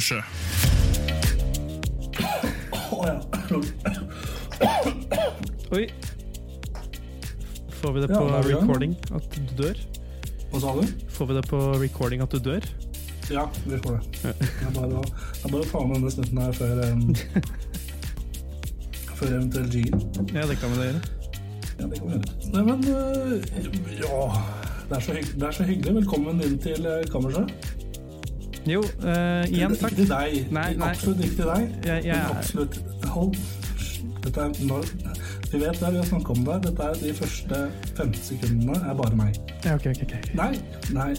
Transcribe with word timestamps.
Er 0.00 0.24
Oi. 5.70 5.86
Får 7.80 7.92
vi 7.92 8.00
det 8.00 8.08
på 8.08 8.24
recording 8.48 8.96
at 9.14 9.24
du 9.34 9.40
dør? 9.62 9.76
Hva 10.50 10.60
sa 10.60 10.72
du? 10.76 10.82
Får 11.14 11.26
vi 11.30 11.36
det 11.36 11.44
på 11.48 11.60
recording 11.82 12.24
at 12.24 12.32
du 12.32 12.38
dør? 12.38 12.66
Ja, 13.30 13.44
vi 13.66 13.78
får 13.78 13.92
det. 13.98 14.02
Er 14.26 14.72
bare 15.52 15.64
ta 15.70 15.84
med 15.86 15.94
denne 15.96 16.10
snutten 16.10 16.40
her 16.42 16.52
før 16.52 16.80
um, 16.90 17.14
Før 19.20 19.26
eventuell 19.36 19.68
jingle. 19.74 20.00
Ja, 20.34 20.46
det 20.48 20.56
kan 20.58 20.72
vi 20.72 20.80
da 20.80 20.88
gjøre. 20.88 21.02
Ja, 21.78 21.86
det 21.86 22.00
kan 22.00 22.08
vi 22.08 22.12
gjøre. 22.16 22.24
Nei, 22.54 22.62
men 22.66 22.78
øh, 22.88 23.36
Ja. 24.00 24.22
Det 24.90 24.96
er, 24.96 25.00
så 25.00 25.12
det 25.14 25.46
er 25.46 25.50
så 25.54 25.62
hyggelig. 25.62 25.94
Velkommen 26.00 26.40
inn 26.42 26.58
til 26.58 26.86
uh, 26.88 26.98
kammerset. 27.12 27.52
Jo, 28.68 28.82
uh, 28.82 29.44
igjen 29.48 29.76
takk. 29.76 29.90
Ikke 29.90 30.02
til 30.02 30.08
deg. 30.10 30.52
Nei, 30.52 30.66
nei. 30.76 30.88
Absolutt 30.90 31.24
ikke 31.24 31.36
til 31.36 31.48
deg. 31.48 31.74
Jeg, 31.86 32.04
jeg, 32.04 32.16
Men 32.16 32.36
absolutt 32.36 32.80
Hold 33.14 33.36
Dette 34.20 34.40
er 34.40 34.50
når 34.68 34.88
Vi 35.50 35.60
vet 35.60 35.80
det, 35.80 35.92
vi 35.92 35.96
har 35.96 36.08
snakket 36.10 36.30
om 36.34 36.44
det. 36.44 36.56
Dette 36.66 36.88
er 36.90 36.98
de 37.00 37.14
første 37.14 37.60
15 37.96 38.14
sekundene 38.22 38.76
er 38.90 38.94
bare 38.94 39.16
meg. 39.16 39.40
ja, 39.64 39.74
ok, 39.74 39.86
ok, 39.94 40.02
ok. 40.06 40.34
Nei, 40.34 40.52
nei. 40.92 41.14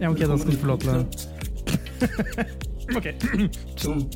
Ja, 0.00 0.10
ok, 0.10 0.18
da 0.18 0.38
skal 0.38 0.52
du 0.52 0.58
få 0.58 0.66
lov 0.66 0.78
til 0.78 0.90
det. 0.90 2.48
Ok. 2.96 3.04
Sånn. 3.76 4.06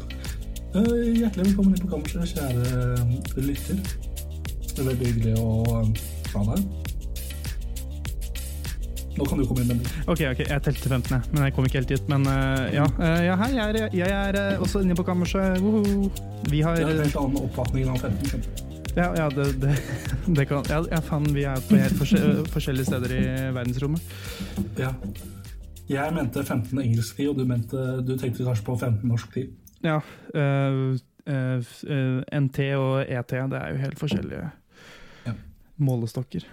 Eh, 0.72 1.18
hjertelig 1.18 1.50
velkommen 1.50 1.74
inn 1.76 1.82
på 1.82 1.90
kammerset, 1.90 2.30
kjære 2.32 3.42
lytter. 3.44 3.80
Det 4.72 4.78
er 4.78 4.86
veldig 4.86 5.10
hyggelig 5.10 5.34
å 5.36 5.50
eh, 5.82 5.90
ha 6.32 6.44
deg. 6.48 6.91
Nå 9.12 9.26
kan 9.28 9.38
du 9.38 9.44
komme 9.44 9.60
inn, 9.60 9.68
Bendik. 9.68 9.88
Ok, 10.08 10.22
ok, 10.30 10.40
jeg 10.48 10.62
telte 10.64 10.88
15, 10.88 11.12
jeg, 11.12 11.32
men 11.34 11.44
jeg 11.44 11.54
kom 11.56 11.66
ikke 11.68 11.80
helt 11.82 11.90
dit. 11.92 12.08
Men 12.08 12.26
uh, 12.26 12.64
ja, 12.72 12.86
Uh, 12.96 13.20
ja 13.26 13.36
hei, 13.40 13.50
jeg 13.56 13.74
er, 13.74 13.88
jeg 13.96 14.12
er 14.16 14.38
uh, 14.56 14.62
også 14.64 14.80
inne 14.84 14.96
på 14.96 15.04
kammerset. 15.04 15.60
Woho. 15.60 16.08
Vi 16.50 16.60
har 16.64 16.76
Jeg 16.80 16.86
har 16.86 16.94
en 16.94 17.02
helt 17.04 17.18
annen 17.20 17.42
oppfatning 17.42 17.90
av 17.92 17.98
15. 18.00 18.30
skjønner 18.30 18.46
du. 18.46 18.68
Ja, 18.96 19.06
ja 19.16 19.28
det, 19.32 19.46
det, 19.60 19.74
det 20.36 20.46
kan 20.48 20.66
Ja, 20.68 20.82
ja 20.92 21.00
faen, 21.04 21.28
vi 21.34 21.44
er 21.48 21.60
på 21.68 21.78
helt 21.80 21.96
forskjell, 22.00 22.42
forskjellige 22.52 22.88
steder 22.90 23.14
i 23.16 23.22
verdensrommet. 23.56 24.16
Ja. 24.80 24.92
Jeg 25.92 26.14
mente 26.16 26.44
15 26.44 26.78
engelsk 26.80 27.16
tid, 27.16 27.28
og 27.32 27.40
du, 27.40 27.44
mente, 27.48 27.84
du 28.06 28.14
tenkte 28.16 28.46
kanskje 28.46 28.64
på 28.64 28.76
15 28.78 29.08
norsk 29.08 29.32
tid. 29.34 29.52
Ja. 29.84 29.98
NT 32.32 32.58
og 32.78 32.94
ET, 33.02 33.32
det 33.32 33.58
er 33.60 33.72
jo 33.74 33.80
helt 33.82 33.98
forskjellige 34.00 34.50
Ja. 35.26 35.34
målestokker. 35.76 36.46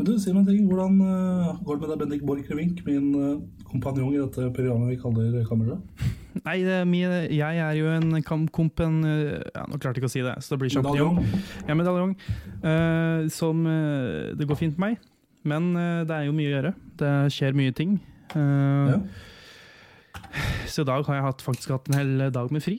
Men 0.00 0.06
du, 0.08 0.14
si 0.16 0.32
meg 0.32 0.40
en 0.40 0.48
ting. 0.48 0.60
Hvordan 0.64 0.94
eh, 1.04 1.48
går 1.66 1.76
det 1.76 1.82
med 1.82 1.90
deg, 1.90 1.98
Bendik 2.00 2.22
Borchgrevink, 2.24 2.78
min 2.86 3.08
uh, 3.12 3.64
kompanjong 3.68 4.14
i 4.14 4.20
dette 4.22 4.46
programmet 4.56 4.94
vi 4.94 4.96
kaller 5.02 5.42
Kammerset? 5.44 6.06
Nei, 6.46 6.54
det 6.64 6.76
er 6.78 6.86
mye, 6.88 7.08
jeg 7.36 7.58
er 7.60 7.74
jo 7.76 7.90
en 7.92 8.14
kampkompen 8.24 9.00
eh, 9.04 9.42
ja, 9.50 9.64
Nå 9.68 9.80
klarte 9.82 9.98
jeg 9.98 10.04
ikke 10.04 10.08
å 10.08 10.12
si 10.14 10.22
det, 10.24 10.36
så 10.40 10.54
det 10.54 10.60
blir 10.62 10.72
sjampinjong. 10.72 11.18
Ja, 11.68 11.76
medaljong. 11.76 12.14
Uh, 12.62 13.26
som 13.34 13.60
uh, 13.66 14.30
Det 14.38 14.46
går 14.48 14.60
fint 14.62 14.80
med 14.80 14.94
meg, 14.94 15.10
men 15.52 15.68
uh, 15.76 16.00
det 16.08 16.16
er 16.16 16.30
jo 16.30 16.36
mye 16.38 16.48
å 16.48 16.54
gjøre. 16.54 16.72
Det 17.02 17.12
skjer 17.36 17.60
mye 17.60 17.76
ting. 17.76 17.98
Uh, 18.32 18.96
Ja. 18.96 19.02
Så 20.70 20.84
i 20.84 20.86
dag 20.86 21.04
har 21.06 21.16
jeg 21.16 21.24
hatt, 21.26 21.42
faktisk 21.42 21.72
hatt 21.74 21.88
en 21.90 21.96
hel 21.98 22.24
dag 22.32 22.50
med 22.54 22.62
fri, 22.62 22.76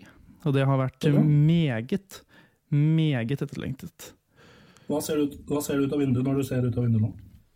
og 0.48 0.56
det 0.56 0.64
har 0.68 0.80
vært 0.80 1.06
meget, 1.12 2.22
meget 2.72 3.44
etterlengtet. 3.44 4.14
Hva 4.91 5.02
ser, 5.03 5.19
du 5.19 5.29
ut, 5.29 5.38
hva 5.47 5.62
ser 5.63 5.79
du 5.79 5.88
ut 5.88 5.94
av 5.96 6.02
vinduet 6.03 6.28
når 6.28 6.41
du 6.41 6.47
ser 6.47 6.66
ut 6.68 6.75
av 6.75 6.84
vinduet 6.84 7.06
nå? 7.06 7.12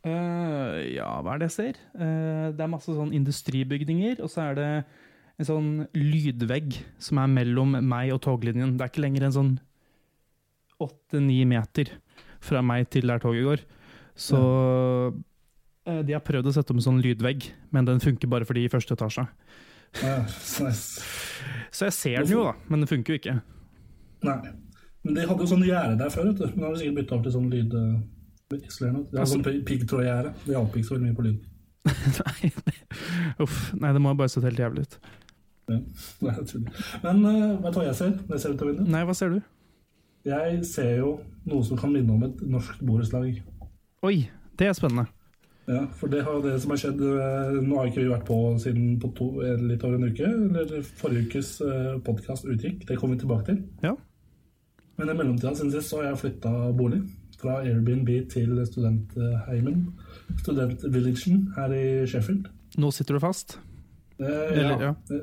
Uh, 0.05 0.77
ja, 0.93 1.09
hva 1.25 1.33
er 1.33 1.41
det 1.41 1.49
jeg 1.49 1.55
ser? 1.55 1.81
Uh, 1.97 2.53
det 2.55 2.61
er 2.61 2.71
masse 2.71 2.93
sånn 2.93 3.13
industribygninger, 3.17 4.21
og 4.23 4.31
så 4.31 4.49
er 4.51 4.57
det 4.59 4.69
en 5.35 5.47
sånn 5.47 5.69
lydvegg 5.97 6.77
som 7.01 7.19
er 7.19 7.31
mellom 7.31 7.75
meg 7.83 8.13
og 8.15 8.21
toglinjen. 8.23 8.75
Det 8.77 8.85
er 8.85 8.93
ikke 8.93 9.03
lenger 9.03 9.27
en 9.27 9.35
sånn 9.35 9.53
åtte-ni 10.85 11.41
meter 11.49 11.91
fra 12.43 12.61
meg 12.63 12.87
til 12.93 13.09
der 13.09 13.21
toget 13.23 13.47
går. 13.49 13.63
Så 14.15 14.39
eh, 15.87 16.01
de 16.07 16.15
har 16.15 16.23
prøvd 16.23 16.51
å 16.51 16.55
sette 16.55 16.71
opp 16.71 16.79
en 16.79 16.87
sånn 16.87 17.01
lydvegg, 17.03 17.49
men 17.75 17.87
den 17.87 17.99
funker 18.03 18.31
bare 18.31 18.47
for 18.47 18.55
de 18.55 18.65
i 18.67 18.71
første 18.71 18.95
etasje. 18.95 19.25
Ja, 20.01 20.21
nice. 20.63 21.03
Så 21.71 21.89
jeg 21.89 21.97
ser 21.97 22.23
den 22.23 22.35
jo, 22.37 22.45
da, 22.47 22.55
men 22.69 22.83
den 22.83 22.91
funker 22.91 23.15
jo 23.15 23.21
ikke. 23.23 23.39
Nei. 24.25 24.39
Men 25.05 25.13
de 25.19 25.25
hadde 25.29 25.45
jo 25.45 25.49
sånn 25.53 25.65
gjerde 25.67 25.97
der 26.01 26.09
før, 26.13 26.31
vet 26.31 26.39
du. 26.41 26.45
Men 26.51 26.59
nå 26.63 26.67
har 26.67 26.73
de 26.75 26.79
sikkert 26.81 26.97
bytta 26.99 27.15
over 27.15 27.27
til 27.27 27.35
sånn 27.35 27.49
lyd 27.53 27.73
De 27.75 28.57
har 28.57 29.19
Altså- 29.21 29.35
sånn 29.35 29.43
pi- 29.45 29.61
piggtrådgjerde. 29.65 30.31
Det 30.45 30.53
hjalp 30.55 30.75
ikke 30.79 30.87
så 30.89 30.95
veldig 30.95 31.07
mye 31.09 31.17
på 31.19 31.25
lyd. 31.27 31.43
nei, 32.25 32.49
det, 32.65 32.73
uff, 33.45 33.57
nei, 33.77 33.91
det 33.93 34.01
må 34.01 34.09
ha 34.09 34.17
bare 34.17 34.31
sett 34.33 34.43
helt 34.47 34.57
jævlig 34.61 34.85
ut. 34.87 34.95
Ja. 35.69 35.77
Nei, 36.25 36.33
jeg. 36.37 36.61
Men 37.03 37.23
uh, 37.25 37.55
vet 37.61 37.73
du 37.73 37.79
hva 37.79 37.85
jeg 37.87 37.95
ser 37.97 38.11
når 38.19 38.33
jeg 38.35 38.41
ser 38.43 38.53
ut 38.53 38.61
av 38.61 38.67
vinduet? 38.69 38.89
Nei, 38.93 39.03
hva 39.09 39.15
ser 39.17 39.31
du? 39.33 39.39
Jeg 40.25 40.59
ser 40.65 40.91
jo 40.99 41.11
noe 41.49 41.65
som 41.65 41.77
kan 41.77 41.93
minne 41.93 42.13
om 42.13 42.23
et 42.25 42.41
norsk 42.49 42.81
borettslag. 42.85 43.39
Oi, 44.05 44.15
det 44.61 44.67
er 44.69 44.73
spennende. 44.77 45.07
Ja, 45.65 45.87
for 45.97 46.09
det 46.13 46.21
har 46.25 46.41
det 46.45 46.59
som 46.61 46.69
har 46.75 46.77
skjedd 46.77 46.99
eh, 47.01 47.55
Nå 47.65 47.79
har 47.79 47.87
ikke 47.89 48.03
vi 48.03 48.11
vært 48.11 48.27
på 48.27 48.35
siden 48.61 48.99
på 49.01 49.09
to, 49.17 49.29
eh, 49.41 49.55
litt 49.65 49.81
over 49.85 49.97
en 49.97 50.11
uke. 50.13 50.29
Eller 50.61 50.83
forrige 51.01 51.25
ukes 51.31 51.55
podkast 52.05 52.45
utgikk. 52.45 52.83
Det 52.85 52.97
kommer 53.01 53.15
vi 53.17 53.23
tilbake 53.23 53.45
til. 53.49 53.63
Ja. 53.81 53.95
Men 54.97 55.09
i 55.11 55.13
mellomtida 55.17 55.53
siden 55.55 55.71
sist 55.73 55.91
så 55.91 55.99
har 56.01 56.11
jeg 56.11 56.21
flytta 56.23 56.51
bolig. 56.77 57.01
Fra 57.39 57.57
Airbnb 57.65 58.09
til 58.31 58.53
studentheimen. 58.65 59.81
Studentvillagen 60.39 61.41
her 61.57 61.73
i 61.75 61.85
Sheffield. 62.07 62.47
Nå 62.79 62.91
sitter 62.95 63.17
du 63.17 63.23
fast. 63.23 63.57
Eh, 64.19 64.27
Eller, 64.27 64.79
ja. 64.81 64.93
ja. 65.11 65.19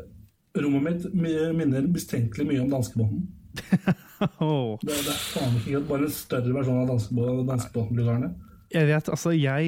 Rommet 0.60 0.84
mitt 1.14 1.54
minner 1.56 1.86
mistenkelig 1.88 2.44
mye 2.50 2.60
om 2.60 2.70
danskebåten. 2.74 3.22
oh. 4.44 4.76
Det, 4.82 4.92
det 4.92 5.12
er 5.12 5.20
faen 5.32 5.56
ikke. 5.62 5.80
Bare 5.88 6.06
en 6.06 6.12
større 6.12 6.52
versjon 6.56 6.82
av 6.82 6.90
danskebå- 6.92 7.44
danskebåten-lugarene. 7.48 8.32
Jeg 8.72 8.86
vet, 8.88 9.08
altså, 9.12 9.30
jeg 9.36 9.66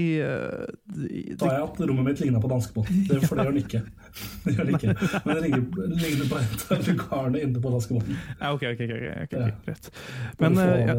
det, 0.95 1.39
Da 1.41 1.47
har 1.49 1.55
jeg 1.59 1.63
at 1.69 1.81
rommet 1.91 2.05
mitt 2.09 2.21
ligna 2.23 2.41
på 2.41 2.49
danskebåten? 2.49 3.03
Det, 3.09 3.19
for 3.29 3.37
det 3.37 3.45
gjør 3.45 3.53
den 3.57 3.63
ikke. 3.65 3.81
Det 4.45 4.55
gjør 4.57 4.65
den 4.71 4.75
ikke. 4.79 4.95
Men 5.27 5.37
det 5.37 5.43
ligner, 5.43 5.91
ligner 6.05 6.31
på 6.31 6.39
et 6.41 6.65
av 6.77 6.89
lukarene 6.89 7.43
inne 7.45 7.61
på 7.65 7.73
danskebåten. 7.75 8.17
Ja, 8.41 8.53
ok, 8.55 8.63
ok, 8.73 8.81
ok, 8.87 8.95
okay 8.95 9.25
ok, 9.25 9.37
Ja. 9.41 9.51
greit. 9.67 9.91
Men 10.41 10.57
eh, 10.63 10.87
ja, 10.87 10.97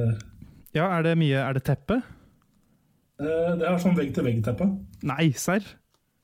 ja, 0.75 0.89
er 0.99 1.07
det 1.07 1.15
mye 1.17 1.39
Er 1.47 1.57
det 1.57 1.63
teppe? 1.67 2.01
eh, 3.21 3.51
Det 3.57 3.65
er 3.69 3.81
sånn 3.81 3.97
vegg-til-vegg-teppe. 3.97 4.69
Nei, 5.07 5.31
serr? 5.39 5.65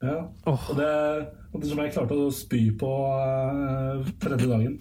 Ja. 0.02 0.19
Oh. 0.50 0.69
Og 0.74 0.78
det, 0.81 0.92
og 1.53 1.62
det 1.62 1.69
som 1.69 1.80
jeg 1.84 1.94
klarte 1.94 2.16
å 2.18 2.30
spy 2.34 2.63
på 2.81 2.90
eh, 3.22 4.08
tredje 4.24 4.48
dagen. 4.50 4.80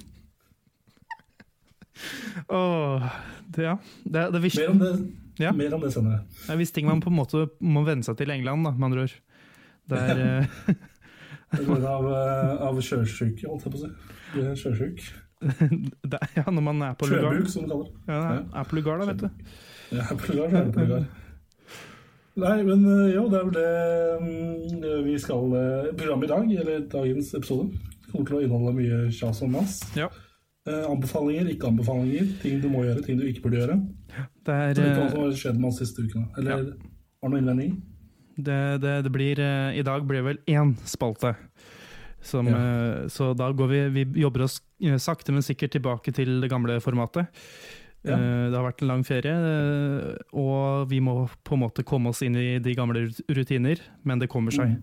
åh, 2.48 3.04
det, 3.56 3.62
ja. 3.66 3.76
Det, 4.04 4.26
det 4.32 4.40
er 4.40 4.60
Mer 4.60 4.70
om 4.72 4.78
det, 4.80 4.92
Ja. 5.40 5.54
mer 5.56 5.74
om 5.76 5.82
det 5.84 5.92
senere. 5.94 6.22
det 6.46 6.54
er 6.54 6.72
ting 6.76 6.88
man 6.88 7.00
på 7.00 7.10
en 7.10 7.16
måte 7.16 7.46
må 7.64 7.82
venne 7.86 8.04
seg 8.06 8.18
til 8.20 8.30
i 8.30 8.36
England, 8.36 8.66
da, 8.68 8.74
med 8.76 8.90
andre 8.90 9.06
ord. 9.08 9.18
Det 9.90 10.04
er 10.04 10.20
ja. 10.20 10.76
Det 11.50 11.64
går 11.66 11.82
av, 11.82 12.04
eh, 12.06 12.60
av 12.62 12.76
sjøsjuk, 12.78 13.40
holdt 13.48 13.64
jeg 13.66 13.72
på 13.72 13.80
å 13.80 13.82
si. 13.82 13.90
Du 14.34 14.38
er 14.44 14.54
sjøsjuk. 14.58 15.00
Ja, 16.36 16.44
når 16.46 16.62
man 16.62 16.82
er 16.84 16.94
på 17.00 17.08
lugar. 17.08 17.32
Sjøbruk, 17.32 17.48
som 17.50 17.64
du 17.64 17.72
kaller 17.72 17.88
det. 17.88 18.12
Ja, 18.12 18.60
er 18.60 18.68
på 18.68 18.76
lugar, 18.78 19.00
da, 19.00 19.08
vet 19.08 19.24
du. 19.24 19.56
Ja, 19.96 20.06
plugar, 20.14 20.52
så 20.52 20.60
er 20.60 20.70
det 20.70 20.84
lugar. 20.84 21.06
Nei, 22.40 22.56
men 22.62 22.84
eh, 22.86 23.14
jo, 23.16 23.24
det 23.32 23.40
er 23.40 23.46
vel 23.48 23.56
det 23.56 23.70
mm, 24.22 25.06
vi 25.08 25.16
skal 25.18 25.56
eh, 25.58 25.88
Programmet 25.98 26.28
i 26.28 26.30
dag, 26.30 26.52
eller 26.62 26.84
dagens 26.92 27.32
episode, 27.34 27.66
kommer 28.12 28.28
til 28.28 28.38
å 28.38 28.42
inneholde 28.44 28.76
mye 28.76 29.00
kjas 29.16 29.42
og 29.42 29.50
mas. 29.56 29.80
Ja. 29.98 30.06
Eh, 30.70 30.86
anbefalinger, 30.90 31.48
ikke 31.54 31.66
anbefalinger, 31.72 32.28
ting 32.42 32.60
du 32.62 32.68
må 32.70 32.84
gjøre, 32.86 33.02
ting 33.06 33.18
du 33.18 33.24
ikke 33.26 33.42
burde 33.46 33.58
gjøre. 33.62 33.76
Det 34.46 34.54
er 34.54 34.74
vet 34.78 34.96
hva 34.96 35.04
eh, 35.06 35.10
som 35.10 35.22
har 35.24 35.32
skjedd 35.42 35.58
med 35.60 35.68
oss 35.72 35.78
siste 35.82 36.04
ukene? 36.06 36.28
Eller 36.38 36.50
Ja. 36.50 36.56
har 36.56 37.28
du 37.28 37.34
noen 37.34 37.40
innvending? 37.42 37.82
det, 38.40 38.80
det, 38.80 38.92
det 39.04 39.12
blir 39.12 39.38
eh, 39.44 39.78
I 39.78 39.82
dag 39.84 40.06
blir 40.08 40.22
det 40.22 40.28
vel 40.30 40.38
én 40.48 40.76
spalte. 40.88 41.34
Som, 42.22 42.46
Ja. 42.48 42.56
eh, 42.56 43.08
Så 43.08 43.34
da 43.36 43.50
går 43.52 43.68
vi 43.68 44.04
Vi 44.04 44.20
jobber 44.20 44.42
oss 44.44 44.60
eh, 44.82 44.96
sakte, 44.98 45.32
men 45.32 45.42
sikkert 45.42 45.72
tilbake 45.72 46.12
til 46.12 46.40
det 46.40 46.50
gamle 46.50 46.78
formatet. 46.80 47.26
Ja. 48.04 48.14
Eh, 48.16 48.50
Det 48.50 48.56
har 48.56 48.64
vært 48.72 48.82
en 48.82 48.88
lang 48.88 49.02
ferie, 49.04 49.32
eh, 49.32 50.16
og 50.32 50.88
vi 50.88 51.00
må 51.00 51.28
på 51.44 51.54
en 51.54 51.60
måte 51.66 51.82
komme 51.84 52.08
oss 52.08 52.22
inn 52.22 52.36
i 52.36 52.58
de 52.58 52.74
gamle 52.74 53.08
rutiner, 53.28 53.78
men 54.04 54.18
det 54.18 54.28
kommer 54.28 54.50
seg. 54.52 54.68
Mm. 54.68 54.82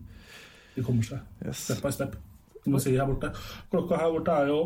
Det 0.76 0.84
kommer 0.86 1.02
seg. 1.04 1.20
Yes. 1.46 1.58
Step 1.58 1.82
by 1.82 1.90
step. 1.92 2.16
Du 2.64 2.72
må 2.72 2.80
si 2.82 2.92
her 2.98 3.06
borte. 3.08 3.32
Klokka 3.72 3.98
her 3.98 4.12
borte 4.12 4.30
er 4.44 4.48
jo 4.48 4.60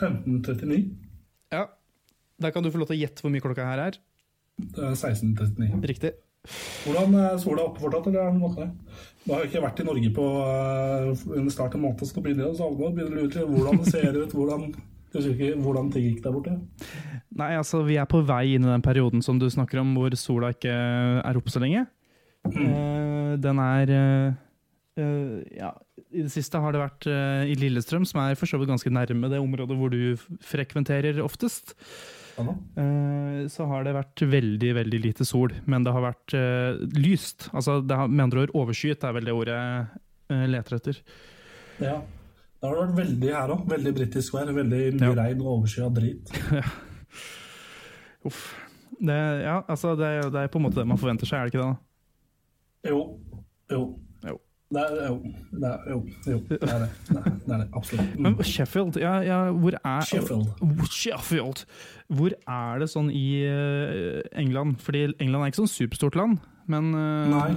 15.39. 0.00 0.80
Ja, 1.52 1.66
Da 2.40 2.50
kan 2.50 2.64
du 2.64 2.70
få 2.72 2.80
lov 2.80 2.88
til 2.88 2.96
å 2.96 3.02
gjette 3.02 3.20
hvor 3.20 3.32
mye 3.32 3.44
klokka 3.44 3.66
her 3.68 3.82
er. 3.84 4.00
Det 4.60 4.84
er 4.84 4.96
16.39. 4.96 5.80
Riktig. 5.90 6.12
Hvordan 6.86 7.14
er 7.20 7.34
sola 7.40 7.66
oppe 7.68 7.82
fortsatt, 7.82 8.06
eller 8.08 8.22
er 8.22 8.30
den 8.32 8.54
Da? 8.56 8.68
Nå 9.26 9.34
har 9.34 9.42
jeg 9.42 9.50
ikke 9.50 9.64
vært 9.66 9.82
i 9.82 9.84
Norge 9.84 10.12
på 10.16 10.26
uh, 10.40 11.10
start 11.20 11.52
snart 11.52 11.76
en 11.76 11.82
måned, 11.84 12.04
så 12.08 12.16
nå 12.16 12.24
begynner 12.24 12.46
jeg 12.46 12.54
å 12.54 12.58
savne 12.62 12.86
og 12.86 12.94
begynner 12.96 13.18
å 13.18 13.26
lure 13.26 13.44
hvordan 13.50 13.82
det 13.82 13.92
ser 13.92 14.16
ut, 14.16 14.32
hvordan, 14.32 14.62
ikke 15.20 15.50
hvordan 15.60 15.90
ting 15.92 16.06
gikk 16.06 16.22
der 16.24 16.32
borte. 16.32 16.56
Nei, 17.36 17.50
altså 17.58 17.82
vi 17.84 17.98
er 18.00 18.08
på 18.08 18.22
vei 18.24 18.54
inn 18.54 18.64
i 18.64 18.72
den 18.72 18.84
perioden 18.84 19.20
som 19.22 19.38
du 19.38 19.50
snakker 19.52 19.82
om, 19.82 19.92
hvor 19.98 20.16
sola 20.16 20.54
ikke 20.56 20.72
er 20.72 21.40
oppe 21.40 21.52
så 21.52 21.60
lenge. 21.60 21.84
Eh, 22.48 23.32
den 23.44 23.60
er 23.60 23.92
eh, 23.92 24.32
eh, 24.96 25.58
Ja, 25.58 25.74
i 26.12 26.22
det 26.26 26.32
siste 26.34 26.58
har 26.62 26.72
det 26.74 26.80
vært 26.82 27.06
eh, 27.10 27.50
i 27.52 27.56
Lillestrøm, 27.60 28.04
som 28.08 28.20
er 28.24 28.34
for 28.38 28.50
så 28.50 28.58
vidt 28.58 28.70
ganske 28.72 28.90
nærme 28.92 29.30
det 29.30 29.38
området 29.40 29.76
hvor 29.78 29.92
du 29.92 30.16
frekventerer 30.44 31.20
oftest. 31.22 31.74
Ja. 32.40 32.54
Eh, 32.82 33.40
så 33.52 33.66
har 33.70 33.84
det 33.86 33.92
vært 33.94 34.22
veldig, 34.32 34.70
veldig 34.80 35.00
lite 35.04 35.26
sol, 35.28 35.52
men 35.70 35.84
det 35.86 35.92
har 35.94 36.02
vært 36.08 36.34
eh, 36.38 36.80
lyst. 36.98 37.50
Altså, 37.52 37.78
det 37.84 37.98
har, 38.00 38.08
med 38.10 38.24
andre 38.28 38.46
ord, 38.46 38.54
overskyet 38.64 39.04
er 39.06 39.14
vel 39.18 39.28
det 39.28 39.36
ordet 39.36 39.58
jeg 40.30 40.50
leter 40.54 40.76
etter. 40.80 41.02
Ja. 41.82 41.98
Det 42.60 42.68
har 42.68 42.76
vært 42.76 42.96
veldig 42.98 43.30
her 43.32 43.52
òg. 43.54 43.62
Veldig 43.70 43.92
britisk 43.96 44.34
vær. 44.36 44.50
Veldig 44.52 44.80
mye 45.00 45.06
Ja. 45.08 45.14
regn 45.22 45.40
og 45.40 45.52
overskya 45.58 45.86
drit. 45.96 46.28
Uff. 48.28 48.42
Det, 49.00 49.16
ja, 49.46 49.62
altså, 49.64 49.94
det, 49.96 50.10
det 50.34 50.42
er 50.42 50.50
på 50.52 50.60
en 50.60 50.66
måte 50.66 50.82
det 50.82 50.88
man 50.90 50.98
forventer 51.00 51.24
seg, 51.28 51.38
er 51.40 51.48
det 51.48 51.54
ikke 51.54 51.62
det? 51.62 51.70
da? 51.70 52.90
Jo. 52.90 52.98
Jo. 53.72 53.80
Det 54.70 54.82
er 54.86 55.06
jo. 55.08 55.16
Det 55.50 55.68
er, 55.68 55.78
jo. 55.90 55.98
jo. 56.30 56.38
Det 56.48 56.58
er 56.62 56.78
det. 56.84 56.88
Det 57.08 57.16
er 57.16 57.24
det, 57.24 57.54
er 57.54 57.58
det. 57.58 57.68
Absolutt. 57.74 58.12
Mm. 58.14 58.22
Men 58.22 58.44
Sheffield, 58.44 58.98
ja, 59.02 59.14
ja, 59.26 59.38
hvor 59.50 59.74
er 59.84 60.00
Sheffield. 60.06 60.46
Sheffield. 60.90 61.64
Hvor 62.06 62.34
er 62.46 62.78
det 62.78 62.90
sånn 62.92 63.10
i 63.10 63.26
eh, 63.46 64.20
England? 64.38 64.78
Fordi 64.84 65.08
England 65.18 65.42
er 65.42 65.52
ikke 65.52 65.62
sånn 65.64 65.72
superstort 65.72 66.18
land, 66.18 66.38
men 66.70 66.92
eh, 66.94 67.32
Nei, 67.34 67.48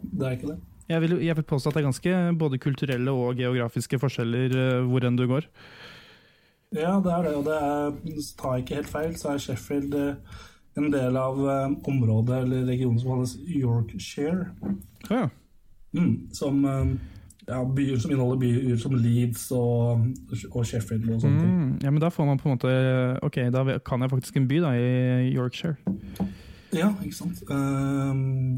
det 0.00 0.28
er 0.28 0.38
ikke 0.38 0.52
det. 0.54 0.58
jeg, 0.94 1.04
vil, 1.04 1.16
jeg 1.26 1.38
vil 1.40 1.48
påstå 1.52 1.70
at 1.70 1.76
det 1.76 1.82
er 1.82 1.88
ganske 1.90 2.16
både 2.40 2.60
kulturelle 2.64 3.16
og 3.20 3.40
geografiske 3.40 4.00
forskjeller 4.00 4.56
uh, 4.56 4.88
hvor 4.88 5.04
enn 5.08 5.20
du 5.20 5.26
går. 5.28 5.48
Ja, 6.72 6.96
det 7.04 7.12
er 7.12 7.28
det. 7.28 7.34
Og 7.36 7.44
det 7.44 7.58
er, 7.60 7.92
tar 8.40 8.56
jeg 8.56 8.64
ikke 8.64 8.80
helt 8.80 8.92
feil, 8.94 9.12
så 9.20 9.34
er 9.34 9.44
Sheffield 9.44 9.94
eh, 9.98 10.40
en 10.80 10.88
del 10.92 11.20
av 11.20 11.36
eh, 11.44 11.76
området 11.92 12.42
eller 12.46 12.66
regionen 12.68 13.00
som 13.00 13.12
kalles 13.12 13.36
Yorkshire. 13.44 14.48
Ja, 15.10 15.26
ja. 15.26 15.28
Mm, 15.92 16.12
som 16.32 16.64
eh, 16.64 16.92
ja, 17.48 17.58
byer 17.76 17.98
som 18.00 18.12
inneholder 18.14 18.40
byer 18.40 18.78
som 18.80 18.94
Leeds 18.96 19.50
og, 19.56 20.06
og 20.50 20.66
Sheffield 20.66 21.08
og 21.10 21.20
sånne 21.20 21.42
ting. 21.42 21.52
Mm, 21.52 21.74
ja, 21.84 21.90
men 21.90 22.00
da 22.00 22.08
får 22.12 22.28
man 22.28 22.40
på 22.40 22.48
en 22.48 22.56
måte 22.56 22.72
Ok, 23.26 23.42
da 23.52 23.78
kan 23.84 24.00
jeg 24.00 24.10
faktisk 24.14 24.40
en 24.40 24.48
by 24.48 24.62
da 24.64 24.72
i 24.78 25.32
Yorkshire. 25.34 25.76
Ja, 26.72 26.88
ikke 27.04 27.16
sant. 27.16 27.42
Eh, 27.50 28.12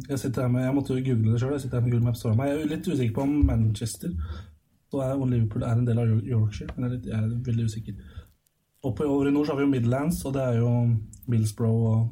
jeg 0.08 0.19
sitter 0.19 0.46
her 0.46 0.48
med, 0.48 0.64
jeg 0.64 0.75
måtte 0.75 0.94
jo 0.94 1.04
google 1.08 1.32
det 1.32 1.42
sjøl. 1.42 1.56
Jeg 1.56 1.66
sitter 1.66 1.81
her 1.81 1.86
med 1.86 1.96
Google 1.96 2.06
Maps 2.10 2.22
foran 2.22 2.38
meg. 2.38 2.52
Jeg 2.52 2.60
er 2.62 2.75
litt 2.76 2.90
usikker 2.92 3.14
på 3.14 3.26
om 3.26 3.38
Manchester 3.48 4.12
så 4.94 5.00
er, 5.02 5.14
og 5.19 5.28
Liverpool 5.28 5.62
er 5.62 5.78
en 5.78 5.87
del 5.87 5.98
av 5.98 6.12
Yorkshire. 6.22 6.75
Men 6.76 6.84
jeg 6.84 6.90
er, 6.90 6.94
litt, 6.96 7.08
jeg 7.10 7.19
er 7.19 7.46
veldig 7.48 7.64
usikker. 7.64 7.94
Oppe 8.84 9.06
over 9.08 9.28
i 9.28 9.32
nord 9.32 9.46
så 9.46 9.54
har 9.54 9.60
vi 9.60 9.66
jo 9.66 9.72
Midlands, 9.72 10.20
og 10.28 10.34
det 10.37 10.42
er 10.44 10.60
jo 10.60 10.70
Millsbrough 11.32 11.87
og 11.90 12.10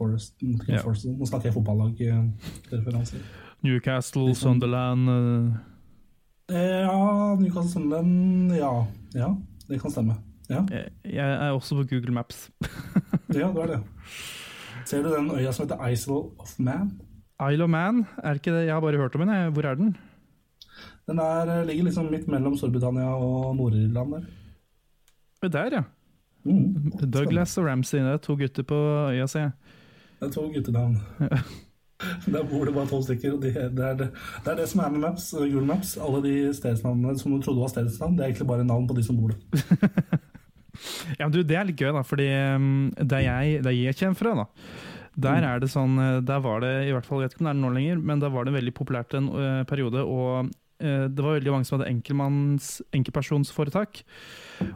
Forest. 0.00 0.42
Ja. 0.68 0.82
Nå 0.82 1.28
snakker 1.28 1.50
jeg 1.50 1.56
fotballag-referanser. 1.58 3.26
Newcastle, 3.62 4.34
Sunderland 4.34 5.08
uh... 5.08 5.52
Ja, 6.50 7.36
Newcastle 7.40 7.70
Sunderland 7.70 8.52
Ja. 8.56 8.72
ja, 9.14 9.28
det 9.68 9.80
kan 9.80 9.90
stemme. 9.90 10.14
Ja, 10.50 10.64
Jeg 10.70 10.90
jeg 11.04 11.32
er 11.46 11.50
også 11.54 11.76
på 11.78 11.84
Google 11.90 12.12
Maps. 12.12 12.50
ja 13.34 13.48
det 13.54 13.62
er 13.62 13.66
det. 13.76 13.80
Ser 14.84 15.02
du 15.02 15.12
den 15.14 15.30
øya 15.30 15.52
som 15.52 15.66
heter 15.68 15.86
Isle 15.88 16.18
of 16.42 16.58
Man? 16.58 16.90
Isle 17.52 17.64
of 17.64 17.70
Man, 17.70 18.04
er 18.22 18.34
ikke 18.34 18.52
det? 18.52 18.66
Jeg 18.66 18.74
har 18.74 18.80
bare 18.80 18.96
hørt 18.98 19.14
om 19.14 19.20
den. 19.20 19.28
jeg. 19.34 19.50
Hvor 19.50 19.62
er 19.62 19.74
den? 19.74 19.96
Den 21.06 21.18
der 21.18 21.64
ligger 21.64 21.84
liksom 21.84 22.10
midt 22.10 22.28
mellom 22.28 22.56
Storbritannia 22.56 23.14
og 23.14 23.56
Nord-Irland 23.56 24.12
der. 25.42 25.48
Der, 25.48 25.70
ja. 25.72 25.82
Mm. 26.44 26.92
Douglas 27.12 27.58
og 27.58 27.66
Ramsay, 27.66 27.98
det 27.98 28.08
er 28.12 28.16
to 28.16 28.34
gutter 28.34 28.62
på 28.62 28.74
øya, 29.10 29.26
ser 29.26 29.40
jeg. 29.40 29.50
Det 30.20 30.26
er 30.28 30.32
to 30.32 30.48
guttenavn. 30.54 30.96
Der 32.26 32.44
bor 32.48 32.66
det 32.66 32.74
bare 32.74 32.90
tolv 32.90 33.06
stykker. 33.06 33.36
og 33.36 33.42
de, 33.42 33.52
det, 33.52 33.86
er 33.86 33.96
det, 33.98 34.10
det 34.44 34.52
er 34.52 34.60
det 34.60 34.68
som 34.70 34.84
er 34.84 34.92
med 34.94 35.04
Maps, 35.06 35.30
Google 35.38 35.66
Maps. 35.68 35.96
Alle 35.96 36.22
de 36.24 36.36
stedsnavnene 36.56 37.18
som 37.20 37.34
du 37.34 37.42
trodde 37.42 37.62
var 37.62 37.72
stedsnavn, 37.72 38.18
det 38.18 38.24
er 38.24 38.32
egentlig 38.32 38.50
bare 38.50 38.66
navn 38.66 38.88
på 38.88 38.98
de 38.98 39.06
som 39.06 39.18
bor 39.18 39.34
der. 39.34 40.20
Ja, 41.18 41.26
men 41.26 41.34
du, 41.34 41.42
Det 41.44 41.58
er 41.58 41.68
litt 41.68 41.80
gøy, 41.80 41.92
da, 41.94 42.02
fordi 42.06 42.28
um, 42.56 42.90
der 42.96 43.24
jeg, 43.26 43.60
der 43.64 43.76
jeg 43.76 43.98
kommer 43.98 44.18
fra, 44.18 44.34
da, 44.42 44.46
der 45.26 45.46
er 45.46 45.60
det 45.60 45.68
sånn 45.72 45.98
uh, 46.00 46.22
Der 46.24 46.40
var 46.44 46.62
det, 46.64 46.72
i 46.88 46.94
hvert 46.94 47.06
fall, 47.08 47.20
jeg 47.20 47.30
vet 47.30 47.36
ikke 47.36 47.44
om 47.44 47.48
det 47.50 47.52
er 47.52 47.60
det 47.60 47.64
nå 47.66 47.72
lenger, 47.76 48.02
men 48.10 48.22
da 48.22 48.32
var 48.32 48.48
det 48.48 48.56
veldig 48.56 48.74
populært 48.76 49.16
en 49.18 49.28
uh, 49.34 49.62
periode, 49.68 50.02
og 50.02 50.48
uh, 50.48 51.06
det 51.12 51.26
var 51.26 51.36
veldig 51.36 51.54
mange 51.54 51.68
som 51.68 51.78
hadde 51.78 51.90
enkeltmanns, 51.92 52.70
enkeltpersonsforetak. 52.96 54.02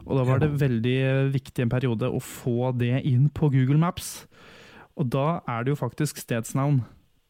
Og 0.03 0.13
da 0.19 0.27
var 0.27 0.43
det 0.43 0.53
veldig 0.61 0.99
viktig 1.33 1.65
en 1.65 1.73
periode 1.73 2.11
å 2.13 2.21
få 2.23 2.71
det 2.77 3.01
inn 3.09 3.27
på 3.33 3.49
Google 3.53 3.81
Maps. 3.81 4.27
Og 4.97 5.09
da 5.13 5.41
er 5.49 5.65
det 5.65 5.73
jo 5.73 5.81
faktisk 5.81 6.21
stedsnavn 6.21 6.81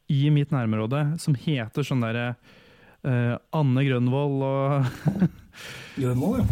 i 0.08 0.30
mitt 0.34 0.54
nærområde 0.54 1.04
som 1.22 1.36
heter 1.38 1.86
sånn 1.86 2.04
derre 2.04 2.30
uh, 3.06 3.36
Anne 3.56 3.84
Grønvoll 3.86 4.42
og 4.46 4.88
Grønvoll, 6.00 6.42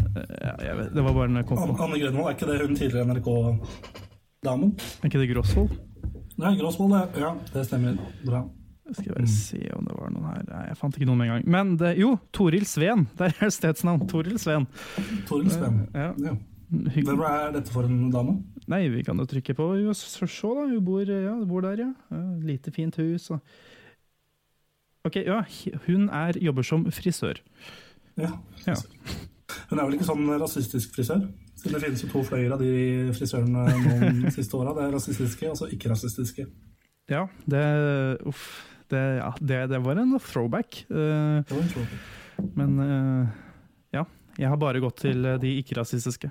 ja. 0.42 0.54
ja, 0.66 0.76
vet, 0.80 0.92
Det 0.94 1.04
var 1.06 1.14
bare 1.14 1.30
den 1.30 1.40
jeg. 1.40 1.50
Anne 1.56 1.78
Anne 1.88 2.00
Grønvoll, 2.02 2.30
er 2.30 2.38
ikke 2.38 2.50
det 2.50 2.60
hun 2.62 2.78
tidligere 2.78 3.08
NRK-damen? 3.14 4.76
Er 4.76 5.10
ikke 5.10 5.22
det 5.22 5.30
Grosvold? 5.32 5.76
Nei, 6.36 6.52
Gråsvoll, 6.58 6.92
ja. 6.92 7.06
ja. 7.20 7.34
Det 7.52 7.64
stemmer. 7.64 7.96
Bra. 8.26 8.42
Skal 8.92 9.08
jeg 9.08 9.14
bare 9.16 9.30
se 9.30 9.60
om 9.74 9.86
det 9.88 9.94
var 9.96 10.10
noen 10.14 10.26
her. 10.30 10.42
Nei, 10.50 10.64
jeg 10.68 10.78
fant 10.78 10.98
ikke 10.98 11.08
noen 11.08 11.18
med 11.22 11.26
en 11.26 11.32
gang. 11.32 11.46
Men 11.56 11.72
det, 11.80 11.94
jo, 11.98 12.12
Toril 12.36 12.66
Sveen. 12.68 13.06
Der 13.18 13.32
er 13.32 13.50
stedsnavn. 13.54 14.04
Toril 14.10 14.36
Sveen. 14.42 14.68
Toril 15.30 15.48
Sveen. 15.50 15.80
Ja. 15.96 16.12
Ja. 16.22 16.36
Hvem 16.68 17.22
er 17.22 17.54
dette 17.54 17.72
for 17.72 17.88
en 17.88 18.10
dame? 18.14 18.36
Nei, 18.70 18.82
vi 18.90 19.04
kan 19.06 19.18
jo 19.20 19.26
trykke 19.30 19.54
på. 19.54 19.70
Se, 19.94 20.26
da. 20.26 20.66
Hun 20.66 20.84
bor, 20.84 21.06
ja, 21.06 21.34
bor 21.46 21.64
der, 21.66 21.84
ja. 21.84 21.90
ja. 22.10 22.22
Lite, 22.42 22.72
fint 22.74 22.98
hus. 22.98 23.30
Og. 23.34 23.40
Ok, 25.06 25.20
ja. 25.22 25.40
Hun 25.86 26.08
er, 26.10 26.38
jobber 26.42 26.66
som 26.66 26.87
frisør. 26.90 27.40
Ja. 28.18 28.32
Ja. 28.66 28.76
Hun 29.70 29.78
er 29.78 29.85
vel 29.85 29.99
ikke 29.99 30.08
sånn 30.08 30.26
rasistisk 30.40 30.96
frisør? 30.96 31.28
Siden 31.56 31.76
det 31.76 31.82
finnes 31.85 32.02
jo 32.04 32.11
to 32.12 32.23
fløyer 32.26 32.52
av 32.56 32.62
de 32.62 33.12
frisørene 33.16 33.66
noen 33.87 34.25
siste 34.37 34.58
åra. 34.58 34.75
Det 34.76 34.87
er 34.87 34.96
rasistiske 34.96 35.52
og 35.52 35.61
så 35.61 35.70
ikke-rasistiske. 35.73 36.49
Ja, 37.12 37.26
det 37.46 37.66
Uff. 38.26 38.49
Det, 38.87 39.00
ja, 39.18 39.32
det, 39.42 39.56
det 39.73 39.80
var 39.82 39.99
en 39.99 40.14
throwback. 40.23 40.85
Uh, 40.87 41.42
Det 41.42 41.54
var 41.54 41.62
en 41.62 41.73
throwback. 41.73 42.04
men 42.54 42.76
uh, 42.78 43.26
ja. 43.94 44.04
Jeg 44.38 44.52
har 44.52 44.61
bare 44.61 44.82
gått 44.85 45.00
til 45.00 45.25
eh, 45.25 45.38
de 45.40 45.54
ikke-rasistiske. 45.62 46.28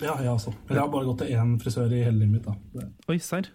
Ja, 0.00 0.14
jeg 0.18 0.30
også. 0.32 0.52
Men 0.68 0.76
jeg 0.76 0.80
har 0.82 0.92
bare 0.92 1.04
gått 1.08 1.18
til 1.24 1.34
én 1.36 1.56
frisør 1.60 1.92
i 1.92 2.02
hele 2.04 2.18
livet 2.18 2.30
mitt. 2.32 2.44
da. 2.44 2.86
Oi, 3.08 3.18
serr. 3.18 3.50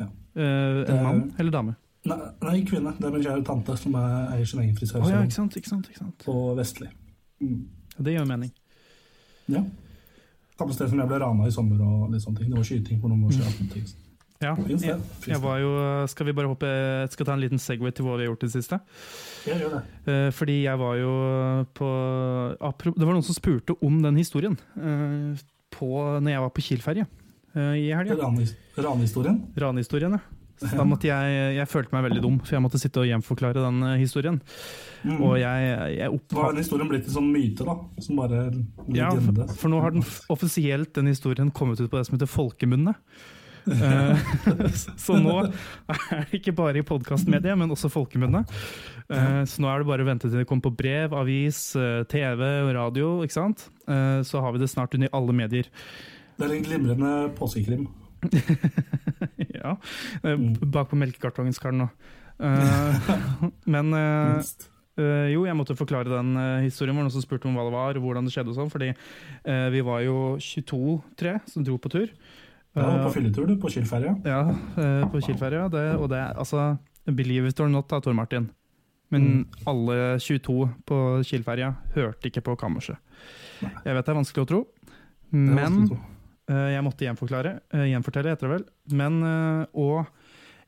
Ja. 0.00 0.06
Det- 0.34 0.88
en 0.90 1.02
mann 1.04 1.34
eller 1.38 1.50
dame? 1.50 1.76
Nei, 2.08 2.16
nei, 2.42 2.60
kvinne. 2.64 2.94
Det 2.96 3.04
er 3.04 3.12
min 3.12 3.22
kjære 3.22 3.44
tante 3.44 3.76
som 3.76 3.94
er, 3.94 4.30
eier 4.36 4.46
sin 4.48 4.60
egen 4.62 4.72
Å 4.72 4.74
ja, 4.74 4.80
frisørsalong 4.80 5.26
ikke 5.28 5.36
sant, 5.36 5.56
ikke 5.56 5.68
sant. 5.68 5.88
ikke 5.90 5.98
sant. 5.98 6.24
på 6.24 6.56
Vestli. 6.56 6.88
Mm. 7.42 7.66
Det 8.00 8.14
gjør 8.16 8.26
mening. 8.26 8.52
Ja. 9.48 9.64
Samme 10.58 10.76
sted 10.76 10.88
som 10.92 11.00
jeg 11.00 11.08
ble 11.08 11.18
rana 11.20 11.48
i 11.48 11.52
sommer 11.54 11.80
og 11.84 12.10
litt 12.12 12.22
sånne 12.24 12.38
ting. 12.38 12.50
Det 12.52 12.56
var 12.60 12.64
skyting 12.68 13.00
for 13.02 13.12
noen 13.12 13.24
år 13.28 13.36
siden. 13.36 13.68
Mm. 13.68 13.92
Ja, 14.40 14.54
jeg, 14.56 15.00
jeg 15.28 15.40
var 15.42 15.58
jo 15.60 15.70
Skal 16.08 16.24
vi 16.30 16.32
bare 16.32 16.48
hoppe 16.48 16.68
Skal 17.12 17.26
ta 17.28 17.34
en 17.34 17.42
liten 17.42 17.60
Segway 17.60 17.92
til 17.92 18.06
hva 18.06 18.14
vi 18.16 18.24
har 18.24 18.30
gjort 18.30 18.46
i 18.46 18.48
det 18.48 18.54
siste? 18.54 18.78
Jeg 19.44 19.60
gjør 19.60 19.74
det. 19.74 19.80
Eh, 20.08 20.28
fordi 20.32 20.54
jeg 20.64 20.80
var 20.80 20.94
jo 20.96 21.10
på 21.76 21.90
Det 22.56 23.04
var 23.04 23.12
noen 23.12 23.26
som 23.26 23.36
spurte 23.36 23.76
om 23.84 23.98
den 24.00 24.16
historien 24.16 24.56
eh, 24.80 25.36
på, 25.80 25.88
når 26.20 26.36
jeg 26.36 26.44
var 26.44 26.52
på 26.56 26.66
Kiel-ferje 26.66 27.06
uh, 27.56 27.72
i 27.74 27.88
helga. 27.96 28.18
Ranehistorien. 28.20 29.40
Ranehistorien, 29.58 30.20
ja. 30.20 30.40
Så 30.60 30.76
da 30.76 30.84
måtte 30.84 31.08
jeg, 31.08 31.36
jeg 31.56 31.68
følte 31.72 31.94
meg 31.94 32.04
veldig 32.10 32.20
dum, 32.20 32.36
for 32.44 32.52
jeg 32.52 32.60
måtte 32.60 32.78
sitte 32.80 33.00
og 33.00 33.08
gjenforklare 33.08 33.62
den 33.64 33.80
eh, 33.86 33.96
historien. 34.02 34.36
Mm. 35.00 35.16
Og 35.24 35.38
jeg, 35.40 35.70
jeg 35.94 36.12
oppfatt... 36.12 36.36
Har 36.36 36.52
den 36.52 36.60
historien 36.60 36.90
blitt 36.90 37.08
en 37.08 37.14
sånn 37.16 37.30
myte, 37.32 37.64
da. 37.64 37.76
Som 38.04 38.20
bare 38.20 38.42
Ja, 38.92 39.08
for, 39.16 39.54
for 39.62 39.72
nå 39.72 39.80
har 39.80 39.96
den 39.96 40.04
offisielt 40.32 40.92
den 40.98 41.08
historien 41.08 41.52
kommet 41.56 41.80
ut 41.80 41.88
på 41.88 41.96
det 41.96 42.04
som 42.10 42.18
heter 42.18 42.28
folkemunne. 42.28 42.92
Eh, 43.68 44.20
så 45.04 45.16
nå 45.20 45.36
er 45.40 45.50
det 46.28 46.40
ikke 46.40 46.54
bare 46.56 46.80
i 46.80 46.86
podkastmediet, 46.86 47.56
men 47.58 47.72
også 47.72 47.90
folkemunne. 47.92 48.44
Eh, 49.08 49.42
så 49.48 49.64
nå 49.64 49.70
er 49.70 49.80
det 49.80 49.90
bare 49.90 50.04
å 50.04 50.08
vente 50.08 50.28
til 50.28 50.42
det 50.42 50.46
kommer 50.48 50.68
på 50.68 50.76
brev, 50.82 51.16
avis, 51.16 51.70
eh, 51.78 52.02
TV 52.10 52.44
og 52.66 52.72
radio. 52.76 53.12
ikke 53.24 53.38
sant? 53.38 53.68
Eh, 53.90 54.22
så 54.22 54.40
har 54.40 54.52
vi 54.52 54.62
det 54.62 54.70
snart 54.70 54.94
under 54.94 55.10
alle 55.12 55.34
medier. 55.34 55.68
Det 56.36 56.46
er 56.46 56.54
en 56.56 56.64
glimrende 56.64 57.12
påskekrim. 57.36 57.88
ja. 59.60 59.76
eh, 60.22 60.36
Bak 60.62 60.90
på 60.90 60.98
melkekartongen 61.00 61.56
skal 61.56 61.74
den 61.74 61.84
nå. 61.84 61.90
Eh, 62.40 63.14
men 63.74 63.94
jo, 65.00 65.46
jeg 65.46 65.56
måtte 65.56 65.78
forklare 65.78 66.10
den 66.12 66.34
historien. 66.66 66.96
Var 66.98 67.06
noen 67.06 67.14
som 67.14 67.22
spurte 67.24 67.48
om 67.48 67.54
hva 67.56 67.64
det 67.64 67.72
var, 67.72 67.96
og 67.96 68.04
hvordan 68.04 68.26
det 68.26 68.34
skjedde 68.34 68.52
og 68.52 68.58
sånn. 68.58 68.72
Fordi 68.72 68.90
vi 69.72 69.80
var 69.86 70.02
jo 70.04 70.16
22-3 70.44 71.38
som 71.48 71.64
dro 71.64 71.78
på 71.80 71.92
tur. 71.94 72.10
Ja, 72.76 72.90
på 73.06 73.14
fylletur, 73.14 73.46
du, 73.48 73.54
på 73.62 73.70
Kiel-ferja. 73.72 74.12
Ja, 74.28 74.42
på 75.08 75.22
Kiel-ferja. 75.24 75.70
og 75.96 76.10
det 76.12 76.20
er 76.20 76.36
altså 76.36 76.74
Believe 77.06 77.48
it 77.48 77.62
or 77.64 77.70
not, 77.72 77.88
da, 77.88 78.02
Tor 78.04 78.12
Martin. 78.18 78.50
Men 79.10 79.46
alle 79.66 80.18
22 80.22 80.56
på 80.86 80.98
Kielferja 81.26 81.72
hørte 81.96 82.30
ikke 82.30 82.42
på 82.46 82.56
kammerset. 82.60 82.96
Jeg 83.60 83.94
vet 83.96 84.06
det 84.06 84.12
er 84.12 84.18
vanskelig 84.20 84.44
å 84.44 84.48
tro, 84.48 84.60
men 85.32 85.82
å 85.84 85.88
tro. 85.90 85.98
eh, 86.48 86.68
jeg 86.76 86.84
måtte 86.86 87.06
gjenforklare. 87.08 87.60
eh, 87.74 87.88
gjenfortelle, 87.90 88.32
etter 88.36 88.48
det 88.48 88.54
vel. 88.56 88.64
Men 88.96 89.22
eh, 89.22 89.66
Og 89.74 90.06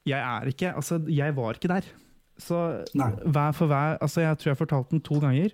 jeg 0.04 0.18
er 0.18 0.50
ikke 0.50 0.74
Altså, 0.74 0.98
jeg 1.08 1.34
var 1.34 1.54
ikke 1.54 1.68
der. 1.70 1.84
Så 2.38 2.84
Nei. 2.98 3.10
hver 3.24 3.52
for 3.54 3.66
hver 3.70 3.98
Altså, 4.02 4.20
jeg 4.26 4.38
tror 4.38 4.50
jeg 4.52 4.58
fortalte 4.66 4.90
den 4.90 5.00
to 5.00 5.20
ganger. 5.20 5.52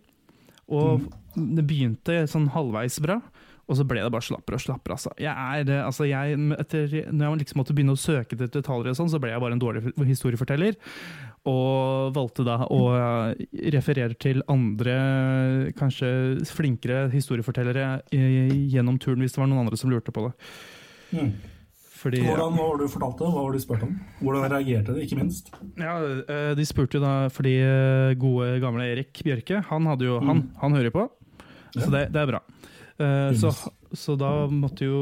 Og 0.68 1.00
Mm. 1.36 1.54
det 1.56 1.66
begynte 1.66 2.22
sånn 2.28 2.48
halvveis 2.50 2.98
bra, 3.00 3.20
og 3.68 3.76
så 3.76 3.84
ble 3.86 4.00
det 4.02 4.10
bare 4.12 4.20
slappere 4.24 4.54
og 4.56 4.60
slappere. 4.60 4.92
Altså. 4.96 5.10
Jeg 5.20 5.32
er, 5.68 5.84
altså 5.84 6.04
jeg, 6.08 6.36
etter, 6.58 6.88
når 7.12 7.24
jeg 7.30 7.38
liksom 7.44 7.56
måtte 7.60 7.74
begynne 7.76 7.92
å 7.92 8.00
søke 8.00 8.32
etter 8.36 8.48
detaljer, 8.48 8.90
og 8.90 8.96
sånn, 8.96 9.08
så 9.12 9.20
ble 9.20 9.30
jeg 9.30 9.40
bare 9.40 9.52
en 9.52 9.60
dårlig 9.60 9.94
historieforteller. 10.08 10.76
Og 11.48 12.14
valgte 12.16 12.44
da 12.44 12.60
å 12.68 12.80
referere 13.74 14.16
til 14.20 14.42
andre, 14.52 14.96
kanskje 15.78 16.10
flinkere 16.52 17.06
historiefortellere 17.12 18.02
gjennom 18.12 18.98
turen, 19.00 19.22
hvis 19.24 19.36
det 19.36 19.40
var 19.40 19.48
noen 19.48 19.64
andre 19.64 19.78
som 19.80 19.92
lurte 19.92 20.12
på 20.12 20.26
det. 20.28 20.34
Mm. 21.16 21.30
Fordi, 21.98 22.20
Hvordan 22.22 22.54
var 22.54 22.76
det 22.78 22.86
du 22.86 22.92
fortalte? 22.92 23.26
Hva 23.26 23.42
var 23.42 23.54
det 23.54 23.58
du 23.58 23.64
spurte 23.64 23.86
om? 23.88 23.94
Hvordan 24.20 24.44
reagerte 24.52 24.94
de, 24.94 25.06
ikke 25.06 25.18
minst? 25.18 25.50
Ja, 25.80 25.96
eh, 25.98 26.52
De 26.54 26.66
spurte 26.68 26.98
jo 26.98 27.02
da 27.02 27.14
fordi 27.34 27.56
eh, 27.58 28.14
gode, 28.20 28.52
gamle 28.62 28.86
Erik 28.92 29.18
Bjørke, 29.26 29.64
han, 29.66 29.88
hadde 29.90 30.06
jo, 30.06 30.20
han, 30.22 30.44
han 30.60 30.78
hører 30.78 30.94
på, 30.94 31.08
så 31.74 31.88
det, 31.90 32.04
det 32.14 32.22
er 32.22 32.30
bra. 32.30 32.42
Eh, 33.02 33.32
så, 33.40 33.50
så 33.98 34.14
da 34.18 34.30
måtte 34.50 34.86
jo 34.86 35.00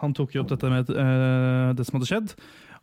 Han 0.00 0.14
tok 0.16 0.32
jo 0.34 0.42
opp 0.42 0.50
dette 0.50 0.70
med 0.70 0.88
det 0.90 1.86
som 1.86 1.98
hadde 1.98 2.10
skjedd, 2.10 2.34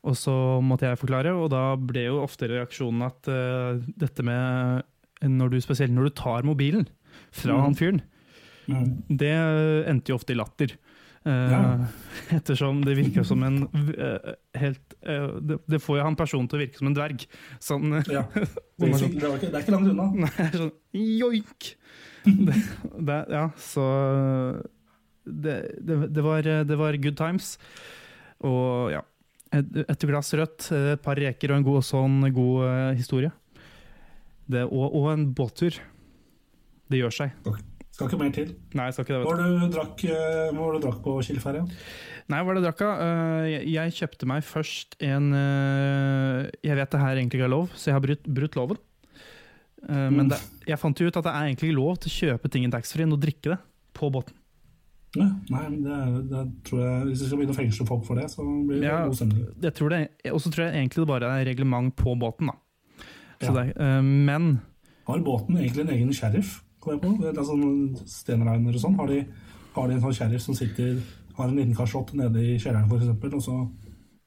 og 0.07 0.15
så 0.15 0.33
måtte 0.63 0.87
jeg 0.87 0.99
forklare, 1.01 1.33
og 1.35 1.49
da 1.51 1.75
ble 1.77 2.05
jo 2.07 2.21
ofte 2.23 2.47
reaksjonen 2.49 3.03
at 3.09 3.27
uh, 3.31 3.79
dette 3.99 4.23
med 4.25 4.85
når 5.27 5.49
du, 5.51 5.57
Spesielt 5.63 5.91
når 5.95 6.09
du 6.09 6.15
tar 6.19 6.45
mobilen 6.47 6.85
fra 7.33 7.55
Mm. 7.57 7.63
han 7.65 7.75
fyren, 7.75 8.01
Mm. 8.67 8.89
det 9.17 9.31
endte 9.87 10.11
jo 10.11 10.17
ofte 10.19 10.33
i 10.35 10.37
latter. 10.37 10.73
Uh, 11.25 11.51
Ja. 11.51 11.61
Ettersom 12.37 12.81
det 12.85 12.95
virker 12.97 13.23
som 13.27 13.41
en 13.43 13.63
uh, 13.67 14.33
helt 14.55 14.95
det, 15.03 15.57
det 15.67 15.79
får 15.83 15.97
jo 15.99 16.03
han 16.03 16.15
personen 16.19 16.47
til 16.47 16.59
å 16.59 16.61
virke 16.61 16.77
som 16.79 16.87
en 16.91 16.95
dverg. 16.95 17.25
Sånn 17.59 17.97
Ja. 18.11 18.23
Det, 18.77 18.91
er 18.93 19.07
ikke, 19.09 19.49
det 19.49 19.55
er 19.55 19.63
ikke 19.63 19.73
langt 19.73 19.89
unna. 19.89 20.05
Nei, 20.23 20.49
sånn 20.53 20.71
joik! 20.93 21.71
Det, 22.27 22.53
det, 23.07 23.17
ja, 23.33 23.47
så 23.57 23.83
det, 25.25 25.55
det, 25.81 25.97
det, 26.13 26.23
var, 26.23 26.41
det 26.67 26.77
var 26.77 26.97
good 27.01 27.17
times. 27.17 27.55
Og 28.45 28.91
ja. 28.93 29.01
Et, 29.55 29.77
et 29.87 30.05
glass 30.09 30.33
rødt, 30.35 30.71
et 30.75 31.01
par 31.01 31.15
reker 31.15 31.51
og 31.53 31.57
en 31.61 31.63
god, 31.67 31.83
sånn 31.87 32.19
god 32.35 32.65
uh, 32.67 32.91
historie. 32.97 33.31
Det, 34.47 34.63
og, 34.67 34.93
og 34.95 35.09
en 35.13 35.25
båttur. 35.35 35.77
Det 36.87 36.99
gjør 37.01 37.11
seg. 37.15 37.33
Skal 37.97 38.07
ikke 38.11 38.19
mer 38.21 38.31
til. 38.35 38.51
Nei, 38.77 38.89
skal 38.93 39.03
ikke 39.07 39.15
det. 39.15 39.21
Vet 39.23 39.25
du. 39.25 39.31
var 39.31 39.39
det 39.41 39.47
du 39.57 39.71
drakk, 39.73 40.03
eh, 40.05 40.51
hva 40.55 40.67
du 40.75 40.79
drakk 40.83 40.99
på 41.03 41.15
Kiel-ferja? 41.25 41.63
Nei, 42.29 42.41
hva 42.45 42.53
det 42.55 42.61
drakk 42.67 42.83
av? 42.85 42.99
Eh, 43.01 43.45
jeg, 43.55 43.63
jeg 43.73 43.95
kjøpte 43.97 44.27
meg 44.29 44.43
først 44.45 44.97
en 45.07 45.31
eh, 45.33 46.43
Jeg 46.67 46.77
vet 46.77 46.93
det 46.93 47.01
her 47.01 47.17
egentlig 47.17 47.39
ikke 47.41 47.47
er 47.49 47.55
lov, 47.55 47.71
så 47.73 47.89
jeg 47.89 47.97
har 47.97 48.03
brutt, 48.05 48.27
brutt 48.39 48.59
loven. 48.59 48.79
Eh, 49.87 50.09
Men 50.11 50.27
Mm. 50.27 50.29
det, 50.35 50.39
jeg 50.69 50.79
fant 50.81 50.99
jo 51.01 51.07
ut 51.09 51.17
at 51.17 51.25
det 51.27 51.33
er 51.33 51.47
egentlig 51.49 51.73
lov 51.75 51.97
til 52.03 52.11
å 52.11 52.17
kjøpe 52.19 52.51
ting 52.53 52.67
i 52.67 52.71
taxfree 52.73 53.09
og 53.09 53.19
drikke 53.23 53.55
det 53.55 53.59
på 53.97 54.11
båten. 54.13 54.35
Ja, 55.15 55.23
nei, 55.49 55.69
men 55.69 55.83
det, 55.83 56.29
det 56.29 56.41
tror 56.67 56.81
jeg 56.83 57.05
Hvis 57.07 57.21
vi 57.21 57.27
skal 57.29 57.37
begynne 57.39 57.53
å 57.55 57.57
fengsle 57.57 57.85
folk 57.87 58.03
for 58.05 58.15
det, 58.19 58.25
så 58.29 58.43
blir 58.43 58.81
det 58.81 58.89
Ja. 58.89 59.05
god 59.07 59.15
stemning. 59.15 59.45
Jeg 59.63 59.73
tror 59.73 59.89
det, 59.89 59.99
og 60.33 60.41
så 60.43 60.51
tror 60.51 60.65
jeg 60.67 60.75
egentlig 60.75 61.05
det 61.05 61.07
bare 61.07 61.29
er 61.39 61.45
reglement 61.47 61.95
på 61.95 62.15
båten. 62.19 62.47
da. 62.51 62.57
Så 63.39 63.53
Ja. 63.55 63.63
det, 63.63 63.77
uh, 63.79 64.01
men 64.03 64.61
Har 65.07 65.19
båten 65.19 65.55
egentlig 65.57 65.81
en 65.87 65.89
egen 65.95 66.13
sheriff? 66.13 66.63
Kom 66.81 66.93
jeg 66.93 67.01
på? 67.01 67.21
Det 67.21 67.37
er 67.37 67.43
sånn 67.43 67.95
Stenreiner 68.05 68.73
og 68.75 68.81
sånn. 68.81 68.95
Har 68.97 69.07
de, 69.07 69.25
har 69.75 69.87
de 69.87 69.93
en 69.93 70.01
sånn 70.01 70.13
sheriff 70.13 70.41
som 70.41 70.53
sitter 70.55 71.01
har 71.37 71.47
en 71.47 71.55
liten 71.55 71.75
kasjott 71.75 72.13
nede 72.13 72.35
i 72.41 72.57
kjelleren, 72.57 72.89
f.eks., 72.89 73.33
og 73.33 73.41
så 73.41 73.69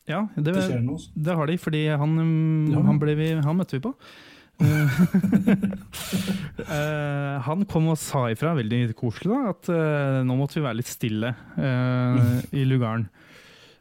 ja, 0.09 0.27
det, 0.37 0.45
det 0.45 1.23
det 1.23 1.35
har 1.37 1.47
de, 1.47 1.57
fordi 1.59 1.87
han, 1.97 2.71
Ja. 2.73 2.81
han, 2.83 2.99
vi, 2.99 3.33
han 3.35 3.57
møtte 3.57 3.73
vi 3.79 3.81
på. 3.81 3.95
Eh, 6.61 7.37
han 7.43 7.63
kom 7.67 7.87
og 7.91 7.97
sa 7.99 8.27
ifra, 8.31 8.53
veldig 8.59 8.93
koselig, 8.99 9.31
da, 9.33 9.39
at 9.55 9.69
uh, 9.73 10.19
nå 10.27 10.35
måtte 10.39 10.59
vi 10.59 10.63
være 10.63 10.79
litt 10.79 10.91
stille 10.91 11.31
uh, 11.57 12.37
i 12.55 12.67
lugaren. 12.69 13.07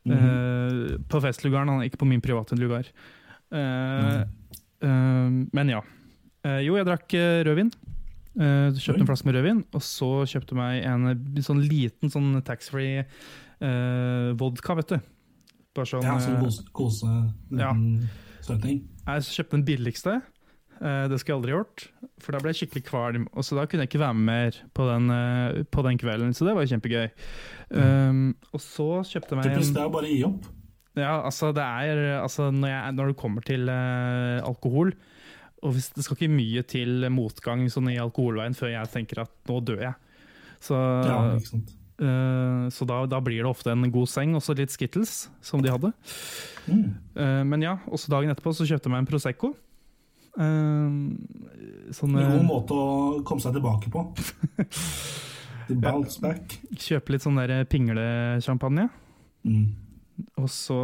Mhm. 0.07 1.03
På 1.12 1.19
festlugaren, 1.21 1.69
han, 1.69 1.83
ikke 1.86 2.00
på 2.01 2.07
min 2.09 2.24
private 2.24 2.55
lugar. 2.57 2.88
Men 4.79 5.69
ja. 5.69 5.81
Jo, 6.63 6.77
jeg 6.79 6.88
drakk 6.88 7.13
rødvin. 7.45 7.69
Kjøpte 8.39 9.03
en 9.03 9.09
flaske 9.12 9.27
med 9.27 9.38
rødvin, 9.38 9.62
og 9.75 9.83
så 9.86 10.09
kjøpte 10.31 10.57
meg 10.57 10.79
en 10.88 11.43
sånn 11.45 11.62
liten 11.67 12.09
sånn 12.13 12.39
taxfree 12.48 13.03
vodka, 14.39 14.79
vet 14.79 14.95
du. 14.95 15.00
Bare 15.77 15.89
sånn, 15.91 16.03
Ja, 16.07 16.15
sånn 16.24 16.39
eh, 16.39 16.43
kose, 16.48 16.63
kose 16.74 17.07
Ja. 17.59 17.74
støtning. 18.41 18.81
jeg 19.05 19.21
kjøpte 19.36 19.51
den 19.59 19.65
billigste. 19.67 20.21
Eh, 20.79 21.05
det 21.12 21.17
skulle 21.19 21.33
jeg 21.33 21.39
aldri 21.41 21.55
gjort, 21.57 21.83
for 22.24 22.36
da 22.36 22.39
ble 22.39 22.53
jeg 22.53 22.62
skikkelig 22.62 22.86
kvalm. 22.88 23.25
Og 23.36 23.43
så 23.43 23.57
da 23.57 23.65
kunne 23.67 23.83
jeg 23.83 23.91
ikke 23.91 24.03
være 24.05 24.15
med 24.15 24.27
mer 24.29 24.59
på 24.77 24.86
den, 24.88 25.09
eh, 25.12 25.63
på 25.67 25.83
den 25.83 26.00
kvelden, 26.00 26.31
så 26.36 26.48
det 26.48 26.55
var 26.55 26.69
kjempegøy. 26.71 27.09
kjempegøy. 27.12 28.09
Um, 28.09 28.21
og 28.53 28.63
så 28.63 28.88
kjøpte 29.03 29.36
jeg 29.36 29.39
meg 29.41 29.51
en 29.51 29.74
det 29.75 29.81
er 29.83 29.89
å 29.89 29.93
bare 29.93 30.09
gi 30.09 30.24
opp. 30.25 30.48
Ja, 30.98 31.19
altså 31.21 31.51
det 31.53 31.63
er 31.63 32.00
altså 32.19 32.50
når, 32.51 32.69
jeg, 32.71 32.93
når 32.98 33.12
det 33.12 33.17
kommer 33.19 33.45
til 33.45 33.69
uh, 33.69 34.41
alkohol 34.41 34.89
Og 35.62 35.75
hvis 35.75 35.91
det 35.93 36.03
skal 36.03 36.17
ikke 36.17 36.33
mye 36.33 36.63
til 36.65 37.05
motgang 37.13 37.62
sånn 37.71 37.91
i 37.93 38.00
alkoholveien 38.01 38.57
før 38.57 38.74
jeg 38.74 38.91
tenker 38.95 39.21
at 39.21 39.31
nå 39.48 39.59
dør 39.67 39.83
jeg. 39.83 39.93
Så, 40.63 40.75
Ja, 41.05 41.36
ikke 41.36 41.51
sant. 41.51 41.71
eh, 42.00 42.65
så 42.71 42.88
da, 42.88 43.01
da 43.12 43.19
blir 43.24 43.43
det 43.43 43.51
ofte 43.51 43.71
en 43.71 43.91
god 43.91 44.07
seng 44.12 44.36
og 44.39 44.43
så 44.43 44.55
litt 44.55 44.71
Skittles, 44.71 45.27
som 45.43 45.62
de 45.63 45.71
hadde. 45.71 45.91
Mm. 46.65 46.95
Uh, 47.15 47.43
men 47.48 47.63
ja, 47.63 47.77
også 47.91 48.12
dagen 48.12 48.31
etterpå 48.31 48.55
så 48.55 48.67
kjøpte 48.67 48.88
jeg 48.88 48.95
meg 48.95 49.03
en 49.03 49.12
Prosecco. 49.12 49.53
Eh, 50.38 51.93
sånn 51.95 52.13
god 52.15 52.24
eh, 52.25 52.45
måte 52.45 52.77
å 52.77 52.88
komme 53.27 53.43
seg 53.43 53.57
tilbake 53.57 53.91
på. 53.93 54.05
The 55.69 55.77
bounce 55.77 56.17
back. 56.21 56.57
Kjøpe 56.74 57.13
litt 57.13 57.25
sånn 57.25 57.38
der 57.38 57.62
pinglesjampanje. 57.69 58.88
Mm. 59.45 59.67
Og 60.41 60.50
så, 60.51 60.77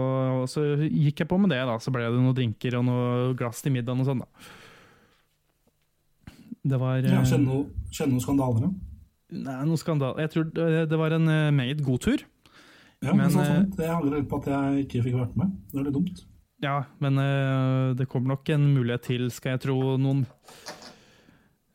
og 0.43 0.45
så 0.51 0.63
gikk 0.85 1.23
jeg 1.23 1.29
på 1.29 1.39
med 1.41 1.51
det, 1.51 1.61
da. 1.67 1.77
Så 1.81 1.91
ble 1.93 2.05
det 2.05 2.19
noen 2.19 2.35
drinker 2.37 2.77
og 2.79 2.85
noe 2.87 3.33
glass 3.37 3.63
til 3.65 3.73
middagen 3.75 4.03
og 4.03 4.09
sånn, 4.09 4.21
da. 4.23 4.29
Det 6.65 6.79
var 6.81 7.01
Ja, 7.03 7.19
eh, 7.21 7.25
Kjenne 7.29 7.45
noe, 7.45 7.89
kjenne 7.93 8.15
noe 8.15 8.23
skandaler? 8.23 8.65
da? 8.65 8.69
Nei, 9.35 9.57
noen 9.65 9.77
skandaler 9.81 10.21
Jeg 10.23 10.31
tror 10.33 10.45
det, 10.89 10.97
var 10.97 11.13
en 11.17 11.27
eh, 11.29 11.51
meget 11.53 11.83
god 11.85 12.05
tur. 12.05 12.23
Ja, 13.03 13.11
Men, 13.11 13.25
men, 13.25 13.33
sånn, 13.33 13.41
eh, 13.43 13.51
sånn. 13.51 13.83
Jeg 13.83 13.93
angrer 13.93 14.17
litt 14.21 14.29
på 14.31 14.39
at 14.41 14.47
jeg 14.49 14.85
ikke 14.85 15.03
fikk 15.05 15.19
vært 15.19 15.35
med. 15.37 15.51
Det 15.71 15.81
er 15.81 15.89
litt 15.89 15.97
dumt. 15.97 16.23
Ja, 16.63 16.83
men 17.03 17.17
eh, 17.19 17.95
det 17.99 18.05
kommer 18.09 18.31
nok 18.35 18.49
en 18.53 18.69
mulighet 18.73 19.03
til, 19.09 19.25
skal 19.33 19.55
jeg 19.57 19.63
tro, 19.65 19.75
noen 19.99 20.23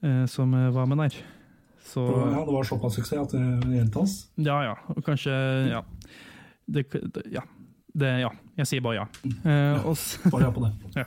eh, 0.03 0.25
som 0.31 0.55
eh, 0.57 0.71
var 0.73 0.87
med 0.89 1.03
der. 1.05 1.19
Så 1.91 2.05
ja, 2.07 2.45
det 2.47 2.55
var 2.55 2.65
såpass 2.69 2.95
suksess 2.97 3.19
at 3.21 3.33
det 3.35 3.75
gjentas. 3.77 4.15
ja, 4.41 4.61
ja. 4.71 4.75
Og 4.95 5.03
kanskje 5.05 5.35
Ja. 5.73 5.83
Det, 6.71 6.85
ja. 7.35 7.43
Det, 7.99 8.11
ja. 8.23 8.29
Jeg 8.61 8.67
sier 8.71 8.81
bare 8.85 9.01
ja. 9.01 9.07
Eh, 9.43 9.81
og 9.85 9.97
s- 9.99 10.21
Bare 10.31 10.45
ja 10.47 10.51
på 10.55 10.63
det. 10.63 10.73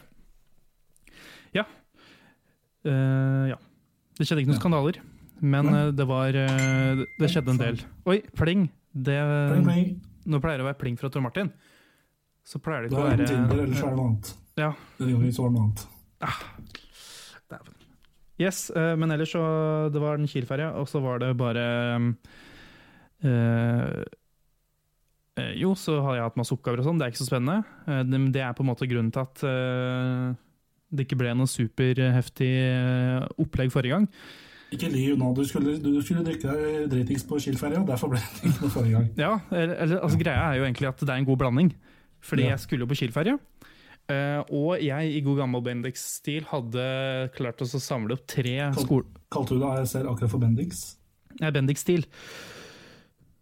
ja. 1.55 1.63
ja. 2.83 3.57
Det 4.17 4.27
skjedde 4.27 4.43
ikke 4.43 4.51
noen 4.51 4.57
Ja. 4.59 4.61
skandaler, 4.61 4.99
men 5.41 5.69
eh, 5.73 5.91
det 5.95 6.05
var 6.09 6.35
uh, 6.35 7.03
Det 7.19 7.29
skjedde 7.31 7.53
en 7.55 7.61
del. 7.61 7.79
Oi, 8.05 8.19
pling! 8.37 8.67
Det, 8.93 9.15
Pling, 9.49 9.63
pling. 9.65 9.87
nå 10.29 10.37
pleier 10.43 10.59
det 10.61 10.65
å 10.67 10.69
være 10.69 10.77
pling 10.83 10.99
fra 10.99 11.09
Tor 11.09 11.23
Martin. 11.25 11.47
Så 12.43 12.59
pleier 12.63 12.85
det 12.85 12.91
ikke 12.91 12.99
å 12.99 13.05
er 13.05 13.13
være 13.13 13.23
enten 13.23 13.35
Tinder, 13.35 13.63
eller 13.63 13.77
så 13.79 13.87
er 13.87 13.93
det 13.93 13.99
noe 13.99 14.09
annet. 14.09 14.33
Ja. 14.59 14.71
Så 14.99 15.05
var 15.07 15.49
det 15.49 15.55
noe 15.55 15.63
annet. 15.63 15.85
Dæven. 17.53 17.79
Yes, 18.41 18.65
eh, 18.73 18.95
men 18.97 19.13
ellers 19.13 19.31
så 19.35 19.43
Det 19.93 20.01
var 20.01 20.17
den 20.17 20.27
Kiel-ferja, 20.27 20.71
og 20.79 20.87
så 20.89 20.99
var 21.03 21.19
det 21.21 21.29
bare 21.37 21.65
eh, 23.23 24.03
Jo, 25.59 25.73
så 25.77 25.99
har 26.01 26.17
jeg 26.17 26.25
hatt 26.27 26.39
masse 26.39 26.55
oppgaver 26.55 26.81
og 26.81 26.87
sånn, 26.87 26.99
det 26.99 27.05
er 27.05 27.13
ikke 27.13 27.23
så 27.23 27.29
spennende. 27.29 27.63
Det, 28.09 28.19
det 28.35 28.41
er 28.45 28.55
på 28.57 28.65
en 28.65 28.71
måte 28.71 28.89
grunnen 28.89 29.13
til 29.13 29.23
at 29.23 29.45
eh, 29.49 30.33
det 30.93 31.07
ikke 31.07 31.21
ble 31.23 31.31
noe 31.37 31.49
superheftig 31.49 32.51
opplegg 33.41 33.71
forrige 33.73 33.95
gang. 33.97 34.09
Ikke 34.73 34.89
lyv 34.89 35.17
nå. 35.21 35.31
Du 35.37 35.41
skulle, 35.45 35.77
du 35.81 35.95
skulle 36.01 36.25
drikke 36.25 36.49
deg 36.49 36.85
dritings 36.91 37.25
på 37.29 37.39
Kiel-ferja, 37.41 37.81
derfor 37.87 38.13
ble 38.13 38.21
det 38.21 38.49
ikke 38.49 38.65
noe 38.65 38.73
forrige 38.73 38.97
gang. 38.97 39.09
Ja, 39.17 39.33
eller, 39.51 39.73
eller, 39.77 39.99
altså 40.05 40.21
Greia 40.21 40.45
er 40.51 40.61
jo 40.61 40.67
egentlig 40.67 40.89
at 40.89 41.01
det 41.01 41.09
er 41.09 41.21
en 41.21 41.29
god 41.29 41.41
blanding. 41.41 41.73
Fordi 42.23 42.45
Ja. 42.47 42.53
jeg 42.55 42.63
skulle 42.63 42.85
jo 42.85 42.89
på 42.89 42.97
Kiel-ferja. 42.99 43.37
Uh, 44.03 44.41
og 44.51 44.81
jeg 44.83 45.13
i 45.15 45.21
god 45.23 45.37
gammel 45.39 45.61
Bendix-stil 45.63 46.43
hadde 46.49 46.83
klart 47.37 47.61
oss 47.63 47.71
å 47.77 47.79
samle 47.79 48.17
opp 48.17 48.25
tre 48.27 48.57
skoler 48.75 49.05
Kalte 49.31 49.55
du 49.55 49.61
det 49.61 49.69
ASR 49.79 50.09
akkurat 50.11 50.29
for 50.33 50.43
Bendix? 50.43 50.81
Nei, 51.39 51.51
Bendix-stil. 51.55 52.03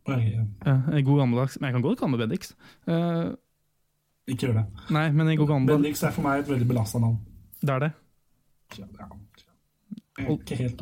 Ja. 0.08 0.44
Ja, 0.66 0.76
god 1.06 1.18
gammeldags 1.22 1.58
Men 1.60 1.70
jeg 1.70 1.76
kan 1.78 1.84
godt 1.86 2.00
kalle 2.00 2.14
meg 2.14 2.22
Bendix. 2.24 2.54
Uh, 2.90 3.34
Ikke 4.30 4.48
gjør 4.50 4.60
det. 4.62 4.66
nei, 4.94 5.08
men 5.12 5.30
i 5.34 5.36
god 5.40 5.50
gammel 5.50 5.74
Bendix 5.76 6.04
er 6.06 6.14
for 6.14 6.26
meg 6.26 6.44
et 6.44 6.52
veldig 6.52 6.68
belasta 6.70 7.02
navn. 7.02 7.18
Det 7.62 7.74
er 7.76 7.80
det. 7.88 7.92
Ja, 8.78 8.86
ja. 9.00 9.10
Ikke 10.30 10.58
helt 10.60 10.82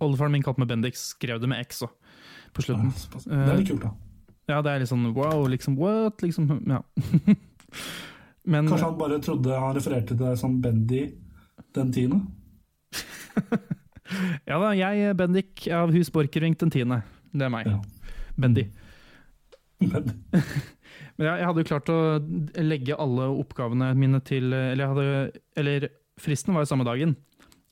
Oldefaren 0.00 0.32
min 0.34 0.42
kalte 0.46 0.62
meg 0.62 0.70
Bendix, 0.70 1.02
skrev 1.16 1.40
det 1.42 1.50
med 1.50 1.66
X 1.66 1.82
òg, 1.86 1.90
på 2.54 2.62
slutten. 2.62 2.94
Ja. 2.94 3.20
Det 3.26 3.52
er 3.54 3.58
litt 3.58 3.70
kult, 3.72 3.82
da. 3.88 3.90
Ja, 4.50 4.60
det 4.66 4.72
er 4.72 4.82
litt 4.82 4.90
sånn 4.90 5.08
wow, 5.14 5.44
liksom 5.50 5.76
what? 5.78 6.22
Liksom, 6.24 6.48
ja. 6.68 6.80
Men 8.50 8.66
Kanskje 8.68 8.86
han 8.88 8.98
bare 8.98 9.20
trodde 9.22 9.58
han 9.62 9.76
refererte 9.76 10.14
til 10.14 10.20
deg 10.24 10.38
som 10.40 10.56
Bendy 10.64 11.04
den 11.76 11.92
tiende? 11.94 12.20
ja 14.48 14.58
da, 14.58 14.70
jeg, 14.74 15.14
Bendik 15.18 15.66
av 15.74 15.92
Hus 15.94 16.10
Borchgrevink 16.12 16.58
den 16.60 16.72
tiende. 16.74 17.02
Det 17.30 17.46
er 17.46 17.52
meg. 17.52 17.68
Ja. 17.70 17.78
Bendy. 18.40 18.66
Men, 19.80 20.10
Men 21.20 21.26
jeg, 21.28 21.36
jeg 21.40 21.46
hadde 21.48 21.62
jo 21.62 21.68
klart 21.68 21.90
å 21.92 21.98
legge 22.64 22.96
alle 23.00 23.28
oppgavene 23.42 23.92
mine 23.96 24.18
til 24.24 24.50
Eller, 24.56 24.88
hadde, 24.90 25.40
eller 25.60 25.86
fristen 26.20 26.56
var 26.56 26.64
jo 26.64 26.70
samme 26.72 26.86
dagen. 26.88 27.14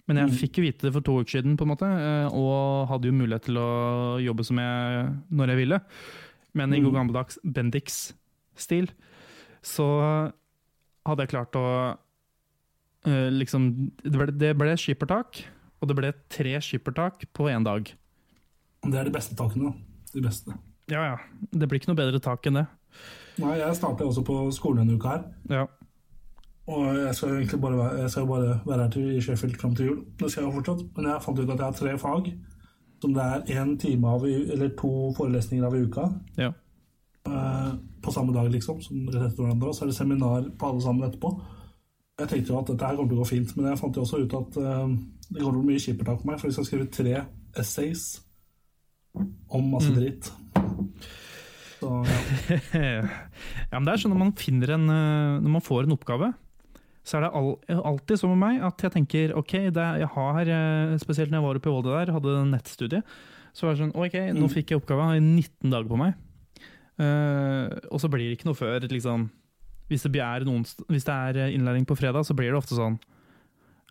Men 0.08 0.22
jeg 0.22 0.30
Mm. 0.30 0.36
fikk 0.40 0.56
jo 0.56 0.62
vite 0.64 0.86
det 0.86 0.92
for 0.94 1.04
to 1.04 1.18
uker 1.20 1.34
siden, 1.36 1.56
på 1.60 1.66
en 1.66 1.72
måte, 1.74 1.84
eh, 1.84 2.28
og 2.32 2.86
hadde 2.88 3.10
jo 3.10 3.16
mulighet 3.18 3.44
til 3.44 3.58
å 3.60 4.16
jobbe 4.24 4.44
som 4.46 4.56
jeg, 4.56 5.02
når 5.36 5.50
jeg 5.52 5.58
ville. 5.58 5.78
Men 6.58 6.74
i 6.74 6.80
Mm. 6.80 6.88
god 6.88 6.96
gammeldags 6.98 7.38
Bendix-stil 7.46 8.90
så 9.62 9.86
hadde 11.06 11.24
jeg 11.24 11.32
klart 11.32 11.56
å 11.58 11.64
uh, 13.06 13.28
liksom 13.32 13.68
Det 14.02 14.12
ble, 14.14 14.26
det 14.34 14.52
ble 14.58 14.74
skippertak, 14.78 15.42
og 15.80 15.88
det 15.90 15.96
ble 15.98 16.12
tre 16.32 16.56
skippertak 16.64 17.26
på 17.34 17.48
én 17.52 17.64
dag. 17.66 17.88
det 18.84 18.94
er 18.98 19.04
de 19.08 19.14
beste 19.14 19.36
takene, 19.38 19.70
da. 19.70 19.72
De 20.14 20.22
beste. 20.24 20.54
Ja 20.88 21.02
ja, 21.04 21.16
det 21.52 21.68
blir 21.68 21.80
ikke 21.80 21.90
noe 21.92 21.98
bedre 22.00 22.20
tak 22.24 22.46
enn 22.48 22.62
det. 22.62 22.66
Nei, 23.38 23.58
jeg 23.60 23.76
starter 23.76 24.06
også 24.08 24.22
på 24.24 24.36
skolen 24.56 24.80
denne 24.86 24.96
uka 24.98 25.08
her. 25.16 25.24
Ja. 25.52 25.66
Og 26.68 26.84
jeg 26.96 27.14
skal 27.14 27.34
egentlig 27.36 27.60
bare 27.60 27.76
være, 27.78 27.98
jeg 28.02 28.10
skal 28.10 28.26
bare 28.28 28.54
være 28.66 28.82
her 28.82 28.90
til, 28.94 29.10
i 29.16 29.20
Sheffield 29.24 29.56
fram 29.60 29.74
til 29.76 29.86
jul. 29.90 29.98
Det 30.20 30.30
skal 30.30 30.42
jeg 30.44 30.48
jo 30.50 30.56
fortsatt. 30.58 30.80
Men 30.96 31.06
jeg 31.10 31.22
fant 31.24 31.38
ut 31.38 31.50
at 31.52 31.58
jeg 31.58 31.64
har 31.64 31.76
tre 31.78 31.92
fag 32.00 32.32
som 33.02 33.14
det 33.14 33.24
er 33.24 33.60
én 33.60 33.76
time 33.78 34.08
av, 34.08 34.24
eller 34.26 34.72
to 34.78 35.12
forelesninger 35.16 35.66
av 35.66 35.76
i 35.76 35.84
uka. 35.86 36.08
ja. 36.38 36.52
eh, 37.28 37.70
på 38.02 38.12
samme 38.14 38.32
dag, 38.32 38.50
liksom, 38.52 38.80
som 38.82 39.08
rett 39.10 39.24
etter 39.26 39.42
hverandre. 39.42 39.68
Og 39.68 39.74
så 39.74 39.84
er 39.84 39.90
det 39.90 39.96
seminar 39.98 40.44
på 40.58 40.68
alle 40.68 40.82
sammen 40.82 41.08
etterpå. 41.08 41.32
Jeg 42.18 42.30
tenkte 42.30 42.52
jo 42.52 42.58
at 42.60 42.70
dette 42.70 42.86
her 42.86 42.96
kommer 42.98 43.10
til 43.10 43.18
å 43.18 43.24
gå 43.24 43.28
fint, 43.30 43.54
men 43.56 43.68
jeg 43.70 43.80
fant 43.80 43.98
jo 43.98 44.04
også 44.06 44.22
ut 44.22 44.36
at 44.38 44.58
eh, 44.62 44.94
det 45.28 45.42
kommer 45.42 45.52
til 45.52 45.60
å 45.60 45.64
bli 45.64 45.74
mye 45.74 45.82
skippertak 45.82 46.20
for 46.22 46.30
meg, 46.30 46.40
for 46.40 46.48
jeg 46.48 46.56
skal 46.56 46.68
skrive 46.68 46.90
tre 46.94 47.14
essays 47.58 48.04
om 49.54 49.70
masse 49.72 49.92
dritt. 49.94 50.30
Så 51.78 51.92
ja. 52.08 52.18
ja, 53.70 53.76
men 53.76 53.86
det 53.86 53.92
er 53.92 54.02
sånn 54.02 54.14
når 54.14 54.22
man 54.24 54.32
finner 54.38 54.72
en 54.74 54.88
eh, 54.90 55.34
Når 55.44 55.52
man 55.54 55.62
får 55.62 55.86
en 55.86 55.94
oppgave, 55.94 56.32
så 57.08 57.16
er 57.18 57.24
det 57.24 57.30
all, 57.38 57.50
alltid 57.88 58.20
sånn 58.20 58.34
med 58.36 58.40
meg 58.44 58.62
at 58.68 58.84
jeg 58.84 58.92
tenker 58.94 59.32
ok, 59.40 59.52
det 59.72 59.86
jeg 60.02 60.08
har, 60.14 60.40
eh, 60.52 60.94
spesielt 61.00 61.32
når 61.32 61.38
jeg 61.40 61.46
var 61.48 61.60
oppe 61.60 61.70
i 61.70 61.72
Volda 61.72 61.96
der, 62.04 62.12
hadde 62.18 62.34
nettstudie, 62.52 63.02
så 63.56 63.64
var 63.66 63.74
det 63.74 63.80
sånn 63.82 63.94
ok, 63.96 64.16
nå 64.36 64.44
Mm. 64.46 64.52
fikk 64.52 64.70
jeg 64.74 64.80
oppgava 64.82 65.08
i 65.16 65.22
19 65.24 65.70
dager 65.72 65.88
på 65.88 65.98
meg. 65.98 66.14
Uh, 66.98 67.70
og 67.94 68.00
så 68.02 68.08
blir 68.10 68.26
det 68.26 68.38
ikke 68.40 68.48
noe 68.50 68.58
før 68.58 68.82
liksom 68.90 69.28
hvis 69.88 70.02
det, 70.02 70.18
er 70.20 70.42
en 70.42 70.64
hvis 70.90 71.04
det 71.06 71.14
er 71.14 71.36
eh, 71.46 71.52
innlæring 71.54 71.86
på 71.86 71.94
fredag, 71.96 72.26
så 72.26 72.34
blir 72.36 72.50
det 72.50 72.58
ofte 72.58 72.74
sånn 72.76 72.98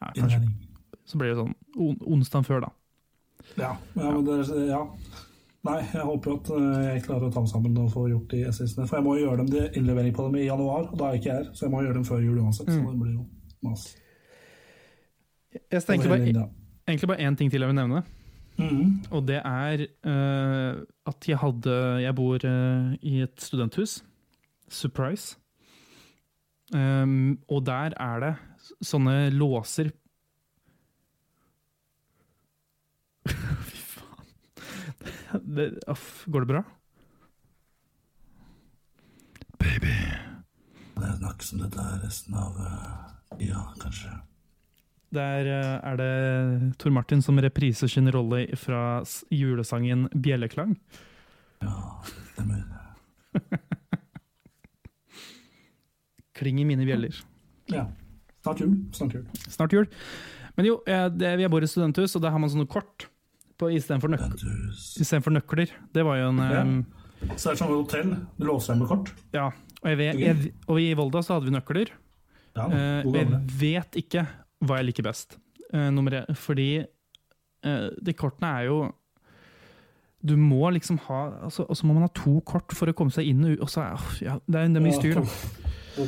ja, 0.01 0.11
kanskje, 0.13 0.41
Så 1.07 1.17
blir 1.17 1.31
det 1.31 1.37
sånn 1.39 1.55
on, 1.79 1.95
onsdag 2.05 2.43
før, 2.45 2.65
da. 2.67 2.69
Ja, 3.57 3.71
ja, 3.95 4.11
men 4.11 4.25
det, 4.27 4.35
er- 4.43 4.67
ja. 4.67 4.81
Nei, 5.67 5.79
jeg 5.93 6.03
håper 6.07 6.33
at 6.37 6.49
eh, 6.55 6.75
jeg 6.87 7.03
klarer 7.07 7.27
å 7.27 7.31
ta 7.33 7.41
meg 7.43 7.49
sammen 7.51 7.77
og 7.81 7.89
få 7.91 8.05
gjort 8.11 8.31
de 8.31 8.43
essaysene. 8.47 8.85
For 8.87 8.97
jeg 8.99 9.05
må 9.07 9.15
jo 9.17 9.25
gjøre 9.25 9.41
dem 9.43 9.49
til 9.51 9.79
innlevering 9.81 10.13
på 10.15 10.27
dem 10.27 10.37
i 10.39 10.45
januar, 10.47 10.85
og 10.91 10.99
da 10.99 11.07
er 11.09 11.17
jeg 11.17 11.23
ikke 11.23 11.37
her. 11.37 11.49
Så 11.53 11.65
jeg 11.65 11.73
må 11.73 11.81
gjøre 11.83 11.97
dem 11.99 12.05
før 12.07 12.21
jul 12.23 12.37
uansett. 12.43 12.69
Så 12.71 12.77
Mm. 12.79 12.85
det 12.91 12.99
blir 13.01 13.13
jo 13.17 13.25
mas. 13.67 13.87
Jeg 15.57 15.83
tenker 15.83 16.09
bare, 16.09 16.47
egentlig 16.87 17.07
bare 17.09 17.25
én 17.27 17.35
ting 17.37 17.51
til 17.51 17.61
jeg 17.61 17.67
vil 17.73 17.75
nevne. 17.75 18.03
Mm. 18.57 19.03
Og 19.11 19.27
det 19.27 19.41
er 19.45 19.83
uh, 20.05 20.81
at 21.05 21.27
jeg 21.29 21.37
hadde 21.37 22.01
Jeg 22.01 22.15
bor 22.15 22.39
uh, 22.43 22.93
i 23.01 23.21
et 23.21 23.41
studenthus. 23.41 24.03
Surprise. 24.69 25.37
Um, 26.73 27.39
og 27.47 27.65
der 27.65 27.93
er 27.99 28.19
det 28.19 28.35
sånne 28.81 29.29
låser. 29.31 29.91
Det, 35.43 35.71
aff, 35.87 36.25
går 36.25 36.45
det 36.45 36.51
bra? 36.53 36.63
Baby. 39.59 39.93
Det 40.97 41.13
nok 41.21 41.43
som 41.43 41.61
dette 41.61 41.83
resten 42.03 42.37
av 42.37 42.57
eh, 42.63 43.47
Ja, 43.49 43.67
kanskje. 43.81 44.13
Der 45.13 45.47
eh, 45.47 45.75
er 45.91 45.99
det 45.99 46.77
Tor 46.81 46.91
Martin 46.95 47.21
som 47.23 47.39
repriser 47.39 47.87
sin 47.91 48.11
rolle 48.11 48.47
fra 48.57 49.03
julesangen 49.31 50.07
'Bjelleklang'. 50.13 50.75
Ja, 51.61 52.01
det 52.05 52.23
stemmer. 52.33 52.63
Kling 56.37 56.59
i 56.61 56.65
mine 56.65 56.85
bjeller. 56.85 57.15
Ja. 57.71 57.87
Snart 58.43 58.59
jul. 58.61 58.75
Snart 58.93 59.13
jul. 59.13 59.25
Snart 59.49 59.73
jul. 59.73 59.87
Men 60.55 60.65
jo, 60.65 60.81
eh, 60.87 61.07
det, 61.09 61.37
vi 61.37 61.47
bor 61.49 61.63
i 61.63 61.67
studenthus, 61.69 62.15
og 62.15 62.21
der 62.21 62.33
har 62.33 62.41
man 62.41 62.49
sånne 62.49 62.69
kort 62.69 63.07
istedenfor 63.65 64.09
nøk 64.13 65.33
nøkler. 65.33 65.69
Det 65.93 66.05
var 66.05 66.17
jo 66.17 66.29
en 66.29 66.37
Ja. 66.37 66.61
um, 66.61 66.85
Så 67.35 67.49
det 67.49 67.53
er 67.53 67.55
som 67.55 67.71
et 67.71 67.77
hotell. 67.81 68.15
Du 68.37 68.45
låser 68.45 68.73
deg 68.73 68.79
med 68.81 68.87
kort. 68.87 69.13
Ja. 69.33 69.47
Og, 69.83 69.89
jeg 69.89 69.97
vet, 69.97 70.19
jeg, 70.19 70.53
og 70.67 70.79
i 70.79 70.93
Volda 70.93 71.21
så 71.21 71.33
hadde 71.33 71.45
vi 71.45 71.51
nøkler. 71.57 71.89
Ja, 72.55 72.67
uh, 72.67 73.13
jeg 73.13 73.27
vet 73.59 73.91
ikke 73.95 74.27
hva 74.65 74.77
jeg 74.77 74.85
liker 74.85 75.03
best. 75.03 75.37
Uh, 75.73 75.89
nummer 75.89 76.11
én. 76.11 76.35
Fordi 76.35 76.85
uh, 77.65 77.89
de 78.01 78.13
kortene 78.13 78.53
er 78.61 78.65
jo 78.65 78.91
Du 80.25 80.35
må 80.35 80.69
liksom 80.73 80.97
ha 81.07 81.43
altså, 81.43 81.63
Og 81.69 81.77
så 81.77 81.85
må 81.85 81.93
man 81.93 82.01
ha 82.03 82.07
to 82.09 82.39
kort 82.41 82.73
for 82.73 82.87
å 82.89 82.93
komme 82.93 83.11
seg 83.11 83.27
inn 83.27 83.43
og 83.45 83.57
ut. 83.59 83.69
Så, 83.69 83.81
ja, 84.21 84.39
det, 84.47 84.55
er, 84.55 84.67
det 84.67 84.77
er 84.77 84.85
mye 84.85 84.97
styr, 84.97 85.15
da. 85.21 86.05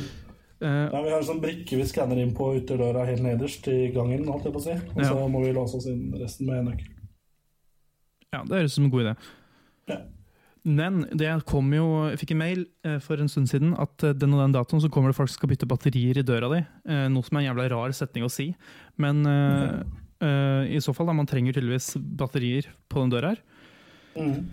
Ja, 0.60 1.00
vi 1.00 1.08
har 1.08 1.22
en 1.22 1.24
sånn 1.24 1.40
brikke 1.40 1.78
vi 1.78 1.86
skanner 1.88 2.18
inn 2.20 2.34
på 2.36 2.50
ytterdøra 2.58 3.06
helt 3.08 3.22
nederst 3.24 3.64
i 3.72 3.88
gangen, 3.94 4.26
holdt 4.28 4.44
jeg 4.44 4.52
på 4.52 4.60
å 4.60 4.64
si. 4.66 4.74
Og 4.92 4.98
så 5.00 5.14
Ja. 5.16 5.28
må 5.32 5.40
vi 5.40 5.54
låse 5.56 5.78
oss 5.78 5.86
inn 5.88 6.12
resten 6.20 6.50
med 6.50 6.66
nøkkel. 6.66 6.90
Ja, 8.34 8.42
det 8.46 8.56
høres 8.56 8.74
ut 8.74 8.78
som 8.78 8.88
en 8.88 8.94
god 8.94 9.06
idé. 9.06 9.14
Ja. 9.90 10.00
Men 10.60 11.06
det 11.16 11.30
kom 11.48 11.70
jo, 11.72 11.86
jeg 12.10 12.20
fikk 12.20 12.34
en 12.34 12.42
mail 12.42 12.66
eh, 12.84 12.98
for 13.00 13.20
en 13.20 13.30
stund 13.32 13.48
siden 13.48 13.72
at 13.80 14.04
eh, 14.04 14.12
den 14.12 14.34
og 14.36 14.42
den 14.42 14.54
datoen 14.58 14.82
så 14.82 14.90
kommer 14.92 15.10
det 15.10 15.16
folk 15.16 15.30
som 15.32 15.38
skal 15.38 15.52
bytte 15.54 15.68
batterier 15.68 16.20
i 16.20 16.26
døra 16.26 16.50
di. 16.52 16.60
Eh, 16.84 17.06
noe 17.12 17.24
som 17.24 17.38
er 17.38 17.46
en 17.46 17.48
jævla 17.48 17.68
rar 17.72 17.94
setning 17.96 18.26
å 18.26 18.32
si. 18.32 18.50
Men 19.00 19.24
eh, 19.24 19.78
uh, 20.20 20.62
i 20.68 20.80
så 20.84 20.92
fall, 20.92 21.08
da, 21.08 21.16
man 21.16 21.28
trenger 21.28 21.56
tydeligvis 21.56 21.94
batterier 21.96 22.68
på 22.92 23.00
den 23.00 23.14
døra 23.14 23.32
her. 23.32 23.40
Mm. 24.20 24.50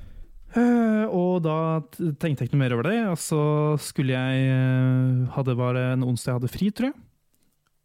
Uh, 0.56 1.06
og 1.12 1.42
da 1.44 1.58
tenkte 1.92 2.46
jeg 2.46 2.48
ikke 2.48 2.56
noe 2.56 2.64
mer 2.64 2.78
over 2.78 2.88
det. 2.88 3.02
Og 3.12 3.20
så 3.20 3.42
skulle 3.84 4.16
jeg 4.16 4.48
uh, 4.48 5.28
hadde 5.36 5.58
var 5.60 5.82
en 5.82 6.08
onsdag 6.08 6.32
jeg 6.32 6.40
hadde 6.40 6.54
fri, 6.54 6.72
tror 6.72 6.94
jeg. 6.94 6.98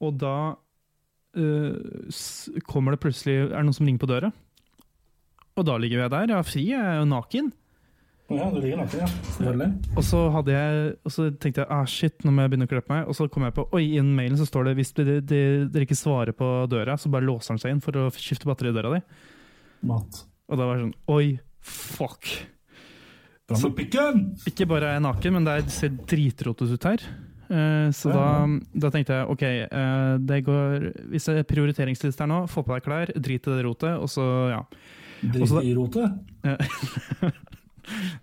Og 0.03 0.15
da 0.23 0.37
uh, 1.43 2.23
kommer 2.71 2.95
det 2.95 3.03
plutselig 3.03 3.37
Er 3.49 3.59
det 3.59 3.67
noen 3.67 3.77
som 3.77 3.87
ringer 3.87 4.03
på 4.03 4.11
døra? 4.11 4.31
Og 5.59 5.67
da 5.69 5.77
ligger 5.81 6.05
jeg 6.05 6.13
der. 6.15 6.31
Jeg 6.33 6.39
har 6.39 6.49
fri, 6.49 6.63
jeg 6.71 6.81
er 6.81 7.01
jo 7.03 7.09
naken. 7.11 7.51
Ja, 8.33 8.47
du 8.49 8.61
ligger 8.63 8.79
naken, 8.81 9.03
ja. 9.03 9.09
Selvfølgelig. 9.35 9.97
Og 9.99 10.05
så, 10.09 10.21
jeg, 10.49 10.93
og 11.05 11.13
så 11.13 11.27
tenkte 11.43 11.61
jeg 11.65 11.69
ah 11.75 11.85
shit, 11.91 12.25
nå 12.25 12.33
må 12.33 12.45
jeg 12.47 12.53
begynne 12.55 12.69
å 12.69 12.71
kle 12.71 12.81
på 12.85 12.95
meg. 12.95 13.11
Og 13.11 13.19
så 13.19 13.27
kom 13.33 13.45
jeg 13.45 13.57
på 13.59 13.67
oi, 13.77 13.83
i 13.91 13.99
den 14.01 14.15
mailen 14.17 14.39
så 14.41 14.47
står 14.49 14.71
det 14.71 14.77
hvis 14.79 14.95
dere, 14.97 15.19
de, 15.21 15.43
de 15.69 15.85
ikke 15.85 15.99
svarer 15.99 16.33
på 16.37 16.49
døra, 16.73 16.97
så 16.97 17.13
bare 17.13 17.27
låser 17.29 17.53
den 17.53 17.63
seg 17.65 17.75
inn 17.75 17.83
for 17.85 17.99
å 18.01 18.07
skifte 18.17 18.49
batteri 18.49 18.73
i 18.73 18.77
døra 18.79 18.95
di. 18.97 19.03
Mat. 19.91 20.23
Og 20.49 20.59
da 20.61 20.69
var 20.69 20.79
det 20.79 20.87
sånn 20.87 20.97
oi, 21.13 21.27
fuck. 21.61 22.31
Så! 23.53 23.69
Ikke 24.49 24.65
bare 24.71 24.89
er 24.89 24.97
jeg 24.97 25.05
naken, 25.05 25.37
men 25.37 25.45
det 25.45 25.59
er- 25.59 25.69
ser 25.75 25.93
dritrotete 26.09 26.73
ut 26.79 26.89
her. 26.89 27.05
Eh, 27.53 27.91
så 27.93 28.09
da, 28.15 28.47
da 28.73 28.89
tenkte 28.95 29.13
jeg 29.19 29.29
ok, 29.29 29.43
eh, 29.45 30.17
det 30.25 30.39
går, 30.47 30.87
hvis 31.13 31.29
jeg 31.29 31.43
er 31.43 31.49
prioriteringsliste 31.51 32.25
her 32.25 32.31
nå, 32.31 32.39
få 32.49 32.65
på 32.65 32.73
deg 32.73 32.87
klær, 32.87 33.13
drit 33.13 33.45
i 33.45 33.57
det 33.59 33.65
rotet, 33.67 33.99
og 34.01 34.09
så 34.09 34.25
ja. 34.55 34.63
Drit 35.23 35.53
i 35.63 35.75
rotet. 35.77 36.19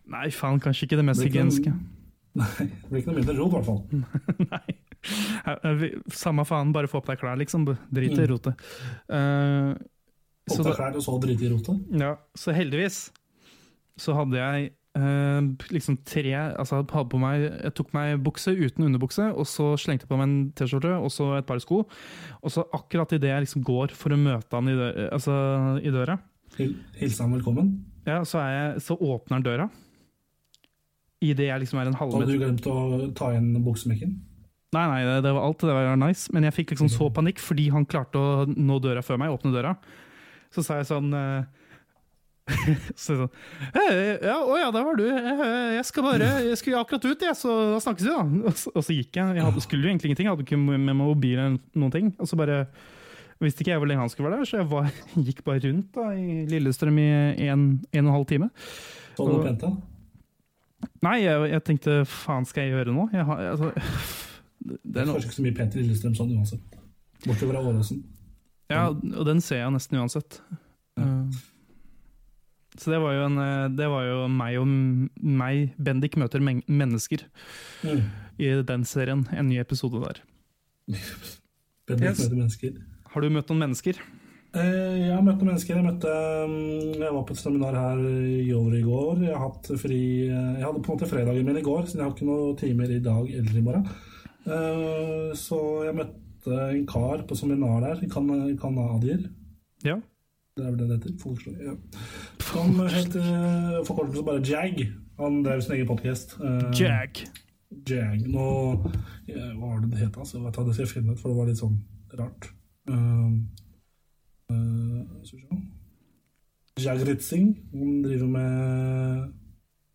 Nei, 0.10 0.28
faen, 0.34 0.60
kanskje 0.64 0.88
ikke 0.88 1.00
det 1.00 1.06
mest 1.08 1.24
hygieniske. 1.26 1.72
Nei, 2.40 2.50
det 2.60 2.90
blir 2.92 3.02
ikke 3.02 3.12
noe 3.12 3.20
mindre 3.20 3.36
rot, 3.40 3.52
i 3.52 3.56
hvert 3.58 3.68
fall. 3.68 3.82
Nei. 4.54 5.92
Samme 6.16 6.46
faen, 6.48 6.74
bare 6.76 6.90
få 6.92 7.02
på 7.04 7.12
deg 7.14 7.22
klær, 7.24 7.40
liksom. 7.40 7.66
Drit 7.92 8.16
i 8.16 8.20
Mm. 8.24 8.28
rotet. 8.34 8.66
Eh, 9.10 9.74
Så 10.50 10.60
Oppta 10.64 10.70
da- 10.72 10.76
klær 10.80 10.96
og 10.98 11.04
så 11.06 11.16
drite 11.22 11.46
i 11.46 11.50
rotet. 11.54 11.78
Ja, 12.02 12.16
så 12.36 12.54
heldigvis 12.58 13.12
så 14.00 14.16
hadde 14.18 14.38
jeg 14.40 14.72
uh, 14.98 15.42
liksom 15.70 15.98
tre 16.08 16.32
Altså 16.58 16.80
hadde 16.90 17.10
på 17.12 17.20
meg 17.22 17.44
Jeg 17.44 17.74
tok 17.78 17.92
meg 17.94 18.16
bukse 18.26 18.50
uten 18.58 18.88
underbukse, 18.88 19.28
og 19.36 19.46
så 19.46 19.76
slengte 19.78 20.08
jeg 20.08 20.10
på 20.10 20.18
meg 20.18 20.26
en 20.26 20.52
T-skjorte 20.58 20.96
og 20.98 21.12
så 21.14 21.28
et 21.38 21.46
par 21.46 21.60
sko. 21.62 21.84
Og 22.42 22.50
så 22.50 22.64
akkurat 22.74 23.12
idet 23.14 23.30
jeg 23.30 23.44
liksom 23.46 23.62
går 23.68 23.94
for 23.94 24.10
å 24.16 24.18
møte 24.18 24.50
han 24.58 24.72
i, 24.72 24.74
dø 24.80 25.10
altså, 25.12 25.36
i 25.86 25.92
døra, 25.94 26.18
Hil 26.58 26.74
Hilse 27.00 27.24
ham 27.24 27.36
velkommen. 27.38 27.70
ja, 28.08 28.22
så, 28.26 28.40
er 28.42 28.52
jeg, 28.56 28.82
så 28.88 28.98
åpner 28.98 29.38
han 29.38 29.46
døra. 29.46 29.70
Idet 31.22 31.50
jeg 31.50 31.62
liksom 31.66 31.80
er 31.82 31.90
en 31.92 31.98
Hadde 32.00 32.26
du 32.30 32.38
glemt 32.40 32.68
å 32.72 32.76
ta 33.18 33.34
inn 33.36 33.52
buksemekken? 33.66 34.16
Nei, 34.76 34.84
nei, 34.88 35.00
det, 35.04 35.16
det 35.26 35.32
var 35.36 35.48
alt. 35.48 35.64
Det 35.66 35.74
var 35.76 35.96
nice. 36.00 36.30
Men 36.34 36.46
jeg 36.48 36.56
fikk 36.60 36.74
liksom 36.76 36.90
så 36.94 37.08
panikk 37.14 37.42
fordi 37.42 37.70
han 37.74 37.88
klarte 37.90 38.20
å 38.22 38.44
nå 38.50 38.78
døra 38.84 39.02
før 39.04 39.18
meg, 39.20 39.34
åpne 39.34 39.52
døra. 39.56 39.74
Så 40.54 40.64
sa 40.66 40.78
jeg 40.80 40.88
sånn 40.90 41.10
eh, 41.14 41.48
så 42.98 43.18
sånn 43.20 43.34
«Hei, 43.76 43.90
ja, 44.26 44.38
Å 44.42 44.56
ja, 44.58 44.70
der 44.74 44.86
var 44.88 44.96
du. 44.98 45.04
Eh, 45.10 45.76
Jeg 45.76 45.84
skal 45.86 46.06
bare 46.08 46.30
Jeg 46.48 46.58
skulle 46.62 46.80
akkurat 46.82 47.06
ut, 47.06 47.26
jeg, 47.28 47.36
så 47.38 47.58
da 47.76 47.82
snakkes 47.84 48.08
vi, 48.08 48.14
da. 48.16 48.24
Og 48.50 48.56
så, 48.62 48.72
og 48.74 48.86
så 48.88 48.96
gikk 48.96 49.20
jeg. 49.20 49.36
Jeg 49.42 49.46
hadde, 49.50 49.66
skulle 49.66 49.86
jo 49.86 49.92
egentlig 49.92 50.12
ingenting. 50.14 50.30
Jeg 50.30 50.38
hadde 50.38 50.48
ikke 50.48 50.62
med 50.64 50.98
mobil 50.98 51.36
eller 51.38 51.60
noen 51.78 51.94
ting. 51.98 52.14
Og 52.18 52.30
så 52.32 52.40
bare 52.40 52.64
visste 53.42 53.64
ikke 53.64 53.72
jeg 53.72 53.80
hvor 53.82 53.88
lenge 53.90 54.04
han 54.04 54.10
skulle 54.12 54.30
være 54.30 54.40
der, 54.42 54.50
så 54.50 54.58
jeg 54.62 54.70
var, 54.72 54.90
gikk 55.28 55.44
bare 55.48 55.62
rundt 55.68 55.94
da, 55.96 56.10
i 56.16 56.46
Lillestrøm 56.52 56.98
i 57.00 57.08
en, 57.48 57.64
en 57.94 58.06
og 58.06 58.10
en 58.10 58.16
halv 58.18 58.26
time. 58.32 58.50
Så 59.16 59.28
du 59.30 59.40
pent. 59.44 59.64
Nei, 61.04 61.18
jeg, 61.26 61.50
jeg 61.52 61.64
tenkte 61.68 61.98
faen 62.08 62.46
skal 62.48 62.64
jeg 62.68 62.72
gjøre 62.78 62.94
nå? 62.96 63.10
Jeg 63.16 63.26
har, 63.28 63.46
altså, 63.54 63.72
det 64.64 64.78
Det 64.84 65.02
er 65.02 65.08
kanskje 65.08 65.28
ikke 65.30 65.38
så 65.38 65.44
mye 65.46 65.56
pent 65.56 65.76
i 65.76 65.84
Lillestrøm 65.84 66.16
sånn 66.18 66.34
uansett. 66.36 66.80
Bortover 67.26 67.58
av 67.60 67.68
Åråsen. 67.72 68.02
Ja, 68.72 68.86
og 68.92 69.24
den 69.28 69.40
ser 69.44 69.62
jeg 69.64 69.72
nesten 69.76 69.98
uansett. 70.00 70.42
Uh, 71.00 71.32
Så 72.80 72.92
det 72.94 73.00
var 73.02 73.16
jo, 73.16 73.24
en, 73.26 73.38
eh, 73.44 73.66
det 73.76 73.88
var 73.92 74.04
jo 74.08 74.18
meg 74.32 74.56
og 74.62 74.68
meg, 74.70 75.72
Bendik 75.84 76.16
møter 76.22 76.40
men 76.44 76.62
mennesker, 76.70 77.24
Mm. 77.84 78.04
i 78.40 78.52
den 78.64 78.86
serien. 78.88 79.26
En 79.36 79.50
ny 79.50 79.58
episode 79.60 80.00
der. 80.04 80.22
Bendik 81.90 82.06
Yes. 82.08 82.20
møter 82.22 82.36
mennesker. 82.38 82.78
Har 83.10 83.26
du 83.26 83.32
møtt 83.34 83.50
noen 83.50 83.64
mennesker? 83.66 83.98
Eh, 84.50 84.96
jeg 85.04 85.14
har 85.14 85.24
møtt 85.26 85.42
noen 85.42 85.52
mennesker. 85.52 85.78
Jeg, 85.78 85.86
møtte, 85.86 86.14
mm, 86.50 87.02
jeg 87.02 87.14
var 87.16 87.26
på 87.26 87.36
et 87.36 87.42
seminar 87.42 87.78
her 87.78 88.04
i 88.06 88.52
over 88.58 88.78
i 88.78 88.86
går. 88.86 89.24
Jeg, 89.28 89.34
har 89.34 89.44
hatt 89.48 89.70
fri, 89.82 90.02
eh, 90.28 90.54
jeg 90.58 90.66
hadde 90.66 90.82
på 90.82 90.92
en 90.92 90.96
måte 90.96 91.10
fredagen 91.10 91.46
min 91.46 91.60
i 91.60 91.66
går, 91.66 91.84
så 91.86 92.00
jeg 92.00 92.06
har 92.06 92.14
ikke 92.16 92.30
noen 92.30 92.60
timer 92.60 92.94
i 92.94 93.02
dag 93.06 93.34
eller 93.40 93.58
i 93.58 93.66
morgen. 93.66 93.90
Eh, 94.50 95.32
så 95.38 95.60
jeg 95.88 95.98
møtte 95.98 96.62
en 96.70 96.86
kar 96.90 97.26
på 97.30 97.38
seminar 97.38 97.82
der, 97.86 98.06
kan, 98.14 98.30
kanadier. 98.62 99.26
Ja. 99.86 100.00
Det 100.58 100.66
er 100.66 100.72
vel 100.72 100.80
det 100.80 100.90
det 100.90 100.98
heter. 101.00 101.18
Folkeslag. 101.22 101.60
Ja. 101.66 101.76
Han 102.50 102.80
het 102.90 103.18
forkortelse 103.88 104.26
bare 104.26 104.44
Jag. 104.44 104.82
Han 105.20 105.44
drev 105.46 105.62
sin 105.62 105.78
egen 105.78 105.88
podkast. 105.88 106.38
Jag. 106.78 107.22
Jag. 107.86 108.24
Nå 108.28 108.48
Hva 108.82 109.68
var 109.68 109.82
det 109.84 109.92
det 109.92 110.02
het? 110.02 110.18
Altså? 110.18 110.40
Jeg 110.40 110.46
vet 110.48 110.58
ikke, 110.58 110.82
jeg 110.82 110.94
finne 110.96 111.14
ut, 111.14 111.22
for 111.22 111.30
det 111.30 111.38
var 111.38 111.52
litt 111.52 111.62
sånn 111.62 111.78
rart. 112.18 112.50
Uh, 112.90 113.32
uh, 114.52 115.00
hun 115.06 115.22
vi 116.76 116.82
se. 116.82 117.42
Driver 118.04 118.28
med 118.28 118.50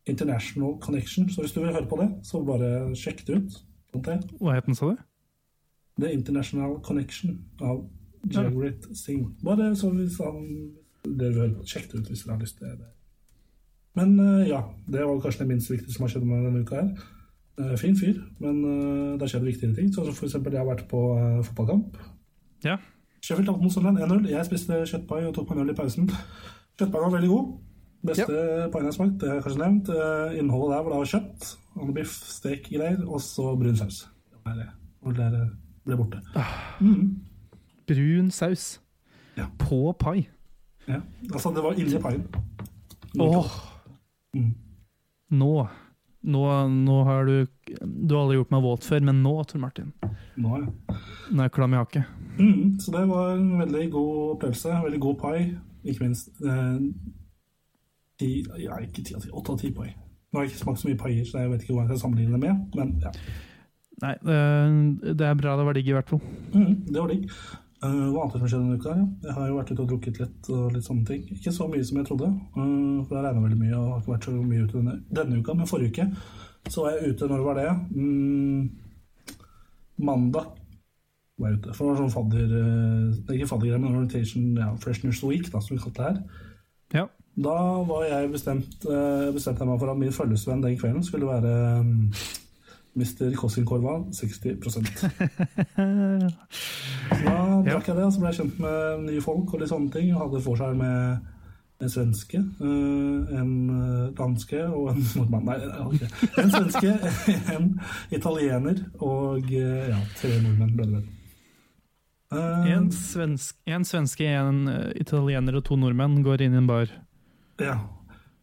International 0.07 0.79
Connection. 0.81 1.29
Så 1.29 1.41
hvis 1.41 1.53
du 1.53 1.61
vil 1.61 1.73
høre 1.73 1.89
på 1.89 1.99
det, 2.03 2.11
så 2.23 2.45
bare 2.45 2.95
sjekk 2.97 3.27
det 3.27 3.41
ut. 3.41 3.61
Hva 3.95 4.55
het 4.55 4.67
den, 4.67 4.75
sa 4.75 4.93
du? 4.93 5.03
The 6.01 6.11
International 6.13 6.81
Connection 6.83 7.39
av 7.63 7.85
Jagrit 8.33 8.89
Singh. 8.99 9.31
Bare 9.45 9.77
så 9.79 9.91
hvis 9.95 10.19
han 10.23 10.75
dere 11.05 11.31
vil 11.31 11.41
høre 11.45 11.55
på, 11.61 11.69
sjekk 11.71 11.91
det 11.93 12.01
ut 12.01 12.11
hvis 12.11 12.25
dere 12.25 12.37
har 12.37 12.43
lyst 12.43 12.59
til 12.59 12.73
det. 12.73 12.91
Men 13.95 14.17
eh, 14.19 14.49
ja, 14.51 14.65
det 14.91 15.05
var 15.07 15.21
kanskje 15.23 15.45
det 15.45 15.53
minst 15.53 15.71
viktige 15.71 15.95
som 15.95 16.07
har 16.07 16.15
skjedd 16.15 16.27
med 16.27 16.49
denne 16.49 16.65
uka 16.65 16.81
her. 16.81 16.89
Eh, 17.63 17.77
fin 17.79 17.95
fyr, 17.97 18.19
men 18.43 18.59
eh, 18.67 19.13
det 19.15 19.23
har 19.23 19.33
skjedd 19.37 19.47
viktigere 19.47 19.79
ting. 19.79 19.93
Så 19.95 20.07
som 20.07 20.17
for 20.17 20.27
eksempel 20.27 20.57
jeg 20.57 20.65
har 20.65 20.71
vært 20.71 20.89
på 20.91 21.03
fotballkamp. 21.47 22.01
Ja. 22.65 22.79
Sheffield 23.25 23.49
tapte 23.49 23.63
mot 23.63 23.73
Sunderland 23.73 24.03
1-0. 24.05 24.31
Jeg 24.33 24.49
spiste 24.49 24.81
kjøttpai 24.91 25.23
og 25.29 25.35
tok 25.37 25.51
meg 25.51 25.59
en 25.59 25.65
øl 25.65 25.73
i 25.73 25.77
pausen. 25.79 26.11
Kjøttpaien 26.79 27.07
var 27.07 27.15
veldig 27.17 27.31
god. 27.31 27.53
Beste 28.05 28.41
paien 28.73 28.85
jeg 28.85 28.91
har 28.91 28.97
smakt, 28.99 29.15
det 29.21 29.29
har 29.31 29.39
jeg 29.39 29.45
kanskje 29.47 29.63
nevnt. 29.63 29.91
Eh, 29.95 30.39
innholdet 30.41 30.75
der 30.75 30.83
var 30.85 30.93
da 30.93 31.07
kjøtt, 31.09 31.47
biff, 31.97 32.17
stek, 32.35 32.67
greier, 32.69 32.99
og 33.09 33.23
så 33.25 33.55
brun 33.57 33.79
saus. 33.81 34.03
Hvor 34.45 35.17
det. 35.17 35.31
Det 35.31 35.45
ble 35.87 35.97
borte. 36.01 36.21
Mm. 36.81 37.15
Brun 37.89 38.31
saus. 38.33 38.81
Ja. 39.39 39.49
På 39.59 39.93
pai. 39.99 40.27
Ja. 40.89 41.01
Altså, 41.33 41.53
det 41.57 41.65
var 41.65 41.81
inni 41.81 42.01
paien. 42.01 42.27
Åh. 43.21 43.57
Mm. 44.37 44.53
Nå. 45.31 45.53
Nå, 46.25 46.41
nå 46.73 46.99
har 47.05 47.27
du 47.29 47.35
Du 47.85 48.15
har 48.15 48.23
aldri 48.25 48.39
gjort 48.39 48.53
meg 48.55 48.63
våt 48.65 48.85
før, 48.87 49.03
men 49.05 49.23
nå, 49.25 49.33
Tor 49.51 49.61
Martin. 49.61 49.91
Nå, 50.41 50.61
ja. 50.63 50.97
Nå 51.31 51.43
er 51.43 51.49
jeg 51.49 51.55
klam 51.57 51.75
i 51.75 51.81
hakket. 51.81 52.05
Mm, 52.39 52.79
så 52.81 52.95
det 52.95 53.03
var 53.11 53.35
en 53.37 53.59
veldig 53.61 53.85
god 53.93 54.15
opplevelse. 54.37 54.79
Veldig 54.87 55.01
god 55.05 55.19
pai. 55.21 55.37
Ikke 55.85 56.07
minst 56.07 56.31
eh, 56.41 56.79
ti, 58.21 58.31
ja, 58.63 58.79
ikke 58.81 59.05
ti 59.05 59.15
av 59.17 59.25
ti, 59.25 59.31
åtte 59.33 59.53
av 59.55 59.61
ti 59.61 59.71
pai. 59.77 59.91
Nå 60.33 60.41
har 60.41 60.47
jeg 60.47 60.55
ikke 60.55 60.63
smakt 60.65 60.81
så 60.83 60.89
mye 60.89 60.99
paier, 60.99 61.27
så 61.29 61.43
jeg 61.45 61.51
vet 61.53 61.63
ikke 61.67 61.77
hva 61.77 61.85
jeg 61.85 61.93
skal 61.93 62.01
sammenligne 62.07 62.39
det 62.39 62.43
med. 62.49 62.79
Men 62.79 62.95
ja, 63.05 63.13
Nei, 64.03 64.15
det, 64.27 64.39
det 65.21 65.27
er 65.29 65.37
bra 65.39 65.53
det 65.57 65.65
var 65.69 65.77
digg, 65.79 65.87
i 65.93 65.95
hvert 65.95 66.09
fall. 66.11 66.21
mm, 66.51 66.73
det 66.89 66.97
var 66.99 67.13
digg. 67.13 67.29
Eh, 67.85 68.05
hva 68.15 68.23
annet 68.25 68.39
som 68.39 68.49
skjedde 68.49 68.65
denne 68.65 68.79
uka? 68.81 68.95
Ja. 68.97 69.07
Jeg 69.27 69.37
har 69.37 69.49
jo 69.49 69.57
vært 69.59 69.71
ute 69.73 69.83
og 69.83 69.89
drukket 69.91 70.21
litt 70.23 70.51
og 70.55 70.73
litt 70.73 70.87
sånne 70.87 71.09
ting. 71.11 71.25
Ikke 71.37 71.53
så 71.53 71.67
mye 71.69 71.85
som 71.85 71.99
jeg 72.01 72.09
trodde, 72.09 72.29
eh, 72.33 73.01
for 73.05 73.17
jeg 73.17 73.25
regna 73.27 73.45
veldig 73.45 73.61
mye 73.61 73.79
og 73.79 73.91
har 73.91 74.01
ikke 74.01 74.15
vært 74.15 74.29
så 74.29 74.35
mye 74.37 74.65
ute 74.65 74.79
denne, 74.79 74.95
denne 75.21 75.41
uka. 75.41 75.57
Men 75.59 75.71
forrige 75.71 75.93
uke 75.93 76.07
så 76.73 76.85
var 76.85 76.95
jeg 76.95 77.13
ute. 77.13 77.29
Når 77.29 77.45
var 77.45 77.61
det? 77.61 77.73
Mm, 77.93 78.71
mandag 80.09 80.47
var 81.37 81.51
jeg 81.51 81.59
ute. 81.59 81.75
For 81.75 81.85
det 81.85 81.91
var 81.91 82.01
sånn 82.01 82.15
fadder... 82.15 82.55
Det 82.55 83.29
er 83.29 83.37
ikke 83.37 83.51
faddergreier, 83.53 83.83
men 83.83 83.99
Orientation 83.99 84.57
ja, 84.57 84.71
Freshners 84.81 85.21
Week, 85.27 85.51
da, 85.53 85.61
som 85.61 85.77
vi 85.77 85.83
kalte 85.83 86.01
det 86.01 86.09
her. 86.09 86.49
Ja. 86.95 87.05
Da 87.45 87.59
var 87.85 88.05
jeg 88.07 88.31
bestemt, 88.31 88.87
bestemte 89.35 89.65
jeg 89.65 89.69
meg 89.69 89.81
for 89.83 89.91
at 89.91 89.99
min 89.99 90.15
følgesvenn 90.15 90.63
den 90.63 90.79
kvelden 90.79 91.03
skulle 91.03 91.27
være 91.27 91.83
mm, 91.83 92.13
Mr. 92.95 93.35
Kossinkorva 93.35 93.99
60 94.15 94.63
Så 94.63 94.81
da 97.25 97.39
drakk 97.67 97.89
jeg 97.89 97.97
det, 97.97 98.05
og 98.05 98.13
så 98.15 98.21
ble 98.21 98.31
jeg 98.31 98.39
kjent 98.39 98.61
med 98.63 99.07
nye 99.09 99.23
folk 99.25 99.55
og 99.55 99.63
litt 99.63 99.73
sånne 99.73 99.91
ting. 99.95 100.13
Og 100.15 100.21
hadde 100.27 100.43
vorspiel 100.45 100.77
med 100.79 101.33
en 101.83 101.91
svenske, 101.91 102.39
eh, 102.39 103.35
en 103.41 103.51
eh, 103.75 104.13
danske 104.17 104.61
og 104.69 104.93
en 104.93 105.03
nordmann. 105.19 105.49
Nei, 105.49 105.59
okay. 105.89 106.09
en 106.43 106.55
svenske, 106.55 106.95
en 107.57 107.69
italiener 108.15 108.85
og 109.03 109.51
eh, 109.51 109.91
ja, 109.91 109.99
tre 110.21 110.39
nordmenn 110.45 110.77
ble 110.79 110.87
det 110.87 110.97
vel. 111.01 111.11
Eh, 112.35 112.71
En, 112.75 112.91
svenske, 113.85 114.31
en 114.31 114.69
eh, 114.71 114.93
italiener 115.03 115.59
og 115.59 115.67
to 115.67 115.79
nordmenn 115.79 116.23
går 116.27 116.47
inn 116.47 116.57
i 116.57 116.63
en 116.63 116.71
bar. 116.71 116.95
Ja. 117.63 117.77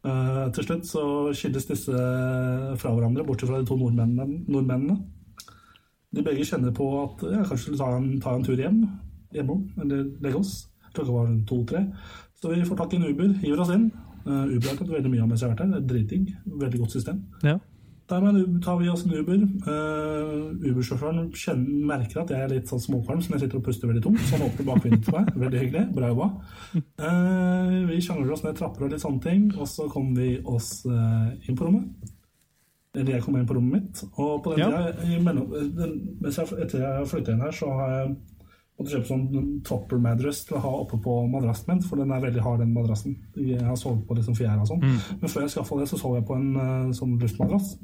Eh, 0.02 0.46
til 0.56 0.66
slutt 0.66 0.88
så 0.90 1.04
skilles 1.38 1.68
disse 1.70 2.04
fra 2.82 2.94
hverandre, 2.96 3.26
bortsett 3.26 3.52
fra 3.52 3.62
de 3.62 3.68
to 3.70 3.78
nordmennene. 3.78 4.44
nordmennene. 4.50 4.98
De 6.12 6.24
begge 6.26 6.46
kjenner 6.48 6.74
på 6.76 6.88
at 7.04 7.22
ja, 7.30 7.44
kanskje 7.48 7.78
ta 7.78 7.92
en, 7.96 8.20
ta 8.20 8.34
en 8.36 8.44
tur 8.44 8.60
hjem, 8.60 8.82
hjemom, 9.32 9.62
eller 9.80 10.10
legge 10.24 10.42
oss. 10.42 10.56
Klokka 10.92 11.14
var 11.14 11.30
to-tre. 11.48 11.86
Så 12.42 12.52
vi 12.52 12.66
får 12.68 12.80
tak 12.82 12.94
i 12.94 13.00
en 13.00 13.08
Uber, 13.08 13.30
hiver 13.44 13.62
oss 13.64 13.72
inn. 13.72 13.92
Uh, 14.26 14.50
Uber 14.50 14.74
har 14.74 14.80
tatt 14.82 14.92
veldig 14.92 15.12
mye 15.14 15.22
av 15.24 15.30
mens 15.30 15.42
jeg 15.42 15.48
har 15.48 15.56
vært 15.56 15.64
her. 15.64 15.78
Er 15.78 15.86
dritdigg. 15.88 16.34
Veldig 16.46 16.82
godt 16.82 16.98
system. 16.98 17.22
Ja. 17.46 17.56
Der 18.12 18.20
men 18.20 18.58
tar 18.64 18.76
vi 18.82 18.90
oss 18.92 19.06
en 19.06 19.14
Uber. 19.16 19.44
Uh, 19.64 20.52
Uber-sjåføren 20.68 21.30
merker 21.88 22.22
at 22.26 22.34
jeg 22.34 22.44
er 22.44 22.52
litt 22.52 22.68
sånn 22.72 22.82
småkvalm, 22.84 23.22
så 23.24 23.38
jeg 23.38 23.46
sitter 23.46 23.62
og 23.62 23.66
puster 23.70 23.88
veldig 23.88 24.04
tungt. 24.04 24.24
Så 24.28 24.36
han 24.36 24.48
åpner 24.50 24.68
bakvinduet 24.68 25.06
til 25.08 25.16
meg. 25.16 25.30
Veldig 25.46 25.62
hyggelig. 25.62 25.84
Bra 25.96 26.10
jobba. 26.12 26.28
Uh, 27.00 27.78
vi 27.88 28.02
sjangler 28.04 28.34
oss 28.36 28.44
ned 28.44 28.58
trapper 28.60 28.88
og 28.88 28.92
litt 28.92 29.04
sånne 29.06 29.24
ting, 29.24 29.46
og 29.56 29.70
så 29.72 29.88
kommer 29.94 30.20
vi 30.20 30.34
oss 30.44 30.74
uh, 30.90 31.32
inn 31.48 31.56
på 31.56 31.70
rommet. 31.70 32.12
Eller 32.92 33.16
jeg 33.16 33.24
kom 33.24 33.38
inn 33.40 33.48
på 33.48 33.56
rommet 33.56 33.78
mitt. 33.80 34.04
Og 34.20 34.42
på 34.44 34.58
den 34.58 34.66
Ja. 34.66 34.70
tida, 34.92 35.08
i 35.08 35.22
mellom, 35.24 35.48
den, 35.78 35.96
mens 36.20 36.42
jeg, 36.42 36.52
etter 36.66 36.84
jeg 36.84 37.08
flytta 37.08 37.32
inn 37.38 37.46
her, 37.46 37.56
så 37.56 37.72
har 37.80 37.94
jeg 37.96 38.16
måttet 38.80 38.96
kjøpe 38.96 39.10
sånn 39.10 39.50
topper 39.68 40.02
madrass 40.02 40.44
til 40.48 40.58
å 40.58 40.64
ha 40.64 40.72
oppe 40.84 41.00
på 41.02 41.16
madrassen 41.32 41.72
min, 41.72 41.82
for 41.86 42.02
den 42.02 42.14
er 42.14 42.24
veldig 42.24 42.44
hard, 42.46 42.62
den 42.64 42.74
madrassen. 42.76 43.18
Jeg 43.38 43.64
har 43.66 43.78
sovet 43.80 44.06
på 44.08 44.18
liksom 44.18 44.38
fjæra 44.38 44.62
og 44.64 44.72
sånn. 44.72 44.86
Men 45.22 45.32
før 45.32 45.46
jeg 45.46 45.54
skaffa 45.56 45.80
det, 45.82 45.90
så 45.92 46.00
sov 46.02 46.16
jeg 46.18 46.28
på 46.28 46.38
en 46.38 46.48
eh, 46.64 46.94
sånn 46.98 47.18
luftmadrass. 47.22 47.76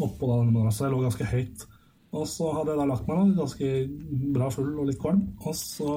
Oppå 0.00 0.30
da 0.30 0.40
denne 0.40 0.54
madrassen. 0.56 0.86
Jeg 0.86 0.94
lå 0.94 1.02
ganske 1.04 1.28
høyt. 1.30 1.66
Og 2.10 2.24
så 2.26 2.48
hadde 2.56 2.72
jeg 2.72 2.80
da 2.80 2.86
lagt 2.90 3.06
meg 3.06 3.20
da, 3.20 3.26
ganske 3.44 3.72
bra 4.34 4.48
full 4.50 4.70
og 4.72 4.88
litt 4.88 5.02
kvalm. 5.02 5.20
Og 5.44 5.54
så 5.54 5.92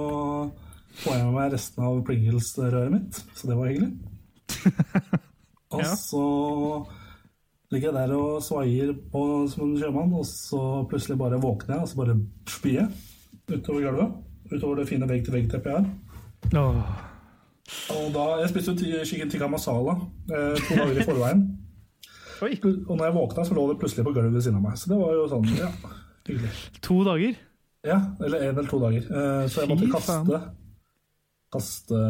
får 0.99 1.15
jeg 1.17 1.30
med 1.30 1.38
meg 1.39 1.56
resten 1.56 1.88
av 1.88 2.02
Pringles-røret 2.06 2.93
mitt, 2.93 3.23
så 3.34 3.49
det 3.49 3.58
var 3.58 3.71
hyggelig. 3.71 3.93
Og 5.73 5.88
så 5.97 6.26
ligger 7.73 7.88
jeg 7.88 7.95
der 7.95 8.12
og 8.13 8.43
svaier 8.45 8.91
på 9.10 9.21
som 9.49 9.63
en 9.65 9.80
sjømann, 9.82 10.12
og 10.13 10.28
så 10.30 10.60
plutselig 10.86 11.15
bare 11.17 11.39
våkner 11.41 11.80
jeg, 11.80 11.82
og 11.82 11.89
så 11.89 11.97
bare 11.97 12.13
spyr 12.45 12.76
jeg 12.76 12.91
utover 13.51 13.82
gulvet. 13.88 14.13
Utover 14.51 14.75
det 14.82 14.88
fine 14.89 15.08
vegg-til-vegg-teppet 15.10 15.71
jeg 15.71 15.79
har. 15.79 15.89
Og 17.93 18.08
da, 18.13 18.23
Jeg 18.41 18.49
spiste 18.51 18.75
chicken 19.08 19.29
tikka 19.32 19.47
masala 19.47 19.95
eh, 20.29 20.56
to 20.60 20.75
dager 20.77 20.99
i 20.99 21.06
forveien. 21.08 21.43
Og 22.43 22.97
når 22.97 23.06
jeg 23.06 23.15
våkna, 23.15 23.45
så 23.47 23.56
lå 23.56 23.67
det 23.71 23.79
plutselig 23.79 24.03
på 24.06 24.12
gulvet 24.15 24.34
ved 24.36 24.43
siden 24.43 24.60
av 24.60 24.65
meg. 24.67 24.77
Så 24.79 24.91
det 24.91 24.99
var 24.99 25.13
jo 25.15 25.27
sånn, 25.32 25.47
ja, 25.56 25.69
hyggelig. 26.27 26.51
To 26.84 26.97
dager? 27.08 27.38
Ja, 27.88 27.99
eller 28.23 28.43
en 28.49 28.58
eller 28.58 28.69
to 28.71 28.79
dager. 28.84 29.08
Eh, 29.08 29.45
så 29.51 29.63
jeg 29.63 29.71
måtte 29.71 29.88
Fy 29.88 29.93
kaste 29.95 30.17
faen. 30.27 30.49
Kaste 31.53 32.01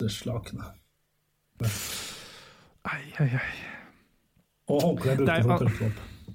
det 0.00 0.10
slakene. 0.12 0.68
Ai, 2.86 3.02
ai, 3.22 3.30
ai. 3.40 3.50
Og 4.68 4.82
håndkleet 4.82 5.22
brukte 5.22 5.42
for 5.42 5.54
å 5.54 5.58
tørke 5.62 5.78
det 5.78 5.88
opp. 5.88 6.34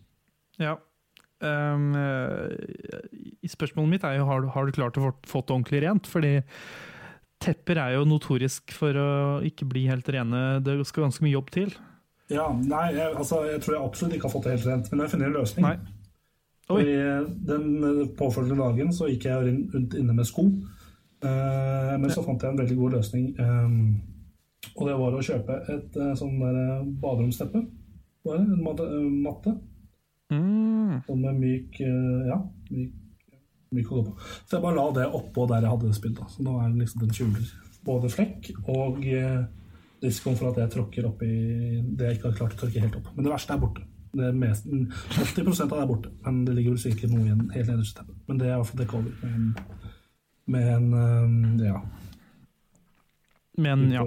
Ja. 0.61 0.75
Um, 1.41 1.91
eh, 1.97 2.56
i- 3.41 3.51
spørsmålet 3.51 3.89
mitt 3.95 4.04
er 4.08 4.19
jo 4.19 4.25
har 4.30 4.41
du, 4.41 4.49
har 4.54 4.65
du 4.65 4.71
klart 4.75 4.97
å 4.97 5.13
få 5.27 5.41
det 5.41 5.56
ordentlig 5.56 5.84
rent? 5.84 6.10
Fordi 6.10 6.36
tepper 7.41 7.80
er 7.82 7.95
jo 7.97 8.06
notorisk 8.06 8.71
for 8.77 8.93
å 8.93 9.08
ikke 9.45 9.65
bli 9.69 9.88
helt 9.89 10.06
rene. 10.13 10.62
Det 10.63 10.75
skal 10.86 11.08
ganske 11.08 11.25
mye 11.25 11.34
jobb 11.34 11.49
til. 11.51 11.73
Ja, 12.32 12.47
nei, 12.54 12.91
jeg, 12.95 13.15
altså, 13.15 13.41
jeg 13.49 13.60
tror 13.63 13.75
jeg 13.75 13.84
absolutt 13.84 14.13
ikke 14.15 14.30
har 14.30 14.36
fått 14.36 14.45
det 14.47 14.54
helt 14.56 14.69
rent, 14.69 14.91
men 14.91 15.01
jeg 15.01 15.08
har 15.08 15.15
funnet 15.15 15.27
en 15.27 15.39
løsning. 15.39 15.65
Nei. 15.65 15.77
Oi. 16.71 16.84
Fordi 16.84 17.45
Den 17.49 17.65
eh, 17.84 18.06
påfølgende 18.15 18.62
dagen 18.62 18.93
så 18.95 19.10
gikk 19.10 19.27
jeg 19.27 19.58
rundt 19.73 19.97
inne 19.99 20.15
med 20.15 20.30
sko. 20.30 20.45
Uh, 21.21 21.97
men 22.01 22.10
så 22.10 22.23
fant 22.25 22.41
jeg 22.41 22.49
en 22.49 22.58
veldig 22.58 22.75
god 22.80 22.95
løsning. 22.97 23.27
Um, 23.38 24.01
og 24.75 24.88
det 24.88 24.95
var 24.97 25.17
å 25.17 25.25
kjøpe 25.25 25.58
et 25.73 25.97
uh, 25.99 26.13
sånn 26.17 26.39
der 26.41 26.58
eh, 26.58 26.88
baderomsteppe. 27.01 27.62
En 28.32 28.63
matte. 28.63 29.54
Eh, 30.32 30.38
Mm. 30.41 31.02
sånn 31.08 31.22
med 31.22 31.39
myk 31.39 31.80
eh, 31.82 32.28
Ja, 32.28 32.38
myk, 32.72 32.91
myk 33.72 33.91
å 33.91 33.98
gå 34.00 34.04
på. 34.10 34.15
Så 34.48 34.58
jeg 34.58 34.62
bare 34.63 34.76
la 34.76 34.91
det 34.96 35.08
oppå 35.13 35.48
der 35.48 35.62
jeg 35.65 35.72
hadde 35.72 35.94
spilt. 35.96 36.17
Da. 36.20 36.26
Så 36.32 36.44
nå 36.44 36.58
er 36.62 36.70
det 36.72 36.80
liksom 36.86 37.02
den 37.06 37.13
skjuler 37.15 37.52
både 37.84 38.10
flekk 38.13 38.52
og 38.70 39.06
eh, 39.06 39.44
risikoen 40.04 40.38
for 40.38 40.50
at 40.52 40.58
jeg 40.58 40.72
tråkker 40.76 41.06
opp 41.08 41.22
i 41.24 41.82
det 41.96 42.08
jeg 42.08 42.17
ikke 42.20 42.30
har 42.32 42.38
klart 42.38 42.54
å 42.58 42.62
tørke 42.65 42.82
helt 42.84 42.96
opp. 43.00 43.08
Men 43.15 43.26
det 43.26 43.32
verste 43.34 43.54
er 43.56 43.62
borte. 43.63 43.82
Det 44.13 44.26
er 44.28 44.34
mest, 44.36 44.65
80 44.67 45.62
av 45.63 45.70
det 45.72 45.78
er 45.80 45.88
borte, 45.88 46.10
men 46.26 46.41
det 46.46 46.56
ligger 46.58 46.74
vel 46.76 46.82
sikkert 46.84 47.13
noe 47.13 47.24
igjen 47.24 47.46
helt 47.54 47.70
nederst. 47.72 48.02
Men 48.28 48.38
det 48.41 48.48
er 48.50 48.54
i 48.54 48.58
hvert 48.60 48.67
fall 48.67 48.82
dekka 48.82 48.98
over 48.98 49.12
med 49.22 49.32
en, 49.38 49.56
med 50.52 50.67
en 50.74 51.62
eh, 51.62 51.67
ja, 51.70 51.82
Men 53.58 53.86
ja, 53.91 54.04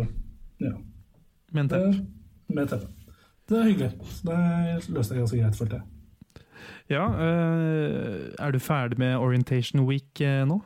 ja. 0.60 0.74
men 1.52 1.68
Det, 1.68 1.80
tepp. 1.80 2.04
med 2.48 2.68
teppe. 2.68 2.88
Det 3.48 3.58
er 3.58 3.66
hyggelig. 3.70 3.90
Det 4.24 4.38
løste 4.92 5.14
jeg 5.14 5.22
ganske 5.24 5.40
greit, 5.40 5.56
følte 5.58 5.80
jeg. 5.80 5.84
Ja, 6.92 7.06
eh, 7.16 8.34
er 8.38 8.52
du 8.52 8.58
ferdig 8.60 8.98
med 9.00 9.16
Orientation 9.16 9.86
Week 9.88 10.20
eh, 10.20 10.42
nå? 10.44 10.58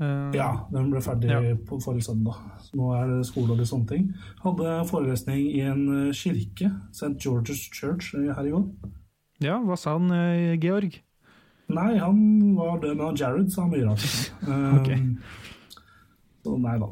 Eh, 0.00 0.32
Ja, 0.36 0.66
den 0.72 0.90
ble 0.92 1.00
ferdig 1.00 1.30
Ja. 1.30 1.40
på 1.68 1.78
forrige 1.80 2.04
søndag. 2.04 2.34
Så 2.60 2.76
nå 2.76 2.90
er 2.96 3.06
det 3.08 3.26
skole 3.26 3.52
og 3.52 3.58
litt 3.58 3.68
sånne 3.70 3.88
ting. 3.88 4.10
Hadde 4.44 4.74
forelesning 4.90 5.46
i 5.54 5.60
en 5.60 6.12
kirke, 6.12 6.72
St. 6.92 7.16
George's 7.18 7.70
Church, 7.72 8.12
her 8.14 8.44
i 8.44 8.50
går. 8.50 8.66
ja, 9.40 9.58
hva 9.58 9.76
sa 9.78 9.96
han, 9.98 10.08
Georg? 10.60 11.00
Nei, 11.72 11.96
han 11.96 12.54
var 12.56 12.80
død, 12.80 12.96
med 12.96 13.06
han 13.06 13.16
Jared 13.16 13.50
sa 13.52 13.66
mye 13.66 13.86
rart. 13.86 14.32
okay. 14.80 14.98
Ok. 15.06 15.16
Så 16.44 16.56
nei 16.58 16.74
da. 16.76 16.86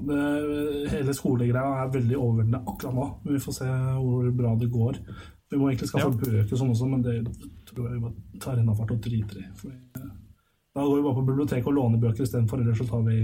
Hele 0.92 1.12
skolegreia 1.12 1.82
er 1.82 1.90
veldig 1.90 2.16
overveldende 2.16 2.60
akkurat 2.70 2.94
nå. 2.94 3.06
Vi 3.26 3.38
får 3.42 3.52
se 3.56 3.64
hvor 3.66 4.30
bra 4.38 4.52
det 4.56 4.68
går. 4.70 5.00
Vi 5.50 5.58
må 5.58 5.68
egentlig 5.72 5.88
skaffe 5.90 6.06
Ja. 6.06 6.44
bøker 6.44 6.56
sånn 6.56 6.70
også, 6.70 6.86
men 6.88 7.02
det 7.02 7.16
tror 7.70 7.90
jeg 7.90 8.02
vi 8.02 8.40
tar 8.42 8.60
enda 8.60 8.74
fart 8.78 8.94
og 8.94 9.00
driter 9.04 9.40
i. 9.42 9.44
Eh, 9.70 10.08
da 10.76 10.84
går 10.86 10.96
vi 10.96 11.04
bare 11.06 11.18
på 11.18 11.26
biblioteket 11.26 11.66
og 11.70 11.76
låner 11.76 12.02
bøker 12.02 12.26
istedenfor, 12.26 12.62
ellers 12.62 12.78
så 12.78 12.86
tar 12.90 13.02
vi 13.06 13.18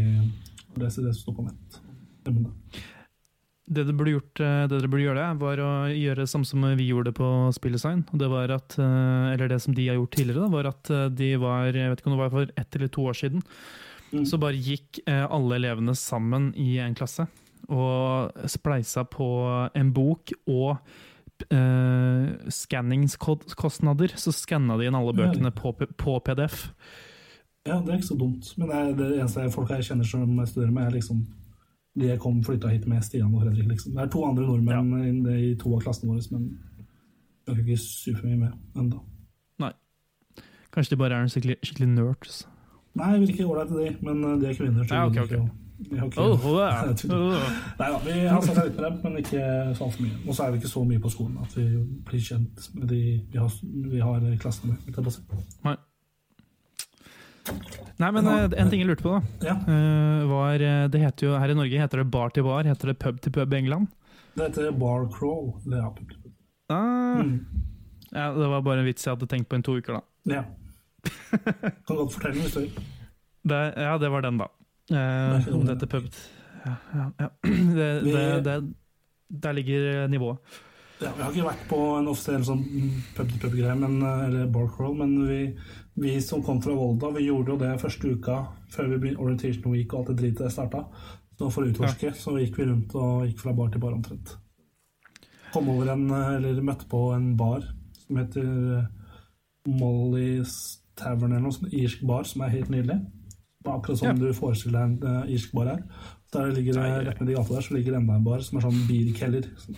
og 0.75 0.81
leser 0.83 1.07
det 1.07 1.15
som 1.15 1.23
står 1.27 1.37
på 1.39 1.47
nett. 1.47 1.81
Det 3.67 3.83
dere 3.83 3.95
burde, 3.99 4.13
gjort, 4.15 4.41
eh, 4.41 4.67
det 4.71 4.77
dere 4.77 4.91
burde 4.91 5.07
gjøre, 5.07 5.25
var 5.41 5.63
å 5.63 5.71
gjøre 5.91 6.23
det 6.23 6.29
samme 6.31 6.47
som 6.47 6.63
vi 6.79 6.87
gjorde 6.87 7.13
på 7.17 7.31
Spilldesign. 7.55 8.05
Det 8.15 8.29
var 8.31 8.53
at, 8.55 8.79
eh, 8.79 9.33
eller 9.35 9.49
det 9.51 9.61
som 9.63 9.75
de 9.75 9.89
har 9.89 9.99
gjort 9.99 10.15
tidligere, 10.15 10.51
var 10.51 10.71
at 10.71 10.91
de 11.17 11.33
var 11.43 11.73
jeg 11.73 11.91
vet 11.91 12.01
ikke 12.03 12.13
om 12.13 12.17
det 12.17 12.23
var 12.25 12.31
for 12.31 12.53
ett 12.57 12.77
eller 12.77 12.89
to 12.89 13.03
år 13.11 13.15
siden, 13.19 13.43
Mm. 14.13 14.23
så 14.25 14.39
bare 14.39 14.55
gikk 14.55 15.01
alle 15.09 15.57
elevene 15.57 15.91
sammen 15.99 16.55
i 16.55 16.79
en 16.79 16.95
klasse 16.95 17.27
og 17.69 18.31
spleisa 18.47 19.03
på 19.03 19.27
en 19.75 19.93
bok 19.93 20.31
og 20.47 20.79
eh, 21.51 22.51
skanningskostnader. 22.53 24.14
Så 24.16 24.35
skanna 24.35 24.79
de 24.81 24.88
inn 24.88 24.99
alle 24.99 25.14
bøkene 25.16 25.53
på, 25.55 25.72
på 25.77 26.18
PDF. 26.27 26.68
Ja, 27.66 27.81
det 27.83 27.90
er 27.90 27.99
ikke 27.99 28.12
så 28.12 28.20
dumt. 28.20 28.53
Men 28.57 28.70
det, 28.70 28.85
det 29.01 29.11
eneste 29.18 29.49
folk 29.55 29.72
jeg 29.75 29.88
kjenner 29.88 30.07
som 30.07 30.38
jeg 30.38 30.53
studerer 30.53 30.72
med, 30.72 30.87
er 30.87 30.96
liksom 31.01 31.27
de 31.96 32.11
jeg 32.11 32.20
kom 32.20 32.42
flytta 32.44 32.68
hit 32.68 32.85
med, 32.88 33.01
Stian 33.05 33.33
og 33.33 33.42
Fredrik. 33.42 33.68
liksom. 33.72 33.96
Det 33.96 34.05
er 34.05 34.11
to 34.12 34.25
andre 34.29 34.44
nordmenn 34.44 34.96
inne 35.01 35.37
i 35.40 35.53
to 35.59 35.72
av 35.75 35.85
klassene 35.87 36.12
våre, 36.12 36.25
men 36.31 36.51
jeg 37.46 37.55
har 37.55 37.62
ikke 37.62 37.79
supermye 37.81 38.40
med 38.42 38.83
ennå. 38.83 39.05
Kanskje 40.77 40.92
de 40.92 41.01
bare 41.01 41.16
er 41.16 41.25
en 41.25 41.31
skikkelig, 41.33 41.57
skikkelig 41.64 41.87
nerds. 41.88 42.42
Nei, 43.01 43.07
jeg 43.14 43.20
vil 43.22 43.31
ikke 43.33 43.44
ålreit 43.49 43.70
til 43.70 43.79
de, 43.81 43.92
men 44.05 44.18
uh, 44.25 44.35
de 44.40 44.49
er 44.51 44.59
kvinner. 44.59 44.88
Ja, 44.90 45.07
ok, 45.09 45.31
vi 45.31 45.38
Oh, 46.17 46.47
oh, 46.49 46.61
ja. 46.61 46.85
Nei, 46.89 47.89
da, 47.93 47.99
vi 48.05 48.12
har 48.25 48.41
snakka 48.43 48.62
litt 48.65 48.79
med 48.79 48.85
dem, 48.87 48.95
men 49.03 49.19
ikke 49.21 49.43
så 49.77 49.89
for 49.93 50.03
mye. 50.07 50.17
Og 50.25 50.37
så 50.39 50.47
er 50.47 50.55
vi 50.55 50.61
ikke 50.62 50.71
så 50.73 50.83
mye 50.89 51.03
på 51.05 51.11
skolen 51.12 51.37
at 51.43 51.53
vi 51.59 51.67
blir 52.09 52.23
kjent 52.25 52.69
med 52.79 52.89
de 52.89 53.01
vi 53.33 53.37
har, 53.39 53.53
vi 53.93 54.01
har 54.01 54.25
klassen 54.41 54.73
med. 54.73 55.37
Nei. 55.67 55.77
Nei, 58.01 58.09
men 58.12 58.27
eh, 58.27 58.47
en 58.59 58.71
ting 58.73 58.81
jeg 58.83 58.89
lurte 58.89 59.05
på, 59.07 59.12
da. 59.15 59.47
Ja, 59.47 59.55
eh, 59.71 60.25
var 60.29 60.65
eh, 60.67 60.89
Det 60.91 61.01
heter 61.05 61.29
jo 61.29 61.37
her 61.39 61.53
i 61.53 61.57
Norge 61.57 61.79
heter 61.85 62.03
det 62.03 62.09
bar 62.12 62.33
til 62.35 62.45
bar, 62.49 62.67
heter 62.67 62.91
det 62.93 62.97
pub 63.05 63.21
til 63.23 63.33
pub 63.37 63.53
i 63.55 63.61
England? 63.61 63.93
det 64.37 64.49
heter 64.51 64.73
bar 64.77 65.07
crawl. 65.15 65.53
Det 65.65 65.79
er, 65.79 65.85
ja. 65.87 66.23
Ah, 66.75 67.23
Mm. 67.23 67.47
ja, 68.11 68.27
det 68.35 68.49
var 68.51 68.61
bare 68.67 68.81
en 68.83 68.89
vits 68.89 69.07
jeg 69.07 69.15
hadde 69.15 69.29
tenkt 69.31 69.49
på 69.49 69.57
i 69.57 69.62
to 69.65 69.77
uker, 69.79 70.01
da. 70.01 70.03
ja. 70.35 70.43
Kan 71.87 71.97
godt 72.01 72.12
fortelle 72.17 72.43
hvis 72.43 72.57
du 72.57 72.61
vil. 72.65 72.83
Ja, 73.47 73.95
det 74.03 74.11
var 74.11 74.25
den, 74.27 74.41
da. 74.43 74.49
Eh, 74.90 75.46
Det 75.46 75.53
om 75.55 75.66
dette 75.66 75.87
pub 75.90 76.05
ja, 76.66 76.77
ja, 76.94 77.11
ja. 77.18 77.29
Det, 77.79 77.88
det, 78.05 78.40
det, 78.46 78.75
Der 79.42 79.53
ligger 79.53 80.05
eh, 80.05 80.11
nivået. 80.11 80.38
Ja, 81.03 81.11
vi 81.16 81.22
har 81.22 81.33
ikke 81.33 81.49
vært 81.49 81.64
på 81.68 81.79
en 81.99 82.09
offisiell 82.09 82.44
sånn 82.46 82.62
pub-til-pub-greie, 83.16 83.75
eh, 83.75 84.22
eller 84.29 84.46
bar 84.53 84.70
crawl, 84.72 84.94
men 84.96 85.16
vi, 85.29 85.40
vi 86.01 86.14
som 86.25 86.42
kom 86.46 86.62
fra 86.64 86.75
Volda, 86.79 87.11
vi 87.16 87.27
gjorde 87.27 87.53
jo 87.53 87.59
det 87.61 87.75
første 87.83 88.14
uka 88.16 88.38
før 88.72 88.88
vi 88.92 89.01
begynte 89.03 89.22
Orientation 89.27 89.75
Week 89.75 89.92
og 89.92 90.01
alt 90.01 90.14
det 90.14 90.18
dritet 90.22 90.55
starta. 90.55 90.87
Så 91.37 91.51
for 91.53 91.66
å 91.66 91.70
utforske 91.70 92.14
så 92.16 92.38
gikk 92.40 92.57
vi 92.57 92.70
rundt 92.70 92.94
og 92.96 93.27
gikk 93.27 93.42
fra 93.42 93.53
bar 93.59 93.68
til 93.75 93.83
bar 93.83 93.92
omtrent. 93.99 94.37
Kom 95.53 95.68
over 95.72 95.92
en, 95.92 96.09
eller 96.11 96.64
møtte 96.64 96.88
på 96.88 97.03
en 97.12 97.35
bar 97.37 97.66
som 98.07 98.22
heter 98.22 98.49
Molly's 99.68 100.57
Tavern 100.96 101.35
eller 101.35 101.44
noe 101.44 101.53
sånt, 101.53 101.75
irsk 101.77 102.07
bar, 102.09 102.25
som 102.25 102.46
er 102.46 102.55
helt 102.55 102.72
nydelig. 102.72 103.03
Akkurat 103.66 103.98
som 103.98 104.09
Ja. 104.09 104.14
du 104.14 104.33
forestiller 104.33 104.79
deg 104.79 105.02
en 105.05 105.22
uh, 105.24 105.31
irsk 105.33 105.52
bar 105.52 105.66
her. 105.72 105.83
Der 106.33 106.50
ligger 106.52 106.79
rett 107.07 107.20
ned 107.20 107.31
i 107.31 107.35
gata 107.35 107.55
der 107.55 107.62
så 107.62 107.74
ligger 107.74 107.96
enda 107.98 108.14
en 108.14 108.24
bar 108.24 108.40
som 108.40 108.59
er 108.59 108.62
sånn 108.66 108.87
beer-keller. 108.88 109.46
Så 109.59 109.74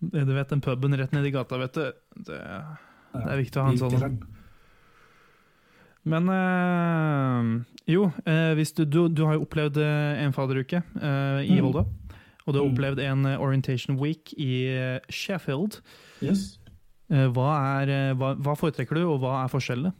Du 0.00 0.32
vet 0.34 0.48
den 0.52 0.60
puben 0.60 0.94
rett 0.96 1.12
nedi 1.12 1.30
gata, 1.34 1.58
vet 1.58 1.72
du. 1.74 1.92
Det, 2.28 2.38
det 3.14 3.24
er 3.32 3.40
viktig 3.40 3.58
å 3.60 3.64
ha 3.64 3.70
en 3.72 3.78
sånn. 3.80 4.18
Men 6.08 6.28
øh, 6.32 7.64
jo, 7.90 8.04
øh, 8.24 8.60
du, 8.76 8.84
du, 8.84 9.00
du 9.08 9.24
har 9.26 9.34
jo 9.36 9.42
opplevd 9.44 9.76
eh, 9.82 10.22
en 10.24 10.32
faderuke 10.32 10.82
øh, 11.02 11.40
i 11.44 11.56
Mm. 11.58 11.64
Volda. 11.66 11.84
Og 12.46 12.54
du 12.54 12.58
har 12.60 12.64
Mm. 12.68 12.72
opplevd 12.72 12.98
en 13.04 13.26
eh, 13.26 13.40
orientation 13.40 13.98
week 14.00 14.32
i 14.38 14.64
eh, 14.72 15.00
Sheffield. 15.10 15.80
Yes. 16.22 16.58
Eh, 17.10 17.26
hva, 17.28 17.82
er, 17.82 17.88
eh, 17.88 18.14
hva, 18.16 18.34
hva 18.36 18.54
foretrekker 18.56 18.94
du, 18.96 19.02
og 19.08 19.20
hva 19.20 19.42
er 19.44 19.48
forskjellene? 19.52 19.92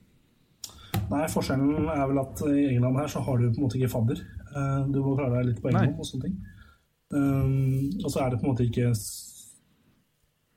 Nei, 1.10 1.24
Forskjellen 1.32 1.88
er 1.88 2.06
vel 2.10 2.18
at 2.20 2.40
i 2.50 2.66
England 2.74 2.98
her 3.00 3.06
så 3.08 3.20
har 3.24 3.38
du 3.40 3.48
på 3.48 3.56
en 3.56 3.64
måte 3.66 3.78
ikke 3.78 3.88
fadder. 3.92 4.20
Eh, 4.56 4.86
Du 4.92 4.98
må 5.04 5.16
klare 5.16 5.38
deg 5.38 5.46
litt 5.52 5.62
på 5.62 5.68
egen 5.70 5.80
hånd 5.80 5.98
og 6.02 6.06
sånne 6.08 6.24
ting. 6.28 6.38
Um, 7.10 7.88
og 8.04 8.10
så 8.12 8.20
er 8.20 8.30
det 8.30 8.40
på 8.40 8.44
en 8.44 8.50
måte 8.52 8.66
ikke 8.68 8.90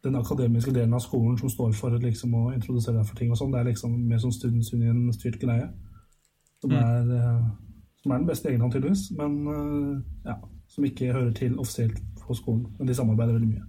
den 0.03 0.15
akademiske 0.19 0.73
delen 0.75 0.93
av 0.97 0.99
skolen 0.99 1.37
som 1.39 1.49
står 1.49 1.71
for 1.77 1.93
liksom, 2.01 2.33
å 2.35 2.49
introdusere 2.53 2.97
deg 2.97 3.05
for 3.07 3.15
ting 3.15 3.31
og 3.31 3.37
sånn. 3.39 3.51
Det 3.53 3.59
er 3.61 3.69
liksom 3.69 3.93
mer 4.09 4.19
sånn 4.19 4.33
Students 4.35 4.73
Union-styrt 4.73 5.37
greie. 5.39 5.69
Som, 6.61 6.71
Mm. 6.71 6.77
er, 6.77 7.15
eh, 7.17 7.45
som 8.03 8.11
er 8.11 8.17
den 8.17 8.27
beste 8.27 8.49
England, 8.49 8.73
tydeligvis. 8.73 9.11
Men 9.17 9.47
eh, 9.47 10.01
ja, 10.25 10.35
som 10.67 10.83
ikke 10.83 11.13
hører 11.13 11.31
til 11.33 11.57
offisielt 11.59 12.01
på 12.19 12.33
skolen. 12.35 12.65
Men 12.77 12.87
de 12.87 12.93
samarbeider 12.93 13.33
veldig 13.33 13.47
mye. 13.53 13.63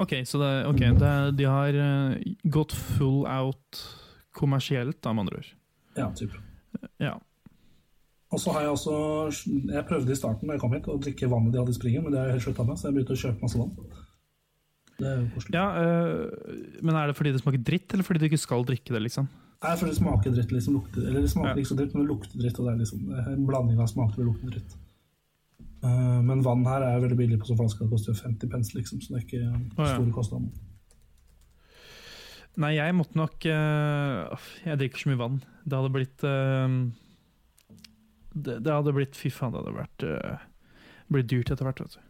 Ok, 0.00 0.12
så 0.26 0.38
det, 0.38 0.66
okay, 0.66 0.90
det, 0.98 1.36
de 1.38 1.44
har 1.44 1.68
eh, 1.68 2.22
gått 2.50 2.72
full 2.72 3.24
out 3.26 3.84
kommersielt, 4.36 5.00
da, 5.02 5.12
med 5.12 5.26
andre 5.26 5.40
ord. 5.42 5.50
Ja, 5.98 6.06
typ. 6.16 6.36
Ja. 7.02 7.16
Og 8.30 8.38
så 8.38 8.52
har 8.54 8.62
jeg 8.62 8.70
også 8.70 8.92
Jeg 9.72 9.82
prøvde 9.88 10.12
i 10.12 10.18
starten 10.18 10.46
når 10.46 10.54
jeg 10.54 10.62
kom 10.62 10.74
hit 10.76 10.86
å 10.86 10.98
drikke 11.02 11.30
vannet 11.32 11.52
de 11.54 11.58
hadde 11.58 11.74
i 11.74 11.78
springen, 11.80 12.04
men 12.04 12.14
det 12.14 12.20
har 12.22 12.30
jeg 12.30 12.44
slutta 12.46 12.66
med, 12.68 12.78
så 12.78 12.88
jeg 12.88 12.94
begynte 12.98 13.16
å 13.16 13.22
kjøpe 13.24 13.42
masse 13.42 13.58
vann. 13.58 13.72
Det 15.00 15.08
er 15.08 15.16
jo 15.16 15.28
koselig. 15.34 15.54
ja 15.56 15.66
øh, 15.80 16.82
men 16.84 16.98
er 17.00 17.10
det 17.10 17.16
fordi 17.16 17.32
det 17.34 17.40
smaker 17.42 17.62
dritt, 17.64 17.94
eller 17.94 18.06
fordi 18.06 18.20
du 18.20 18.28
ikke 18.28 18.38
skal 18.44 18.66
drikke 18.68 18.94
det, 18.94 19.02
liksom? 19.08 19.26
Nei, 19.60 19.72
for 19.76 19.90
det 19.90 19.96
smaker 19.96 20.32
dritt, 20.32 20.52
liksom 20.54 20.76
lukter 20.78 21.04
Eller 21.04 21.24
det 21.24 21.30
smaker 21.32 21.50
Ja. 21.50 21.58
ikke 21.60 21.72
så 21.72 21.76
dritt, 21.80 21.94
men 21.94 22.06
det 22.06 22.12
lukter 22.14 22.38
dritt. 22.40 22.60
Og 22.60 22.66
det 22.66 22.72
er 22.72 22.78
liksom 22.80 23.10
en 23.34 23.46
blanding 23.48 23.80
av 23.82 23.90
smaker 23.90 24.22
og 24.22 24.30
lukter 24.30 24.54
dritt. 24.54 24.76
Uh, 25.80 26.20
men 26.24 26.44
vann 26.44 26.64
her 26.68 26.84
er 26.84 27.00
veldig 27.00 27.16
billig 27.16 27.38
på 27.40 27.48
sånn 27.48 27.58
flaske. 27.58 27.84
Det 27.84 27.92
koster 27.92 28.12
jo 28.12 28.20
50 28.20 28.52
pence, 28.52 28.76
liksom, 28.76 29.00
så 29.00 29.14
det 29.14 29.18
er 29.20 29.26
ikke 29.26 29.42
Å, 29.48 29.84
ja. 29.84 29.94
store 29.96 30.14
kostnader. 30.16 30.48
Nei, 32.60 32.74
jeg 32.76 32.92
måtte 32.96 33.16
nok 33.16 33.46
uh, 33.48 34.50
Jeg 34.66 34.80
drikker 34.82 35.02
så 35.02 35.10
mye 35.10 35.20
vann. 35.20 35.40
Det 35.64 35.78
hadde 35.78 35.92
blitt 35.94 36.24
uh, 36.26 36.68
det, 38.30 38.60
det 38.62 38.74
hadde 38.74 38.94
blitt 38.94 39.18
Fy 39.18 39.32
faen, 39.32 39.54
det 39.54 39.62
hadde 39.62 39.76
vært 39.78 40.06
uh, 40.06 40.46
blitt 41.10 41.30
dyrt 41.30 41.50
etter 41.50 41.66
hvert. 41.66 41.82
vet 41.82 41.96
du. 41.96 42.06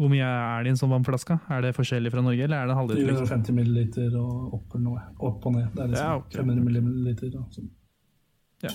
Hvor 0.00 0.08
mye 0.10 0.24
er 0.26 0.64
det 0.64 0.70
i 0.70 0.72
en 0.72 0.80
sånn 0.80 0.90
vannflaske? 0.90 1.36
Er 1.52 1.66
det 1.66 1.74
forskjellig 1.76 2.10
fra 2.14 2.24
Norge, 2.24 2.46
eller 2.46 2.64
er 2.64 2.70
det 2.70 2.76
halvliter? 2.78 3.10
Liksom? 3.12 3.28
450 3.28 3.56
milliliter 3.58 4.14
og 4.18 4.56
opp, 4.56 4.76
noe. 4.80 5.02
opp 5.20 5.48
og 5.50 5.56
ned. 5.58 5.68
Det 5.74 5.84
er 5.84 5.92
liksom 5.92 6.08
Ja, 6.08 6.14
okay. 6.18 6.40
500 6.40 6.86
milliliter. 6.88 7.32
Da, 7.34 7.44
sånn. 7.52 7.68
Ja. 8.64 8.72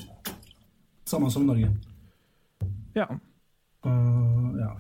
Samme 1.10 1.32
som 1.34 1.48
Norge. 1.50 1.72
Ja. 2.96 3.10
Uh, 3.88 4.54
ja. 4.62 4.72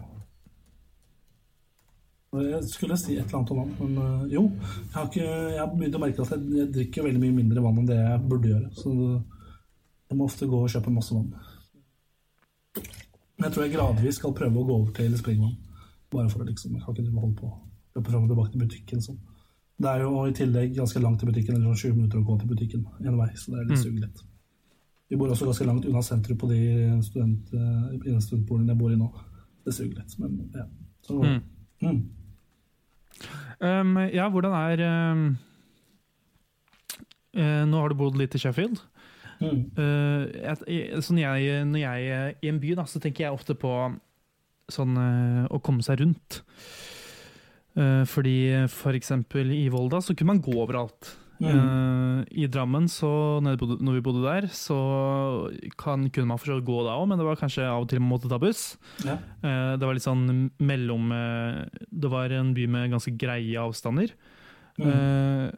Jeg 2.45 2.63
skulle 2.69 2.97
si 2.99 3.15
et 3.17 3.25
eller 3.25 3.39
annet 3.39 3.51
om 3.53 3.59
vann, 3.61 3.73
men 3.79 3.97
eh, 4.03 4.33
jo. 4.35 4.43
Jeg 4.53 4.93
har, 4.95 5.05
ikke, 5.09 5.27
jeg 5.27 5.59
har 5.61 5.71
begynt 5.73 5.97
å 5.97 6.01
merke 6.03 6.25
at 6.25 6.33
jeg, 6.35 6.49
jeg 6.59 6.71
drikker 6.75 7.07
veldig 7.07 7.21
mye 7.23 7.37
mindre 7.37 7.63
vann 7.65 7.81
enn 7.81 7.89
det 7.89 7.99
jeg 7.99 8.23
burde 8.29 8.51
gjøre. 8.53 8.71
Så 8.77 8.93
jeg 10.07 10.17
må 10.17 10.27
ofte 10.27 10.49
gå 10.49 10.59
og 10.63 10.71
kjøpe 10.73 10.93
masse 10.93 11.15
vann. 11.15 11.31
Men 13.37 13.47
jeg 13.47 13.53
tror 13.53 13.65
jeg 13.65 13.73
gradvis 13.75 14.19
skal 14.19 14.35
prøve 14.37 14.61
å 14.61 14.67
gå 14.67 14.77
over 14.81 14.93
til 14.97 15.17
springvann. 15.19 15.57
Bare 16.13 16.29
for 16.31 16.41
å 16.41 16.47
liksom 16.47 16.77
Jeg 16.77 16.85
kan 16.85 16.95
ikke 16.95 17.19
holde 17.21 17.39
på 17.41 17.49
løpe 17.97 18.11
fram 18.13 18.23
og 18.25 18.31
tilbake 18.31 18.53
til 18.53 18.63
butikken 18.63 19.03
sånn. 19.03 19.19
Det 19.77 19.89
er 19.91 20.01
jo 20.05 20.23
i 20.25 20.33
tillegg 20.33 20.73
ganske 20.77 21.01
langt 21.01 21.19
til 21.21 21.29
butikken, 21.29 21.55
eller 21.57 21.73
sånn 21.73 21.91
20 21.93 21.97
minutter 21.99 22.19
å 22.21 22.25
gå 22.25 22.37
til 22.41 22.49
butikken 22.49 22.85
en 23.05 23.17
vei, 23.19 23.29
så 23.37 23.53
det 23.53 23.59
er 23.59 23.69
litt 23.69 23.81
sugelig. 23.83 24.09
Vi 25.07 25.17
bor 25.19 25.29
også 25.31 25.45
ganske 25.47 25.67
langt 25.67 25.85
unna 25.87 26.01
sentrum 26.03 26.37
på 26.41 26.49
de 26.49 26.61
student, 27.05 27.51
eh, 27.53 27.83
i 27.95 27.99
den 28.09 28.21
studentboligen 28.21 28.71
jeg 28.73 28.79
bor 28.79 28.91
i 28.93 28.97
nå. 28.99 29.09
Det 29.65 29.73
suger 29.75 29.99
litt, 29.99 30.15
men 30.19 30.49
ja. 30.55 30.65
Så, 31.05 31.19
Mm. 31.21 31.41
mm. 31.81 32.01
Um, 33.57 33.95
ja, 34.13 34.27
hvordan 34.29 34.53
er 34.53 34.83
um, 34.85 35.23
uh, 37.37 37.63
Nå 37.65 37.81
har 37.81 37.89
du 37.89 37.97
bodd 37.97 38.19
litt 38.19 38.35
i 38.37 38.41
Sheffield. 38.41 38.83
Mm. 39.37 39.67
Eh, 39.77 40.21
jeg, 40.65 41.01
sånn 41.05 41.19
jeg, 41.21 41.65
når 41.69 41.81
jeg 41.83 42.05
er 42.09 42.31
i 42.41 42.49
en 42.49 42.57
by, 42.57 42.71
da, 42.79 42.87
så 42.89 42.97
tenker 42.97 43.27
jeg 43.27 43.35
ofte 43.35 43.53
på 43.53 43.69
sånn 44.73 44.97
uh, 44.97 45.43
å 45.53 45.59
komme 45.61 45.85
seg 45.85 46.01
rundt. 46.01 46.41
Fordi 47.77 48.65
for 48.73 48.97
eksempel 48.97 49.51
i 49.53 49.67
Volda 49.69 49.99
så 50.01 50.15
kunne 50.17 50.31
man 50.31 50.39
gå 50.41 50.55
overalt. 50.57 51.11
Mm. 51.37 51.49
Eh, 51.53 52.21
I 52.41 52.47
Drammen, 52.49 52.87
så, 52.89 53.09
når, 53.45 53.53
jeg 53.53 53.59
bodde, 53.61 53.75
når 53.85 53.97
vi 53.97 54.03
bodde 54.07 54.23
der, 54.25 54.47
så 54.57 54.77
kan, 55.77 56.07
kunne 56.09 56.31
man 56.31 56.39
forstått 56.41 56.65
gå 56.65 56.79
da 56.87 56.95
òg, 56.97 57.05
men 57.11 57.19
det 57.21 57.27
var 57.27 57.37
kanskje 57.37 57.67
av 57.69 57.83
og 57.83 57.89
til 57.91 58.01
man 58.01 58.09
måtte 58.15 58.31
ta 58.31 58.39
buss. 58.41 58.63
Ja. 59.05 59.19
Uh, 59.43 59.75
Det 59.77 59.85
var 59.85 59.93
litt 59.97 60.05
sånn 60.07 60.25
mellom 60.57 61.11
uh, 61.13 61.61
Det 61.93 62.09
var 62.09 62.33
en 62.33 62.53
by 62.57 62.65
med 62.73 62.91
ganske 62.95 63.13
greie 63.21 63.61
avstander. 63.61 64.15
Mm. 64.81 65.53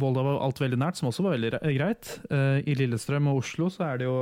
Volda 0.00 0.22
var 0.24 0.38
alt 0.42 0.60
veldig 0.62 0.78
nært, 0.80 0.96
som 0.98 1.10
også 1.10 1.22
var 1.26 1.34
veldig 1.36 1.50
re- 1.52 1.72
greit. 1.76 2.08
I 2.32 2.74
Lillestrøm 2.78 3.28
og 3.30 3.42
Oslo 3.42 3.68
så 3.70 3.84
er 3.90 4.00
det 4.00 4.06
jo 4.08 4.14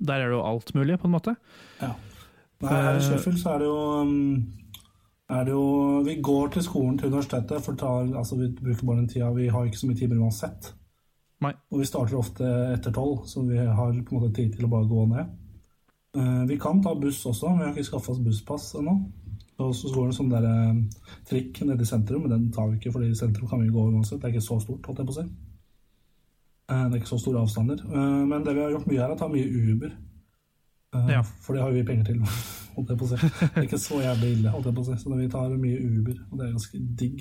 Der 0.00 0.22
er 0.22 0.30
det 0.30 0.38
jo 0.38 0.44
alt 0.48 0.72
mulig, 0.74 0.96
på 1.02 1.06
en 1.10 1.12
måte. 1.12 1.34
Ja. 1.82 1.90
Nei, 2.64 2.72
her 2.72 2.96
i 2.98 3.02
Sheffield 3.04 3.38
så 3.38 3.52
er 3.52 3.60
det 3.62 3.68
jo 3.68 3.76
um, 4.02 4.40
er 5.28 5.44
det 5.44 5.52
jo, 5.52 6.02
Vi 6.04 6.20
går 6.22 6.48
til 6.48 6.62
skolen 6.62 6.98
til 6.98 7.08
universitetet, 7.12 7.62
for 7.64 7.76
tar, 7.76 8.08
altså 8.16 8.36
vi 8.36 8.48
bruker 8.48 8.86
bare 8.86 8.96
den 8.96 9.08
tida. 9.08 9.30
Vi 9.30 9.48
har 9.48 9.64
ikke 9.64 9.78
så 9.78 9.86
mye 9.86 9.96
timer 9.96 10.22
uansett. 10.24 10.72
Nei. 11.44 11.52
Og 11.70 11.82
vi 11.82 11.86
starter 11.86 12.18
ofte 12.18 12.46
etter 12.72 12.94
tolv, 12.94 13.26
så 13.26 13.44
vi 13.46 13.58
har 13.58 13.92
på 13.92 14.14
en 14.14 14.20
måte 14.20 14.34
tid 14.34 14.56
til 14.56 14.66
å 14.66 14.72
bare 14.72 14.88
gå 14.90 15.04
ned. 15.12 15.36
Eh, 16.16 16.44
vi 16.48 16.58
kan 16.58 16.82
ta 16.82 16.94
buss 16.98 17.20
også, 17.26 17.52
men 17.52 17.58
vi 17.58 17.64
har 17.68 17.76
ikke 17.76 17.90
skaffa 17.90 18.14
oss 18.14 18.24
busspass 18.24 18.72
ennå. 18.80 18.96
Og 19.58 19.74
så 19.74 19.90
går 19.90 20.06
det 20.06 20.12
en 20.12 20.18
sånn 20.18 20.32
der, 20.32 20.46
eh, 20.48 21.04
trikk 21.28 21.60
nede 21.66 21.82
i 21.82 21.90
sentrum, 21.92 22.22
men 22.22 22.30
den 22.30 22.50
tar 22.52 22.68
vi 22.68 22.78
ikke, 22.78 22.92
fordi 22.92 23.10
i 23.10 23.20
sentrum 23.20 23.48
kan 23.48 23.60
vi 23.62 23.70
gå 23.74 23.84
uansett. 23.92 24.20
Det 24.20 24.30
er 24.30 24.34
ikke 24.34 24.48
så 24.48 24.60
stort, 24.62 24.86
holdt 24.86 24.98
jeg 24.98 25.06
på 25.06 25.14
å 25.14 25.20
si. 25.20 25.28
Eh, 26.70 26.84
det 26.88 26.94
er 26.94 27.00
ikke 27.00 27.14
så 27.14 27.20
store 27.20 27.42
avstander. 27.42 27.84
Men 28.26 28.44
det 28.44 28.54
vi 28.54 28.60
har 28.60 28.70
gjort 28.70 28.86
mye 28.86 28.98
her, 28.98 29.10
er 29.10 29.14
å 29.14 29.18
ta 29.18 29.28
mye 29.28 29.46
Uber. 29.46 29.92
Ja. 31.08 31.22
For 31.22 31.52
det 31.52 31.62
har 31.62 31.70
vi 31.70 31.82
penger 31.84 32.04
til, 32.04 32.22
holdt 32.78 32.94
jeg 32.94 33.00
på 33.00 33.08
å 33.08 33.10
si. 33.10 33.18
Det 33.18 33.50
er 33.50 33.66
ikke 33.66 33.82
så 33.82 33.96
jævlig 34.04 34.30
ille, 34.36 34.52
holdt 34.54 34.68
jeg 34.70 34.76
på 34.78 34.84
å 34.84 34.88
si. 34.88 34.94
Så 35.02 35.06
vi 35.18 35.32
tar 35.32 35.48
mye 35.58 35.78
Uber, 35.82 36.16
og 36.30 36.34
det 36.38 36.44
er 36.46 36.54
ganske 36.54 36.76
digg. 37.02 37.18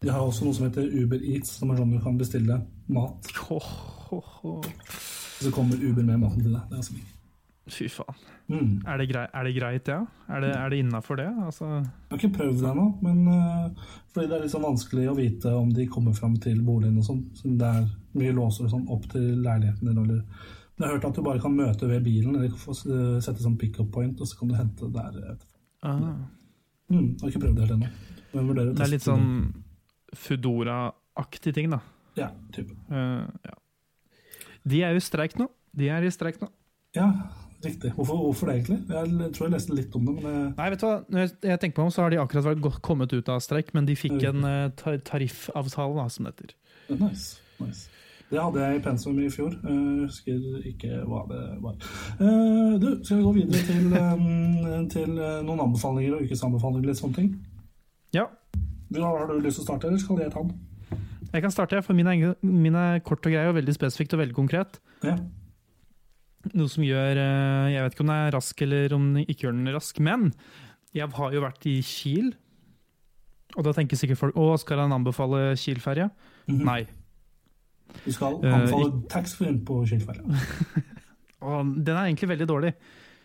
De 0.00 0.08
har 0.08 0.22
også 0.24 0.42
noe 0.46 0.56
som 0.56 0.66
heter 0.66 0.84
Uber 0.96 1.20
Eats, 1.20 1.50
som 1.60 1.70
er 1.70 1.76
sånn 1.80 1.92
du 1.92 2.00
kan 2.00 2.20
bestille 2.20 2.56
mat. 2.88 3.20
Så 5.40 5.48
kommer 5.54 5.80
Uber 5.80 6.04
med 6.04 6.18
maten 6.20 6.42
til 6.42 6.52
deg. 6.52 6.62
Det 6.68 6.74
er 6.74 6.80
ganske 6.80 6.96
digg. 6.98 7.08
Fy 7.70 7.86
faen. 7.92 8.16
Mm. 8.50 8.80
Er 8.88 8.96
det, 8.98 9.06
grei, 9.12 9.26
er 9.30 9.42
det 9.46 9.52
greit, 9.54 9.86
ja? 9.92 10.00
Er 10.26 10.38
det, 10.42 10.50
er 10.58 10.68
det 10.72 10.78
innafor 10.82 11.14
det? 11.20 11.28
Altså, 11.44 11.66
Jeg 11.68 12.10
har 12.10 12.18
ikke 12.18 12.38
prøvd 12.40 12.58
det 12.64 12.70
ennå, 12.72 12.86
men 13.04 13.18
uh, 13.28 13.36
fordi 14.10 14.26
det 14.26 14.34
er 14.36 14.42
litt 14.44 14.54
sånn 14.54 14.66
vanskelig 14.66 15.04
å 15.06 15.18
vite 15.18 15.48
om 15.54 15.68
de 15.76 15.84
kommer 15.92 16.12
fram 16.16 16.34
til 16.42 16.58
boligen 16.66 16.98
og 16.98 17.04
sånn. 17.06 17.20
Så 17.38 17.44
det 17.60 17.68
er 17.68 17.84
mye 18.18 18.34
låser 18.34 18.62
og 18.66 18.72
sånn 18.72 18.88
opp 18.90 19.04
til 19.12 19.26
leiligheten 19.44 19.86
din, 19.86 20.00
eller 20.02 20.20
Men 20.80 20.86
Jeg 20.86 20.94
har 20.94 20.96
hørt 20.96 21.10
at 21.10 21.16
du 21.18 21.24
bare 21.26 21.40
kan 21.44 21.52
møte 21.52 21.88
ved 21.90 22.04
bilen, 22.06 22.36
eller 22.38 22.52
få 22.56 22.72
sette 22.72 23.42
sånn 23.42 23.58
pick-up 23.60 23.90
point, 23.92 24.16
og 24.16 24.28
så 24.28 24.38
kan 24.38 24.48
du 24.48 24.54
hente 24.56 24.86
der. 24.94 25.18
etterpå. 25.34 25.58
ah. 25.84 25.98
Mm, 26.88 27.10
jeg 27.12 27.20
har 27.20 27.28
ikke 27.28 27.42
prøvd 27.42 27.58
det 27.58 27.66
helt 27.66 27.74
ennå. 27.74 27.90
Det 28.32 28.86
er 28.86 28.88
litt 28.88 29.04
sånn 29.04 29.26
Foodora-aktig 30.16 31.52
ting, 31.54 31.68
da. 31.74 31.82
Ja, 32.16 32.30
type. 32.56 32.72
Uh, 32.88 33.28
ja. 33.44 33.54
De 34.72 34.80
er 34.86 34.96
jo 34.96 35.02
i 35.02 35.04
streik 35.04 35.36
nå. 35.36 35.50
De 35.76 35.92
er 35.92 36.08
i 36.08 36.14
streik 36.14 36.40
nå. 36.40 36.48
Ja, 36.96 37.10
riktig. 37.60 37.92
Hvorfor, 37.98 38.16
hvorfor 38.24 38.48
det, 38.48 38.56
egentlig? 38.62 38.80
Jeg 38.88 39.30
tror 39.36 39.50
jeg 39.50 39.54
leste 39.58 39.76
litt 39.76 40.00
om 40.00 40.08
det, 40.08 40.16
men 40.16 40.24
det, 40.24 40.34
Nei, 40.56 40.72
vet 40.72 40.80
du 40.80 40.88
hva? 40.88 40.96
Når 41.12 41.26
jeg, 41.28 41.60
tenker 41.60 41.76
på 41.76 41.84
dem, 41.84 41.94
så 41.94 42.06
har 42.06 42.16
de 42.16 42.24
akkurat 42.24 42.48
vært 42.48 42.82
kommet 42.88 43.12
ut 43.12 43.30
av 43.36 43.44
streik, 43.44 43.76
men 43.76 43.84
de 43.84 44.00
fikk 44.00 44.24
en 44.32 44.48
eh, 44.48 44.96
tariffavtale, 45.12 46.00
da, 46.00 46.08
som 46.08 46.24
det 46.24 46.32
heter. 46.38 46.56
er 46.88 47.02
nice. 47.04 47.36
nice. 47.60 47.99
Det 48.30 48.38
hadde 48.38 48.62
jeg 48.62 48.78
i 48.78 48.82
pensum 48.84 49.16
i 49.18 49.28
fjor. 49.32 49.54
Jeg 49.58 50.04
husker 50.06 50.66
ikke 50.70 51.00
hva 51.10 51.24
det 51.30 51.40
var. 51.64 51.74
Eh, 52.20 52.78
Du, 52.78 52.88
skal 53.02 53.18
vi 53.18 53.24
gå 53.26 53.32
videre 53.40 53.62
til, 53.66 53.88
eh, 53.98 54.88
til 54.92 55.18
eh, 55.18 55.40
noen 55.46 55.64
anbefalinger 55.66 56.14
og 56.14 56.22
ukesanbefalinger? 56.28 56.86
Litt 56.86 57.00
sånne 57.00 57.16
ting? 57.18 57.32
Ja, 58.14 58.28
Har 58.94 59.18
har 59.18 59.26
du 59.30 59.40
lyst 59.40 59.58
til 59.58 59.64
å 59.64 59.68
starte, 59.68 59.86
eller 59.88 59.98
skal 60.02 60.18
jeg 60.22 60.32
ta 60.32 60.42
den? 60.42 60.58
jeg 61.32 61.42
kan 61.42 61.50
starte, 61.54 61.78
for 61.86 61.94
min 61.94 62.06
er, 62.10 62.34
min 62.42 62.74
er 62.74 62.98
kort 63.06 63.24
og 63.26 63.30
grei 63.32 63.44
og 63.46 63.54
veldig 63.54 63.74
spesifikt 63.76 64.14
og 64.14 64.18
veldig 64.24 64.34
konkret. 64.34 64.80
Ja. 65.06 65.16
Noe 66.54 66.68
som 66.72 66.82
gjør 66.82 67.18
eh, 67.20 67.70
Jeg 67.74 67.82
vet 67.84 67.92
ikke 67.94 68.00
om 68.06 68.10
den 68.10 68.16
er 68.16 68.32
rask 68.34 68.62
eller 68.64 68.94
om 68.96 69.10
den 69.14 69.26
ikke 69.28 69.46
gjør 69.46 69.52
den 69.58 69.74
rask, 69.74 69.98
men 70.00 70.32
jeg 70.96 71.06
har 71.14 71.32
jo 71.36 71.42
vært 71.44 71.66
i 71.70 71.76
Kiel. 71.86 72.32
Og 73.58 73.64
da 73.66 73.72
tenker 73.74 73.98
sikkert 73.98 74.18
folk 74.18 74.36
Å, 74.38 74.56
skal 74.58 74.78
han 74.84 74.92
anbefale 74.94 75.52
Kiel-ferja? 75.58 76.08
Mhm. 76.48 76.64
Nei. 76.66 76.80
Du 78.04 78.12
skal 78.12 78.38
Eh, 78.44 78.72
uh, 78.74 79.02
taxfree 79.08 79.58
på 79.66 79.82
Skilferja. 79.86 80.22
Den 81.86 81.96
er 81.96 82.04
egentlig 82.04 82.28
veldig 82.28 82.48
dårlig 82.48 82.74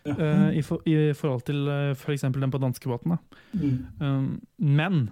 Ja. 0.06 0.14
eh, 0.14 0.58
i, 0.58 0.62
for, 0.62 0.80
i 0.86 1.12
forhold 1.12 1.42
til 1.44 1.66
uh, 1.68 1.90
f.eks. 1.94 2.22
den 2.22 2.50
på 2.50 2.58
danskebåten. 2.62 3.10
da. 3.10 3.16
Mm. 3.52 3.86
Uh, 4.00 4.38
men, 4.58 5.10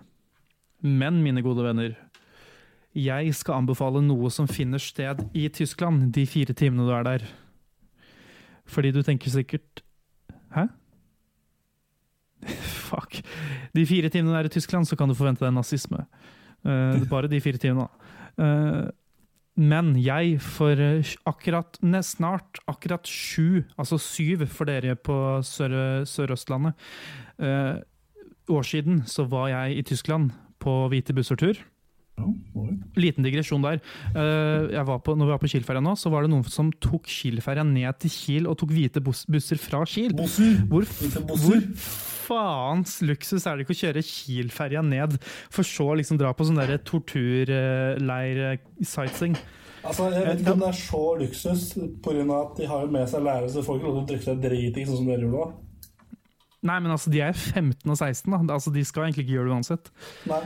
men 0.81 1.23
mine 1.23 1.43
gode 1.43 1.65
venner, 1.65 1.97
jeg 2.95 3.35
skal 3.35 3.55
anbefale 3.59 4.03
noe 4.03 4.31
som 4.31 4.47
finner 4.47 4.79
sted 4.79 5.25
i 5.35 5.49
Tyskland 5.49 6.13
de 6.15 6.27
fire 6.27 6.55
timene 6.55 6.87
du 6.87 6.93
er 6.95 7.03
der. 7.03 7.27
Fordi 8.67 8.93
du 8.95 9.03
tenker 9.03 9.31
sikkert 9.31 9.83
Hæ? 10.55 10.69
Fuck. 12.89 13.19
De 13.75 13.87
fire 13.87 14.09
timene 14.09 14.31
du 14.33 14.39
er 14.39 14.47
i 14.49 14.53
Tyskland, 14.55 14.87
så 14.87 14.97
kan 14.97 15.09
du 15.11 15.15
forvente 15.19 15.45
deg 15.45 15.55
nazisme. 15.57 16.05
Uh, 16.65 17.03
bare 17.13 17.29
de 17.29 17.41
fire 17.43 17.59
timene. 17.59 17.89
Uh, 18.39 18.87
men 19.57 19.93
jeg, 20.03 20.41
for 20.43 20.79
eh, 20.81 21.05
akkurat 21.27 21.79
snart 22.03 22.59
akkurat 22.67 23.07
sju, 23.07 23.63
altså 23.79 23.99
syv 24.03 24.47
for 24.51 24.65
dere 24.67 24.97
på 24.97 25.15
Sør- 25.47 26.05
Sør-Østlandet, 26.09 26.75
eh, 27.39 27.79
år 28.51 28.63
siden 28.67 29.05
så 29.07 29.25
var 29.29 29.49
jeg 29.49 29.79
i 29.79 29.83
Tyskland 29.83 30.31
på 30.61 30.89
hvite 30.91 31.15
busser-tur. 31.15 31.55
Ja. 32.15 32.31
Liten 33.01 33.25
digresjon 33.27 33.65
der. 33.65 33.81
Eh, 34.15 34.71
jeg 34.77 34.85
var 34.87 34.99
på, 35.03 35.17
når 35.19 35.27
vi 35.27 35.33
var 35.35 35.41
på 35.43 35.51
Kiel-ferja 35.51 35.83
nå, 35.83 35.93
så 35.99 36.09
var 36.13 36.21
det 36.23 36.31
noen 36.31 36.45
som 36.47 36.71
tok 36.83 37.05
Kiel-ferja 37.11 37.65
ned 37.67 37.93
til 38.05 38.11
Kiel 38.15 38.47
og 38.51 38.59
tok 38.61 38.71
hvite 38.75 39.01
busser 39.03 39.59
fra 39.61 39.85
Kiel. 39.89 40.13
Bosser! 40.17 40.55
Hvor, 40.71 40.83
hvor 41.43 41.61
faens 42.25 42.93
luksus 43.05 43.47
er 43.47 43.53
det 43.57 43.63
ikke 43.67 43.77
å 43.77 43.83
kjøre 43.83 44.03
Kiel-ferja 44.07 44.83
ned, 44.87 45.11
for 45.53 45.63
så 45.67 45.95
liksom 45.99 46.17
dra 46.21 46.31
på 46.37 46.45
sånn 46.47 46.63
torturleir-sightseeing? 46.87 49.37
Altså, 49.85 50.03
jeg 50.15 50.25
vet 50.25 50.39
ikke 50.41 50.55
om 50.55 50.63
det 50.63 50.71
er 50.71 50.79
så 50.81 51.05
luksus, 51.21 51.63
pga. 52.05 52.25
at 52.39 52.53
de 52.57 52.65
har 52.71 52.79
jo 52.87 52.91
med 52.95 53.07
seg 53.11 53.21
lærere, 53.27 53.49
så 53.51 53.57
de 53.59 53.67
får 53.67 53.75
ikke 53.77 53.89
lov 53.91 53.95
til 53.95 54.05
å 54.05 54.11
drikke 54.13 54.29
seg 54.31 54.37
driting 54.47 54.85
sånn 54.89 55.01
som 55.03 55.09
dere 55.11 55.25
gjorde 55.27 55.41
da. 55.43 55.49
Nei, 56.65 56.79
men 56.81 56.95
altså, 56.95 57.11
de 57.13 57.21
er 57.21 57.35
15 57.37 57.85
og 57.85 57.99
16, 57.99 58.33
da. 58.33 58.39
Altså, 58.55 58.71
de 58.73 58.81
skal 58.89 59.03
egentlig 59.05 59.25
ikke 59.27 59.37
gjøre 59.37 59.49
det 59.51 59.57
uansett. 59.59 59.85
Nei. 60.31 60.45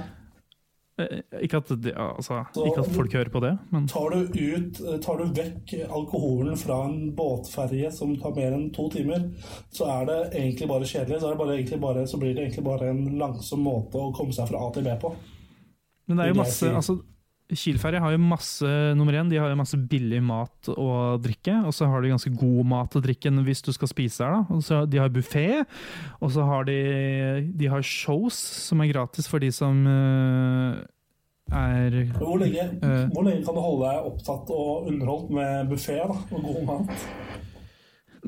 Eh, 0.99 1.21
Ikke 1.45 1.57
at, 1.61 1.69
det, 1.81 1.93
altså, 1.95 2.41
Så- 2.55 2.67
ikke 2.67 2.81
at 2.83 2.91
folk 2.97 3.13
hører 3.13 3.31
på 3.31 3.41
det, 3.41 3.53
men 3.71 3.87
Tar 3.87 4.11
du, 4.11 4.19
ut, 4.35 4.81
tar 5.03 5.17
du 5.19 5.25
vekk 5.33 5.75
alkoholen 5.89 6.57
fra 6.59 6.85
en 6.89 7.13
båtferje 7.15 7.93
som 7.93 8.17
tar 8.17 8.35
mer 8.35 8.53
enn 8.57 8.73
to 8.75 8.89
timer, 8.91 9.29
så 9.71 9.87
er 9.87 10.07
det 10.07 10.19
egentlig 10.41 10.69
bare 10.69 10.89
kjedelig. 10.89 11.21
Så, 11.21 11.31
det 11.31 11.39
bare, 11.39 11.81
bare, 11.81 12.07
så 12.07 12.19
blir 12.19 12.35
det 12.35 12.49
egentlig 12.49 12.65
bare 12.65 12.91
en 12.91 13.05
langsom 13.19 13.63
måte 13.63 13.95
å 13.95 14.13
komme 14.15 14.33
seg 14.35 14.49
fra 14.51 14.59
A 14.67 14.73
til 14.75 14.83
B 14.83 14.97
på. 15.01 15.15
Men 16.09 16.17
det 16.17 16.25
er 16.25 16.29
jo 16.35 16.41
masse 16.41 16.67
altså, 16.75 16.99
Kielferje 17.49 18.01
har 18.03 18.13
jo 18.13 18.21
masse 18.21 18.69
nummer 18.99 19.17
én, 19.17 19.29
de 19.31 19.39
har 19.41 19.49
jo 19.49 19.57
masse 19.57 19.79
billig 19.89 20.21
mat 20.21 20.69
og 20.75 21.23
drikke. 21.25 21.55
Og 21.65 21.73
så 21.73 21.89
har 21.89 22.05
de 22.05 22.13
ganske 22.13 22.33
god 22.37 22.69
mat 22.69 22.99
og 22.99 23.05
drikke 23.07 23.33
hvis 23.47 23.65
du 23.65 23.73
skal 23.73 23.89
spise 23.89 24.21
der. 24.21 24.37
da. 24.37 24.59
Også, 24.59 24.83
de 24.85 25.01
har 25.01 25.09
buffé, 25.09 25.65
og 26.21 26.33
så 26.35 26.45
har 26.45 26.69
de, 26.69 27.49
de 27.57 27.71
har 27.73 27.83
shows 27.83 28.37
som 28.37 28.81
er 28.85 28.93
gratis 28.93 29.29
for 29.29 29.41
de 29.41 29.49
som 29.53 29.81
uh, 29.87 30.77
er 31.49 32.13
Hvor 32.19 32.37
lenge, 32.37 32.69
uh, 32.85 33.09
hvor 33.15 33.25
lenge 33.25 33.45
kan 33.47 33.57
du 33.57 33.63
holde 33.65 33.89
deg 33.89 34.11
opptatt 34.13 34.53
og 34.53 34.93
underholdt 34.93 35.33
med 35.33 35.73
buffé 35.73 35.97
og 36.05 36.29
god 36.29 36.63
mat? 36.69 37.09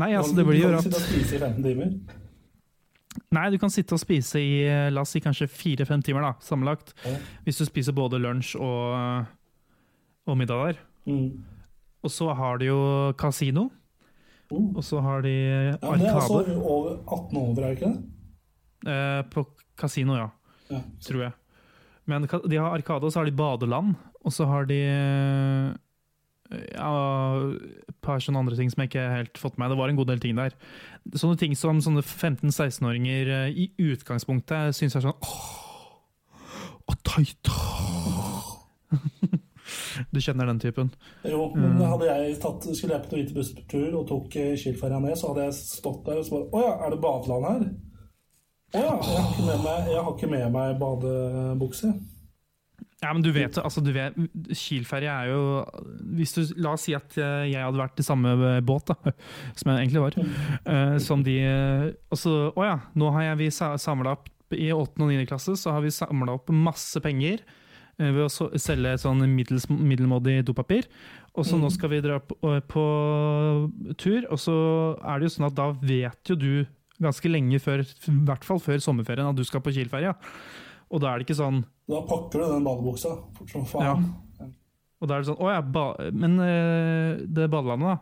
Nei, 0.01 0.15
altså 0.17 0.33
det 0.37 0.47
blir 0.49 0.65
du 0.65 0.79
jo 0.79 0.81
kan 0.81 2.20
Nei, 3.35 3.49
du 3.51 3.59
kan 3.59 3.71
sitte 3.75 3.97
og 3.97 4.01
spise 4.03 4.39
i 4.43 4.63
eh, 4.69 4.89
la 4.95 5.03
oss 5.03 5.11
si 5.17 5.21
kanskje 5.23 5.49
fire-fem 5.51 6.03
timer 6.07 6.23
da, 6.29 6.33
sammenlagt. 6.47 6.93
Mm. 7.05 7.17
Hvis 7.47 7.59
du 7.59 7.65
spiser 7.67 7.95
både 7.97 8.21
lunsj 8.23 8.55
og, 8.63 9.27
og 10.31 10.39
middag 10.39 10.63
der. 10.71 10.81
Mm. 11.11 11.43
Og 12.07 12.11
så 12.15 12.31
har 12.39 12.59
de 12.63 12.71
jo 12.71 12.81
kasino, 13.21 13.69
Mm. 14.51 14.73
og 14.75 14.83
så 14.83 14.99
har 14.99 15.21
de 15.23 15.31
Ja, 15.31 15.91
det 15.95 16.07
er 16.09 16.17
altså 16.19 16.41
over 16.59 16.97
18 17.07 17.37
over, 17.39 17.61
er 17.63 17.69
det 17.69 17.77
ikke 17.77 17.91
det? 17.93 18.91
Eh, 18.91 19.21
på 19.31 19.45
kasino, 19.79 20.17
ja. 20.19 20.25
Ja. 20.73 20.81
Tror 21.07 21.23
jeg. 21.23 21.33
Men 22.11 22.27
de 22.27 22.57
har 22.59 22.75
Arkade, 22.75 23.05
og 23.07 23.13
så 23.15 23.21
har 23.21 23.29
de 23.31 23.37
badeland. 23.39 23.95
Og 24.25 24.33
så 24.35 24.49
har 24.51 24.67
de 24.67 24.75
eh, 24.75 25.71
ja, 26.75 26.91
et 27.87 27.95
par 28.03 28.19
sånne 28.19 28.43
andre 28.43 28.59
ting 28.59 28.73
som 28.73 28.83
jeg 28.83 28.91
ikke 28.91 29.07
helt 29.15 29.39
fått 29.39 29.55
med. 29.61 29.71
Det 29.71 29.79
var 29.79 29.93
en 29.93 30.01
god 30.01 30.11
del 30.11 30.19
ting 30.27 30.35
der. 30.35 30.57
Sånne 31.17 31.39
ting 31.41 31.57
som 31.59 31.81
sånne 31.83 32.03
15-16-åringer 32.05 33.31
eh, 33.35 33.61
i 33.65 33.71
utgangspunktet 33.91 34.77
syns 34.77 34.99
er 34.99 35.07
sånn 35.07 35.17
åh, 35.17 35.47
å, 36.87 36.97
tight. 37.07 37.51
Du 40.11 40.19
kjenner 40.19 40.49
den 40.49 40.59
typen? 40.59 40.89
Jo, 41.23 41.45
men 41.55 41.79
hadde 41.79 42.09
jeg 42.09 42.39
tatt, 42.43 42.65
skulle 42.75 42.97
jeg 42.97 43.05
på 43.05 43.15
en 43.15 43.21
hvitebusstur 43.21 43.95
og 44.01 44.07
tok 44.09 44.37
eh, 44.41 44.57
Kielferja 44.59 44.99
ned, 45.03 45.15
så 45.19 45.31
hadde 45.31 45.47
jeg 45.47 45.59
stått 45.61 46.03
der 46.09 46.21
og 46.21 46.27
så 46.27 46.37
bare 46.37 46.49
Å 46.51 46.65
ja, 46.65 46.73
er 46.87 46.95
det 46.95 47.01
badeland 47.05 47.47
her? 47.47 47.63
Å 48.71 48.83
ja, 48.83 48.97
jeg 49.03 49.21
har 49.99 50.11
ikke 50.15 50.31
med 50.31 50.47
meg, 50.55 50.73
jeg 50.73 50.81
badebukse. 50.81 51.93
Ja, 53.01 53.15
men 53.17 53.23
du 53.25 53.31
vet, 53.33 53.57
altså 53.57 53.81
du 53.81 53.95
vet, 53.97 54.17
Kielferje 54.53 55.09
er 55.09 55.31
jo 55.31 55.45
du, 56.05 56.21
La 56.61 56.75
oss 56.75 56.85
si 56.85 56.93
at 56.97 57.17
eh, 57.17 57.47
jeg 57.49 57.65
hadde 57.65 57.81
vært 57.81 58.03
i 58.03 58.05
samme 58.05 58.35
båt, 58.67 58.93
da, 58.93 59.15
som 59.59 59.73
jeg 59.73 59.87
egentlig 59.87 60.03
var. 60.05 60.19
Uh, 60.67 60.99
som 61.01 61.25
de 61.25 61.39
altså, 62.13 62.51
Å 62.53 62.67
ja, 62.67 62.77
nå 63.01 63.09
har 63.17 63.31
jeg, 63.31 63.41
vi 63.41 63.49
samla 63.57 64.19
opp 64.19 64.29
I 64.53 64.69
8. 64.77 65.01
og 65.01 65.09
9. 65.15 65.25
klasse 65.31 65.57
så 65.57 65.73
har 65.73 65.85
vi 65.87 65.95
samla 65.95 66.37
opp 66.37 66.53
masse 66.53 67.01
penger 67.01 67.41
uh, 67.41 68.11
ved 68.11 68.27
å 68.27 68.31
så, 68.33 68.51
selge 68.61 68.93
et 68.93 69.05
sånn 69.07 69.25
middels, 69.33 69.71
middelmådig 69.73 70.43
dopapir. 70.53 70.91
Og 71.39 71.47
så 71.47 71.57
nå 71.57 71.71
skal 71.73 71.95
vi 71.95 72.05
dra 72.05 72.19
på, 72.21 72.37
på 72.69 72.85
tur, 73.97 74.27
og 74.29 74.41
så 74.43 74.57
er 75.01 75.21
det 75.21 75.31
jo 75.31 75.37
sånn 75.39 75.49
at 75.49 75.57
da 75.57 75.71
vet 75.79 76.33
jo 76.35 76.37
du 76.37 76.53
ganske 77.01 77.31
lenge 77.33 77.61
før, 77.65 77.81
i 77.81 78.17
hvert 78.29 78.45
fall 78.45 78.61
før 78.61 78.83
sommerferien, 78.83 79.31
at 79.31 79.39
du 79.39 79.47
skal 79.47 79.63
på 79.65 79.73
Kielferja. 79.73 80.19
Og 80.91 81.01
da 81.03 81.13
er 81.13 81.21
det 81.21 81.29
ikke 81.29 81.39
sånn 81.39 81.63
Da 81.91 82.01
pakker 82.07 82.43
du 82.43 82.47
den 82.55 82.65
badebuksa 82.67 83.13
fort 83.37 83.51
som 83.53 83.65
faen. 83.69 84.09
Og 85.01 85.09
da 85.09 85.17
er 85.17 85.23
det 85.23 85.31
sånn, 85.31 85.41
å 85.41 85.49
ja, 85.53 85.61
ba 85.65 85.85
Men 86.13 86.39
eh, 86.45 87.21
det 87.25 87.47
badelandet, 87.53 87.95
da. 87.95 87.99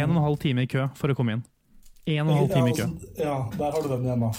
En 0.00 0.10
og 0.10 0.16
en 0.16 0.24
halv 0.24 0.38
time 0.42 0.64
i 0.64 0.70
kø 0.70 0.86
for 0.98 1.12
å 1.12 1.16
komme 1.18 1.36
inn. 1.36 1.42
En 2.06 2.24
og 2.26 2.32
en 2.32 2.38
halv 2.40 2.52
time 2.54 2.70
i 2.72 2.76
kø. 2.78 2.86
Ja, 3.18 3.34
altså, 3.44 3.58
der 3.60 3.74
har 3.76 3.82
du 3.84 3.88
den 3.92 4.06
igjen, 4.08 4.24
da. 4.24 4.30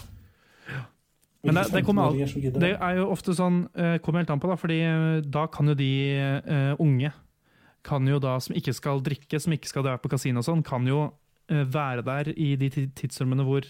Men 1.47 1.55
det, 1.59 1.63
det, 1.71 1.83
kommer, 1.85 2.07
al- 2.09 2.15
15-åringer 2.17 2.31
som 2.33 2.41
gidder 2.43 2.63
det 2.65 2.71
er 2.73 2.97
jo 2.97 3.05
ofte 3.13 3.35
sånn 3.37 3.59
eh, 3.77 3.93
Kommer 4.03 4.23
helt 4.23 4.31
an 4.33 4.41
på, 4.41 4.49
da. 4.51 4.57
fordi 4.59 4.79
eh, 4.83 5.19
da 5.31 5.45
kan 5.53 5.69
jo 5.71 5.75
de 5.79 5.91
uh, 6.43 6.73
unge 6.83 7.11
kan 7.87 8.03
jo 8.09 8.17
da, 8.19 8.33
som 8.43 8.57
ikke 8.57 8.73
skal 8.75 8.99
drikke, 9.05 9.39
som 9.39 9.53
ikke 9.55 9.69
skal 9.69 9.85
dra 9.85 9.93
på 10.01 10.09
kasino 10.11 10.41
og 10.41 10.47
sånn, 10.47 10.63
kan 10.65 10.83
jo 10.89 11.05
være 11.47 12.03
der 12.03 12.33
i 12.35 12.49
de 12.59 12.67
ti- 12.73 12.89
tidsrommene 12.99 13.45
hvor 13.47 13.63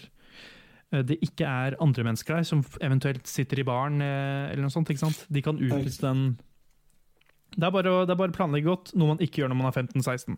det 1.04 1.18
ikke 1.24 1.44
er 1.44 1.76
andre 1.84 2.04
mennesker 2.06 2.38
der, 2.38 2.46
som 2.48 2.62
eventuelt 2.84 3.28
sitter 3.28 3.60
i 3.60 3.66
baren 3.68 4.00
eh, 4.00 4.50
eller 4.52 4.64
noe 4.64 4.72
sånt. 4.72 4.90
ikke 4.90 5.04
sant? 5.04 5.26
De 5.28 5.42
kan 5.44 5.58
utnytte 5.60 6.04
den 6.04 6.28
det 7.56 7.64
er, 7.64 7.72
bare 7.72 7.92
det 8.06 8.12
er 8.12 8.18
bare 8.18 8.30
å 8.30 8.36
planlegge 8.36 8.68
godt, 8.68 8.90
noe 8.98 9.14
man 9.14 9.22
ikke 9.24 9.40
gjør 9.40 9.48
når 9.50 9.58
man 9.58 9.70
er 9.70 9.78
15-16. 9.80 10.36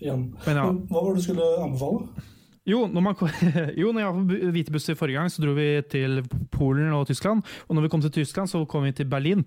Igjen. 0.00 0.22
Men 0.46 0.60
ja. 0.60 0.68
Men 0.68 0.78
Hva 0.88 1.02
var 1.02 1.10
det 1.10 1.18
du 1.18 1.26
skulle 1.26 1.48
anbefale? 1.64 2.28
Jo, 2.68 2.84
når, 2.86 3.02
man, 3.02 3.16
jo, 3.80 3.90
når 3.90 4.04
jeg 4.04 4.08
var 4.08 4.20
på 4.20 4.52
hvite 4.54 4.74
busser 4.74 4.98
forrige 4.98 5.18
gang, 5.18 5.32
så 5.34 5.42
dro 5.42 5.56
vi 5.56 5.66
til 5.90 6.22
Polen 6.54 6.94
og 6.94 7.08
Tyskland. 7.10 7.42
Og 7.66 7.74
når 7.74 7.86
vi 7.86 7.90
kom 7.92 8.04
til 8.04 8.14
Tyskland, 8.20 8.52
så 8.52 8.62
kom 8.70 8.86
vi 8.86 8.94
til 8.94 9.10
Berlin. 9.10 9.42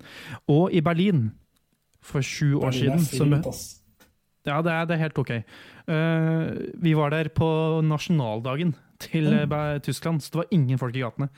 Og 0.52 0.68
i 0.76 0.84
Berlin, 0.84 1.30
for 2.04 2.20
sju 2.20 2.58
år 2.60 2.76
Berlin 2.76 2.98
er 2.98 3.06
siden 3.08 3.38
fint, 3.38 3.48
ass. 3.48 3.64
Ja, 4.46 4.60
det 4.62 4.74
er, 4.74 4.84
det 4.86 4.94
er 4.94 5.04
helt 5.06 5.18
ok. 5.18 5.32
Uh, 5.88 6.52
vi 6.82 6.92
var 6.98 7.16
der 7.16 7.32
på 7.34 7.48
nasjonaldagen 7.82 8.76
til 8.98 9.24
Mm. 9.30 9.80
Tyskland, 9.82 10.22
så 10.22 10.30
det 10.32 10.40
var 10.42 10.46
ingen 10.52 10.78
folk 10.78 10.96
i 10.96 11.02
gatene. 11.04 11.28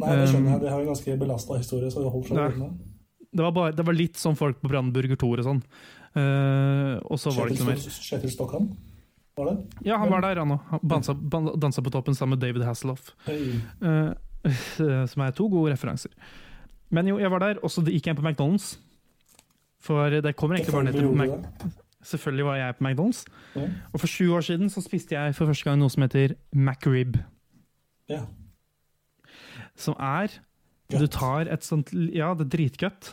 Nei, 0.00 0.16
det 0.16 0.28
skjønner 0.30 0.46
Um, 0.46 0.52
jeg. 0.52 0.60
De 0.62 0.68
har 0.70 0.80
jo 0.80 0.86
ganske 0.92 1.18
belasta 1.18 1.58
historie, 1.58 1.90
så 1.90 2.02
det 2.04 2.12
holder 2.12 2.28
seg 2.28 2.54
unna. 2.58 2.68
Det 3.28 3.42
var, 3.44 3.52
bare, 3.52 3.72
det 3.76 3.84
var 3.84 3.92
litt 3.98 4.16
sånn 4.16 4.36
folk 4.38 4.60
på 4.62 4.68
Brandenburger 4.70 5.16
Tor 5.20 5.38
og 5.38 5.44
sånn. 5.44 5.62
Uh, 6.16 6.96
og 7.04 7.18
så 7.20 7.30
var 7.34 7.48
det 7.48 7.56
ikke 7.58 7.66
noe 7.66 7.74
mer. 7.74 7.82
Kjetil 8.08 8.30
Stokkan, 8.32 8.70
var 9.36 9.50
det? 9.50 9.56
Ja, 9.84 9.98
han 9.98 10.10
var 10.10 10.22
der, 10.24 10.40
han 10.40 10.54
òg. 10.56 10.78
Dansa, 10.88 11.14
dansa 11.58 11.82
på 11.84 11.90
toppen 11.92 12.14
sammen 12.16 12.38
med 12.38 12.46
David 12.46 12.64
Hasselhoff. 12.66 13.12
Eh, 13.28 14.12
som 15.12 15.22
er 15.26 15.34
to 15.36 15.48
gode 15.52 15.74
referanser. 15.74 16.10
Men 16.90 17.06
jo, 17.10 17.18
jeg 17.20 17.30
var 17.30 17.38
der, 17.44 17.60
og 17.62 17.70
så 17.70 17.82
gikk 17.84 18.06
jeg 18.08 18.14
inn 18.16 18.22
på 18.22 18.24
McDonald's. 18.24 18.78
For 19.78 20.10
det 20.10 20.34
kommer 20.36 20.56
egentlig 20.56 20.74
bare 20.74 20.88
ned 20.88 20.96
til 20.98 21.70
Selvfølgelig 22.08 22.44
var 22.48 22.56
jeg 22.56 22.76
på 22.78 22.84
McDonald's. 22.86 23.22
Ja. 23.56 23.66
Og 23.92 24.00
for 24.00 24.08
sju 24.10 24.30
år 24.36 24.44
siden 24.46 24.70
så 24.72 24.80
spiste 24.84 25.14
jeg 25.16 25.34
for 25.36 25.50
første 25.50 25.68
gang 25.68 25.80
noe 25.80 25.92
som 25.92 26.04
heter 26.06 26.36
McRib. 26.56 27.18
Ja. 28.08 28.22
Som 29.76 29.96
er 30.00 30.38
Godt. 30.88 31.02
Du 31.04 31.06
tar 31.12 31.50
et 31.52 31.64
sånt 31.66 31.90
Ja, 31.92 32.30
det 32.32 32.46
er 32.46 32.52
dritgodt. 32.56 33.10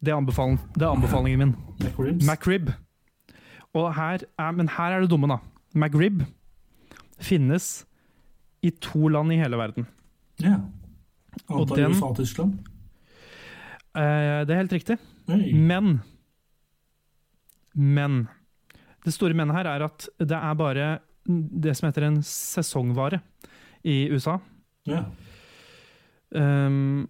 Det 0.00 0.12
det 0.12 0.82
er 0.82 0.90
anbefalingen 0.90 1.38
min. 1.38 1.54
McRibs. 1.80 2.26
McRib. 2.26 2.70
Og 3.74 3.94
her 3.94 4.18
er, 4.38 4.50
men 4.50 4.68
her 4.68 4.96
er 4.96 5.00
det 5.00 5.10
dumme, 5.10 5.28
da. 5.28 5.38
McRib 5.74 6.22
finnes 7.20 7.86
i 8.62 8.70
to 8.70 9.08
land 9.08 9.32
i 9.32 9.36
hele 9.40 9.56
verden. 9.56 9.86
ja. 10.40 10.58
Antar 11.48 11.88
USA 11.88 12.06
og 12.06 12.16
Tyskland. 12.16 12.58
Eh, 13.96 14.46
det 14.46 14.50
er 14.50 14.56
helt 14.56 14.72
riktig. 14.72 14.96
Hey. 15.28 15.52
Men 15.54 16.00
Men 17.74 18.24
det 19.04 19.14
store 19.14 19.36
mennet 19.36 19.56
her 19.56 19.70
er 19.70 19.86
at 19.86 20.08
det 20.18 20.36
er 20.36 20.58
bare 20.58 20.90
det 21.30 21.76
som 21.76 21.88
heter 21.88 22.08
en 22.08 22.20
sesongvare 22.26 23.20
i 23.86 24.08
USA. 24.12 24.38
Ja. 24.88 25.04
Um, 26.30 27.08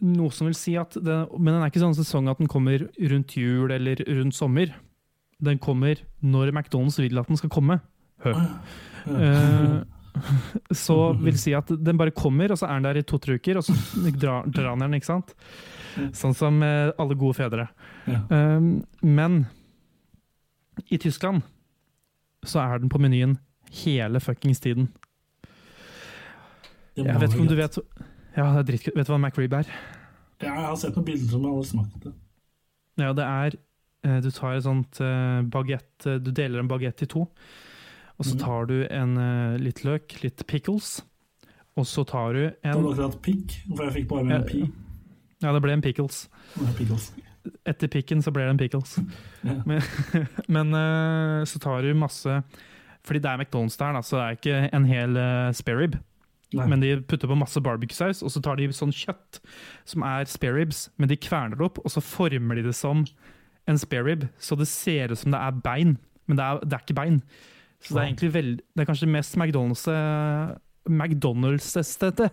noe 0.00 0.32
som 0.32 0.48
vil 0.48 0.56
si 0.56 0.72
at 0.80 0.94
det, 0.96 1.16
Men 1.36 1.52
den 1.52 1.60
er 1.60 1.68
ikke 1.68 1.82
sånn 1.82 1.96
sesong 1.98 2.30
at 2.32 2.40
den 2.40 2.48
kommer 2.50 2.86
rundt 3.12 3.36
jul 3.36 3.72
eller 3.74 4.00
rundt 4.08 4.36
sommer. 4.36 4.72
Den 5.40 5.60
kommer 5.60 6.00
når 6.20 6.52
McDonald's 6.52 7.00
vil 7.00 7.20
at 7.20 7.28
den 7.28 7.40
skal 7.40 7.52
komme. 7.52 7.80
Hø. 8.24 8.34
Uh, 9.08 9.80
så 10.84 10.96
vil 11.20 11.38
si 11.40 11.54
at 11.56 11.70
den 11.70 12.00
bare 12.00 12.14
kommer, 12.14 12.52
og 12.52 12.60
så 12.60 12.68
er 12.68 12.78
den 12.78 12.88
der 12.88 13.00
i 13.00 13.06
to-tre 13.06 13.38
uker, 13.40 13.60
og 13.60 13.66
så 13.66 13.76
drar, 14.10 14.48
drar 14.50 14.76
den, 14.80 14.98
ikke 14.98 15.08
sant? 15.08 15.34
Sånn 16.12 16.34
som 16.36 16.62
eh, 16.62 16.90
alle 16.98 17.14
gode 17.18 17.34
fedre. 17.38 17.68
Ja. 18.06 18.20
Um, 18.30 18.84
men 19.02 19.46
i 20.90 20.98
Tyskland 20.98 21.42
så 22.46 22.60
er 22.62 22.78
den 22.80 22.88
på 22.92 23.00
menyen 23.02 23.38
hele 23.84 24.20
fuckings 24.20 24.60
tiden. 24.60 24.88
Jeg 26.96 27.16
vet 27.20 27.30
ikke 27.32 27.44
om 27.44 27.48
du 27.50 27.56
vet 27.58 27.78
Ja, 28.36 28.44
det 28.54 28.60
er 28.60 28.66
dritgodt. 28.68 28.96
Vet 28.98 29.08
du 29.08 29.12
hva 29.14 29.18
McRib 29.20 29.54
er? 29.56 29.68
Ja, 30.40 30.52
jeg 30.54 30.66
har 30.68 30.76
sett 30.80 30.96
noen 30.96 31.06
bilder 31.08 31.30
som 31.32 31.44
jeg 31.44 31.52
aldri 31.54 31.68
smakt 31.70 32.04
det. 32.06 32.12
Ja, 33.00 33.12
det 33.16 33.26
er 33.26 33.56
eh, 34.06 34.18
Du 34.24 34.30
tar 34.34 34.56
et 34.56 34.64
sånt 34.66 35.00
eh, 35.04 35.40
bagett 35.52 36.06
Du 36.24 36.30
deler 36.32 36.60
en 36.62 36.68
bagett 36.70 37.02
i 37.04 37.08
to. 37.10 37.26
Og 38.20 38.26
så 38.26 38.34
Mhm. 38.36 38.40
tar 38.42 38.66
du 38.68 38.86
en 38.90 39.14
litt 39.64 39.78
løk, 39.84 40.22
litt 40.22 40.42
pickles. 40.46 41.00
Og 41.78 41.86
så 41.88 42.04
tar 42.04 42.34
du 42.34 42.42
en 42.62 42.74
Det 42.74 42.82
var 42.82 42.92
akkurat 42.92 43.22
pikk, 43.22 43.54
for 43.76 43.84
jeg 43.86 43.94
fikk 43.94 44.08
bare 44.10 44.24
med 44.24 44.36
en 44.36 44.44
pi. 44.46 44.60
Ja, 45.40 45.52
det 45.56 45.62
ble 45.64 45.72
en 45.72 45.82
pickles. 45.84 46.26
pickles. 46.76 47.10
Etter 47.68 47.88
pikken 47.88 48.20
så 48.20 48.32
ble 48.34 48.44
det 48.44 48.54
en 48.54 48.60
pickles. 48.60 48.98
Ja. 49.46 49.56
Men, 49.68 49.80
men 50.48 50.76
eh, 50.76 51.44
så 51.48 51.60
tar 51.62 51.80
du 51.80 51.94
masse 51.96 52.42
Fordi 53.08 53.22
det 53.24 53.30
er 53.30 53.40
McDonald's 53.40 53.78
der, 53.80 53.96
så 54.04 54.18
det 54.18 54.24
er 54.24 54.36
ikke 54.36 54.76
en 54.76 54.84
hel 54.84 55.16
uh, 55.16 55.48
sparerib. 55.56 55.96
Men 56.52 56.82
de 56.82 56.98
putter 57.08 57.30
på 57.30 57.38
masse 57.38 57.60
barbecue-saus, 57.62 58.20
og 58.26 58.32
så 58.34 58.42
tar 58.44 58.58
de 58.58 58.66
sånn 58.74 58.92
kjøtt 58.92 59.38
som 59.88 60.04
er 60.04 60.26
spareribs, 60.28 60.88
men 60.98 61.08
de 61.08 61.16
kverner 61.16 61.56
det 61.56 61.64
opp, 61.64 61.78
og 61.80 61.94
så 61.94 62.02
former 62.04 62.58
de 62.58 62.66
det 62.66 62.74
som 62.76 63.06
en 63.70 63.78
sparerib, 63.78 64.26
så 64.42 64.58
det 64.58 64.66
ser 64.68 65.14
ut 65.14 65.22
som 65.22 65.32
det 65.32 65.40
er 65.40 65.62
bein, 65.64 65.94
men 66.26 66.40
det 66.40 66.44
er, 66.44 66.60
det 66.66 66.76
er 66.76 66.84
ikke 66.84 66.98
bein. 66.98 67.20
Så 67.80 67.94
det 67.94 68.02
er 68.02 68.10
egentlig 68.10 68.32
veld, 68.34 68.62
det 68.74 68.82
er 68.82 68.90
kanskje 68.90 69.06
det 69.06 69.14
mest 69.14 69.38
McDonald's 69.40 69.86
McDonald's-stedet 70.90 72.32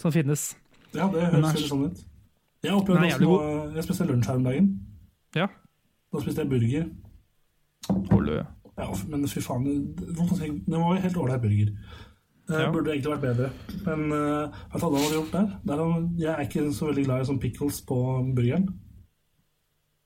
som 0.00 0.14
finnes. 0.14 0.54
Ja, 0.94 1.10
det 1.12 1.26
høres 1.26 1.50
veldig 1.50 1.68
sånn 1.68 1.88
ut. 1.90 2.06
Jeg 2.64 2.72
opplevde 2.72 3.00
Nei, 3.00 3.10
også 3.12 3.74
Jeg 3.74 3.84
spiste 3.84 4.06
lunsj 4.08 4.26
her 4.30 4.34
om 4.40 4.44
dagen. 4.44 4.68
Ja. 5.36 5.46
Da 6.12 6.20
spiste 6.20 6.42
jeg 6.42 6.50
burger. 6.50 6.86
Holde. 8.10 8.46
Ja, 8.78 8.86
men 9.08 9.26
fy 9.28 9.40
faen, 9.40 9.94
det 9.96 10.78
var 10.80 10.98
helt 11.00 11.16
ålreit 11.16 11.42
burger. 11.42 11.70
Det 12.46 12.60
Ja. 12.60 12.70
burde 12.72 12.90
egentlig 12.92 13.12
vært 13.12 13.20
bedre. 13.26 13.50
Men 13.86 14.12
uh, 14.12 14.48
hva 14.70 14.80
hadde 14.80 14.98
han 15.02 15.12
gjort 15.16 15.32
der? 15.32 15.46
der 15.66 15.80
jeg 16.18 16.32
er 16.34 16.42
ikke 16.46 16.72
så 16.72 16.86
veldig 16.90 17.04
glad 17.04 17.20
i 17.20 17.24
sånn 17.30 17.40
pickles 17.42 17.80
på 17.82 17.96
burgeren. 18.36 18.68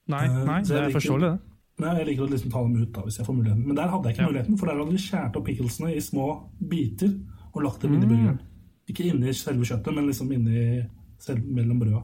Nei, 0.09 0.25
Eh, 0.27 0.45
nei, 0.45 0.63
det 0.63 0.71
er 0.77 0.91
forståelig, 0.91 1.29
det. 1.31 1.41
Nei, 1.81 1.97
jeg 1.99 2.07
liker 2.07 2.25
å 2.27 2.31
liksom 2.31 2.51
ta 2.51 2.63
dem 2.63 2.77
ut 2.83 2.93
da, 2.93 3.01
hvis 3.03 3.19
jeg 3.19 3.27
får 3.27 3.37
muligheten. 3.37 3.67
Men 3.67 3.77
der 3.77 3.89
hadde 3.89 4.05
jeg 4.09 4.15
ikke 4.17 4.23
Ja. 4.25 4.29
muligheten, 4.33 4.59
for 4.59 4.67
der 4.67 4.77
hadde 4.77 4.91
de 4.91 4.99
skåret 4.99 5.37
opp 5.37 5.45
picklesene 5.47 5.95
i 5.97 6.01
små 6.01 6.51
biter 6.69 7.13
og 7.55 7.63
lagt 7.63 7.81
dem 7.83 7.93
Mm. 7.93 8.09
burgeren. 8.09 8.41
Ikke 8.89 9.05
inni 9.05 9.33
selve 9.33 9.65
kjøttet, 9.65 9.95
men 9.95 10.07
liksom 10.07 10.33
inni 10.33 10.89
selv, 11.19 11.45
mellom 11.47 11.79
brøda. 11.81 12.03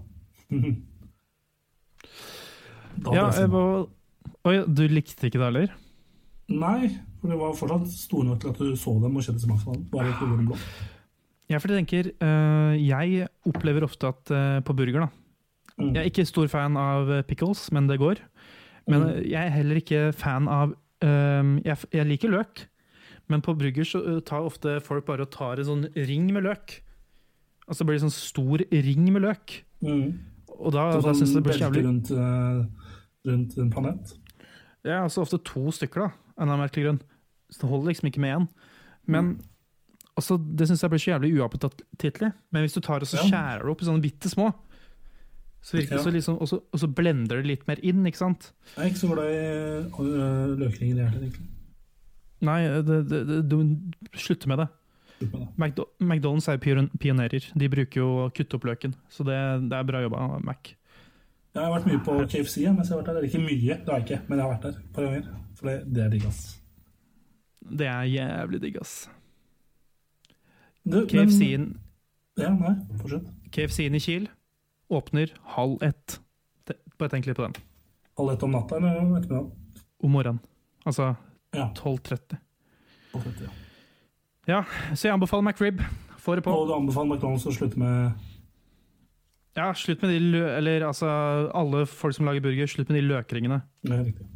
Ja, 3.13 3.27
var... 3.53 3.87
Oi, 4.47 4.57
du 4.67 4.87
likte 4.89 5.27
ikke 5.29 5.41
det 5.41 5.49
heller? 5.49 5.73
Nei, 6.47 6.89
for 7.21 7.33
det 7.33 7.39
var 7.41 7.57
fortsatt 7.59 7.91
store 7.91 8.29
nok 8.29 8.41
til 8.43 8.53
at 8.53 8.61
du 8.63 8.77
så 8.79 8.95
dem 9.03 9.19
og 9.19 9.27
kjente 9.27 9.43
smak 9.43 9.65
av 9.67 9.75
dem. 9.75 9.87
Bare 9.93 10.13
ikke 10.13 10.29
hvor. 10.31 10.67
Ja, 11.51 11.59
for 11.63 11.71
jeg 11.71 11.83
tenker, 11.85 12.11
uh, 12.23 12.75
jeg 12.79 13.27
opplever 13.47 13.87
ofte 13.87 14.11
at 14.11 14.33
uh, 14.35 14.59
på 14.67 14.75
burger 14.79 15.07
da, 15.07 15.11
Mm. 15.77 15.91
jeg 15.93 16.01
er 16.01 16.09
ikke 16.09 16.25
stor 16.25 16.47
fan 16.49 16.77
av 16.81 17.11
øh, 17.11 17.23
pickles, 17.29 17.67
men 17.71 17.85
det 17.87 17.99
går. 18.01 18.17
Men 18.89 19.03
Mm. 19.03 19.29
jeg 19.29 19.45
er 19.45 19.51
heller 19.53 19.77
ikke 19.77 20.13
fan 20.17 20.49
av, 20.49 20.71
øh, 21.05 21.61
jeg, 21.67 21.77
jeg 21.93 22.07
liker 22.07 22.31
løk, 22.33 22.63
men 23.29 23.43
på 23.43 23.53
burger 23.53 23.85
så 23.85 24.21
tar 24.25 24.41
ofte 24.41 24.81
folk 24.81 25.05
bare 25.05 25.27
og 25.27 25.31
tar 25.31 25.59
en 25.59 25.69
sånn 25.69 25.85
ring 25.95 26.33
med 26.33 26.45
løk. 26.45 26.81
Altså 27.69 27.85
det 27.85 27.87
blir 27.91 28.01
en 28.01 28.09
sånn 28.09 28.17
stor 28.17 28.65
ring 28.73 29.13
med 29.13 29.23
løk. 29.27 29.65
Mm. 29.83 30.19
Og 30.57 30.73
da, 30.75 30.87
sånn, 30.97 31.05
da 31.05 31.13
synes 31.15 31.21
jeg 31.21 31.33
sånn 31.33 31.43
det 31.43 31.47
blir 31.49 31.59
så 31.59 31.65
jævlig... 31.67 31.83
rundt, 31.87 32.13
rundt 33.27 33.59
en 33.61 33.73
planet. 33.75 34.15
Ja, 34.87 35.03
altså 35.03 35.25
ofte 35.25 35.41
to 35.45 35.67
stykker, 35.75 36.07
da, 36.07 36.11
av 36.37 36.47
en 36.47 36.55
av 36.55 36.61
merkelig 36.63 36.87
grunn. 36.87 37.01
Så 37.51 37.63
det 37.63 37.71
holder 37.71 37.93
liksom 37.93 38.09
ikke 38.11 38.23
med 38.23 38.37
én. 38.37 38.47
Men 39.07 39.33
altså, 40.19 40.39
det 40.39 40.69
syns 40.71 40.85
jeg 40.85 40.93
blir 40.93 41.03
så 41.03 41.11
jævlig 41.15 41.33
uappetittlig. 41.39 42.31
Men 42.55 42.65
hvis 42.65 42.77
du 42.77 42.81
tar 42.85 43.03
og 43.05 43.11
så 43.11 43.19
Ja. 43.21 43.27
skjærer 43.29 43.67
det 43.67 43.75
opp 43.75 43.83
i 43.83 43.89
sånne 43.91 44.05
bitte 44.05 44.31
små, 44.33 44.53
så 45.67 45.77
virker 45.81 45.99
det 45.99 46.05
så 46.05 46.13
liksom, 46.15 46.39
og, 46.39 46.49
så, 46.49 46.61
og 46.71 46.79
så 46.79 46.87
blender 46.87 47.41
det 47.43 47.51
litt 47.51 47.67
mer 47.67 47.81
inn, 47.83 48.05
ikke 48.07 48.23
sant? 48.23 48.53
Jeg 48.77 48.85
er 48.85 48.91
ikke 48.93 49.03
så 49.03 49.09
glad 49.11 49.31
i 49.33 49.39
øh, 50.07 50.57
løkringer, 50.61 50.95
i 50.95 51.01
hjertet 51.03 51.23
egentlig. 51.25 51.47
Nei, 52.47 52.61
det, 52.87 52.99
det, 53.11 53.21
det, 53.27 53.39
du 53.51 53.57
slutter 54.15 54.53
med 54.53 54.61
det. 54.63 54.69
McDonald's 55.21 56.49
er 56.53 56.59
pionerer. 56.61 57.47
De 57.57 57.69
bruker 57.73 58.01
jo 58.03 58.09
å 58.27 58.31
kutte 58.37 58.59
opp 58.59 58.67
løken. 58.69 58.95
Så 59.09 59.25
det, 59.25 59.37
det 59.71 59.79
er 59.79 59.87
bra 59.89 60.03
jobba, 60.05 60.27
Mac. 60.45 60.75
Jeg 61.57 61.65
har 61.65 61.73
vært 61.73 61.87
mye 61.89 62.03
på 62.05 62.15
KFC, 62.29 62.67
mens 62.69 62.91
jeg 62.91 62.97
har 62.97 63.01
vært 63.01 63.15
der. 63.17 63.27
Ikke 63.31 63.41
mye, 63.41 63.79
det 63.81 63.89
har 63.89 64.03
jeg 64.03 64.07
ikke, 64.11 64.19
men 64.29 64.37
jeg 64.39 64.45
har 64.45 64.53
vært 64.53 64.67
der 64.67 64.81
et 64.83 64.91
par 64.97 65.07
ganger. 65.07 65.29
For 65.57 65.71
det, 65.71 65.77
det 65.97 66.03
er 66.05 66.11
digg, 66.13 66.27
ass. 66.29 66.43
Det 67.81 67.89
er 67.89 68.11
jævlig 68.13 68.61
digg, 68.67 68.77
ass. 68.83 68.97
KFC-en 70.87 71.71
Ja, 72.37 72.51
nei, 72.53 72.75
fortsett. 73.01 73.31
KFC-en 73.57 73.97
i 73.97 74.03
Kiel 74.05 74.29
åpner 74.93 75.33
halv 75.57 75.81
ett. 75.83 76.19
Bare 77.01 77.11
tenk 77.13 77.27
litt 77.27 77.39
på 77.41 77.47
den. 77.49 77.57
Halv 78.21 78.35
ett 78.37 78.45
om 78.47 78.53
natta 78.55 78.77
eller 78.77 79.01
ettermiddagen? 79.19 79.49
Om 80.05 80.13
morgenen. 80.13 80.43
Altså 80.87 81.15
Ja. 81.57 81.71
12.30. 81.75 82.37
12.30, 83.17 83.47
ja. 83.49 83.55
Ja, 84.47 84.63
så 84.95 85.09
jeg 85.09 85.15
anbefaler 85.17 85.43
McRib. 85.43 85.81
Få 86.23 86.37
det 86.39 86.45
på. 86.47 86.55
Og 86.55 86.69
du 86.69 86.75
anbefaler 86.77 87.17
McDonald's 87.17 87.47
å 87.47 87.55
slutte 87.55 87.79
med 87.79 88.13
Ja, 89.57 89.71
slutt 89.75 90.03
med 90.05 90.13
de. 90.13 90.43
Eller 90.59 90.85
altså, 90.87 91.09
alle 91.57 91.85
folk 91.89 92.15
som 92.15 92.29
lager 92.29 92.45
burger, 92.45 92.69
slutt 92.71 92.91
med 92.91 93.01
de 93.01 93.07
løkringene. 93.09 93.61
Nei, 93.91 94.01
riktig. 94.11 94.27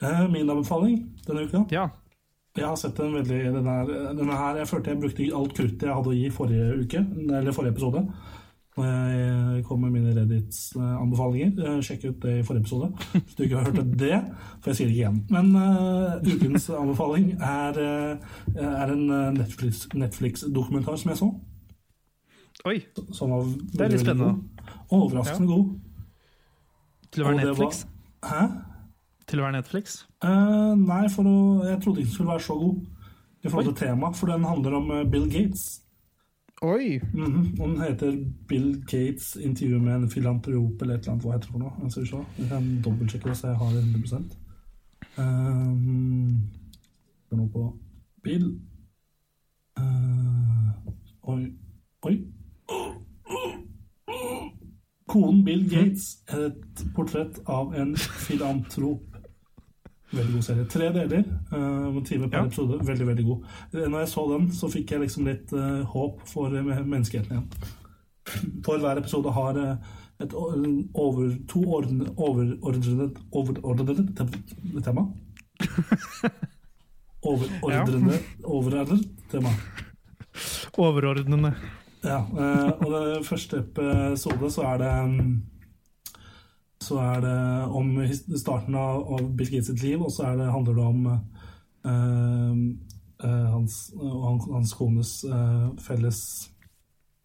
Eh, 0.00 0.22
Min 0.32 0.48
anbefaling 0.48 1.00
denne 1.26 1.44
uka 1.46 1.66
Ja. 1.72 1.88
Jeg 2.56 2.66
har 2.66 2.76
sett 2.80 2.98
en 2.98 3.12
veldig 3.14 3.40
denne 3.54 3.72
her, 3.76 3.90
denne 4.18 4.34
her 4.34 4.56
Jeg 4.58 4.66
følte 4.66 4.90
jeg 4.90 4.98
brukte 4.98 5.26
alt 5.38 5.52
kruttet 5.54 5.84
jeg 5.86 5.94
hadde 5.94 6.10
å 6.10 6.16
gi 6.16 6.30
forrige 6.34 6.80
uke, 6.82 7.02
eller 7.38 7.54
forrige 7.54 7.76
episode. 7.76 8.02
Når 8.80 9.10
jeg 9.56 9.64
kom 9.68 9.80
med 9.84 9.90
mine 9.92 10.14
Reddits-anbefalinger. 10.16 11.80
Sjekk 11.84 12.04
ut 12.08 12.22
det 12.24 12.34
i 12.38 12.44
forrige 12.46 12.62
episode 12.64 12.88
hvis 13.12 13.34
du 13.36 13.42
ikke 13.44 13.58
har 13.60 13.68
hørt 13.70 13.92
det. 14.00 14.18
For 14.60 14.70
jeg 14.70 14.78
sier 14.78 14.88
det 14.88 14.94
ikke 14.96 15.02
igjen. 15.04 15.20
Men 15.30 15.50
uh, 15.56 16.16
ukens 16.24 16.68
anbefaling 16.74 17.30
er, 17.36 17.80
eh, 17.84 18.64
er 18.64 18.92
en 18.94 19.04
eh, 19.10 19.28
Netflix- 19.36 19.86
Netflix-dokumentar 19.94 20.96
som 21.00 21.12
jeg 21.12 21.20
så. 21.20 21.30
Oi, 22.68 22.78
Som 23.16 23.30
var 23.32 23.44
Det 23.72 23.80
er 23.86 23.92
litt 23.94 24.02
spennende. 24.04 24.34
Og 24.90 25.06
Overraskende 25.06 25.48
god. 25.48 25.70
til 27.12 27.22
å 27.22 27.26
være 27.30 27.36
var- 27.36 27.46
Netflix. 27.52 27.84
Hæ? 28.26 28.42
Til 29.30 29.40
å 29.40 29.44
være 29.46 29.56
Netflix. 29.60 30.00
Uh, 30.24 30.74
nei, 30.76 31.04
for 31.08 31.22
å, 31.30 31.36
jeg 31.68 31.78
trodde 31.84 32.02
ikke 32.02 32.10
den 32.10 32.16
skulle 32.16 32.32
være 32.34 32.44
så 32.48 32.56
god 32.60 32.80
i 33.44 33.48
forhold 33.48 33.70
til 33.70 33.86
tema, 33.86 34.10
for 34.12 34.26
den 34.28 34.44
handler 34.44 34.74
om 34.76 34.90
eh, 34.92 35.04
Bill 35.08 35.24
Gates. 35.32 35.80
Oi! 36.62 37.00
Mm 37.14 37.24
-hmm. 37.24 37.56
Den 37.56 37.80
heter 37.80 38.24
Bill 38.48 38.80
Gates 38.80 39.36
intervju 39.36 39.78
med 39.78 39.94
en 39.94 40.10
filantrop 40.10 40.82
eller 40.82 40.94
et 40.94 41.00
eller 41.00 41.12
annet. 41.12 41.24
Hva 41.24 41.32
heter 41.32 41.46
det 41.46 41.52
for 41.52 41.58
noe? 41.58 41.72
Jeg, 41.82 41.90
skal 41.90 42.24
jeg 42.38 42.48
kan 42.48 42.82
dobbeltsjekke 42.84 43.34
så 43.34 43.46
jeg 43.46 43.56
har 43.56 43.70
det 43.70 43.82
100 43.82 44.16
um, 45.18 46.40
Det 47.30 47.32
er 47.32 47.36
noe 47.36 47.48
på 47.48 47.78
Bill 48.22 48.60
uh, 49.78 51.32
Oi. 51.32 51.52
Oi. 52.02 52.24
Konen 55.08 55.44
Bill 55.44 55.70
Gates 55.70 56.22
er 56.28 56.38
et 56.46 56.84
portrett 56.94 57.40
av 57.46 57.74
en 57.74 57.96
filantrop. 57.96 59.09
Veldig 60.12 60.32
god 60.34 60.42
serie. 60.44 60.64
Tre 60.66 60.88
deler, 60.92 61.24
uh, 61.52 61.86
en 61.96 62.04
time 62.04 62.28
per 62.30 62.38
Ja. 62.40 62.44
episode. 62.46 62.78
Veldig, 62.86 63.06
veldig 63.06 63.24
god. 63.26 63.44
Eh, 63.74 63.88
Når 63.88 63.98
jeg 64.04 64.08
så 64.08 64.24
den, 64.38 64.48
så 64.50 64.68
fikk 64.72 64.90
jeg 64.90 65.00
liksom 65.04 65.24
litt 65.28 65.52
uh, 65.52 65.84
håp 65.92 66.20
for 66.26 66.46
eh, 66.56 66.62
menneskeheten 66.82 67.30
igjen. 67.30 67.48
For 68.66 68.78
hver 68.82 68.98
episode 68.98 69.30
har 69.32 69.56
eh, 69.58 69.76
et 70.20 70.34
over, 70.34 71.30
to 71.48 71.60
overordnede 71.62 73.14
te- 74.16 74.82
tema. 74.82 75.06
Overordnede 77.22 78.18
overordnet 78.44 79.06
tema. 79.30 79.48
Overordnende. 80.78 81.54
Ja, 82.04 82.22
Uh, 82.32 82.70
og 82.80 82.92
det 82.94 83.26
første 83.28 83.58
episode 83.60 84.48
så 84.50 84.62
er 84.72 84.78
det 84.80 84.92
mm, 85.10 85.42
så 86.90 86.98
er 86.98 87.20
det 87.22 87.38
om 87.78 87.90
starten 88.34 88.74
av, 88.78 89.04
av 89.14 89.26
Bill 89.38 89.50
Gates 89.52 89.70
sitt 89.70 89.82
liv, 89.84 90.00
og 90.02 90.10
så 90.14 90.30
er 90.30 90.40
det, 90.40 90.48
handler 90.50 90.78
det 90.78 90.86
om 90.88 91.04
eh, 91.10 92.54
eh, 93.26 93.50
hans 93.54 93.76
og 93.94 94.48
hans 94.50 94.72
kones 94.78 95.12
eh, 95.28 95.66
felles 95.84 96.22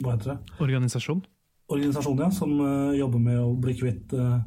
Hva 0.03 0.13
heter 0.13 0.35
det? 0.35 0.37
Organisasjon. 0.61 1.23
Organisasjon, 1.71 2.21
ja, 2.21 2.29
som 2.35 2.53
eh, 2.61 2.97
jobber 2.99 3.23
med 3.25 3.39
å 3.41 3.55
bli 3.57 3.73
kvitt 3.79 4.13
eh, 4.13 4.37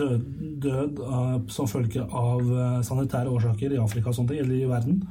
død, 0.00 0.24
død 0.64 1.02
eh, 1.06 1.36
som 1.54 1.70
følge 1.70 2.06
av 2.06 2.50
sanitære 2.86 3.30
årsaker 3.30 3.76
i 3.76 3.82
Afrika 3.82 4.10
og 4.10 4.18
sånt, 4.18 4.34
eller 4.34 4.56
i 4.56 4.70
verden. 4.70 5.04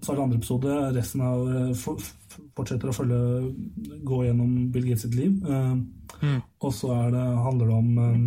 Så 0.00 0.12
er 0.12 0.16
det 0.16 0.24
andre 0.24 0.40
episode, 0.40 0.78
resten 0.96 1.24
av 1.24 1.44
for, 1.80 2.00
fortsetter 2.56 2.92
å 2.92 2.96
følge 2.96 3.20
gå 4.06 4.24
gjennom 4.24 4.56
Bill 4.72 4.88
Gates 4.88 5.04
sitt 5.04 5.16
liv. 5.16 5.36
Mm. 6.22 6.40
og 6.64 6.72
så 6.72 6.92
er 6.94 7.10
det, 7.12 7.24
handler 7.44 7.68
det 7.70 7.76
om 7.76 7.98
eh, 8.00 8.20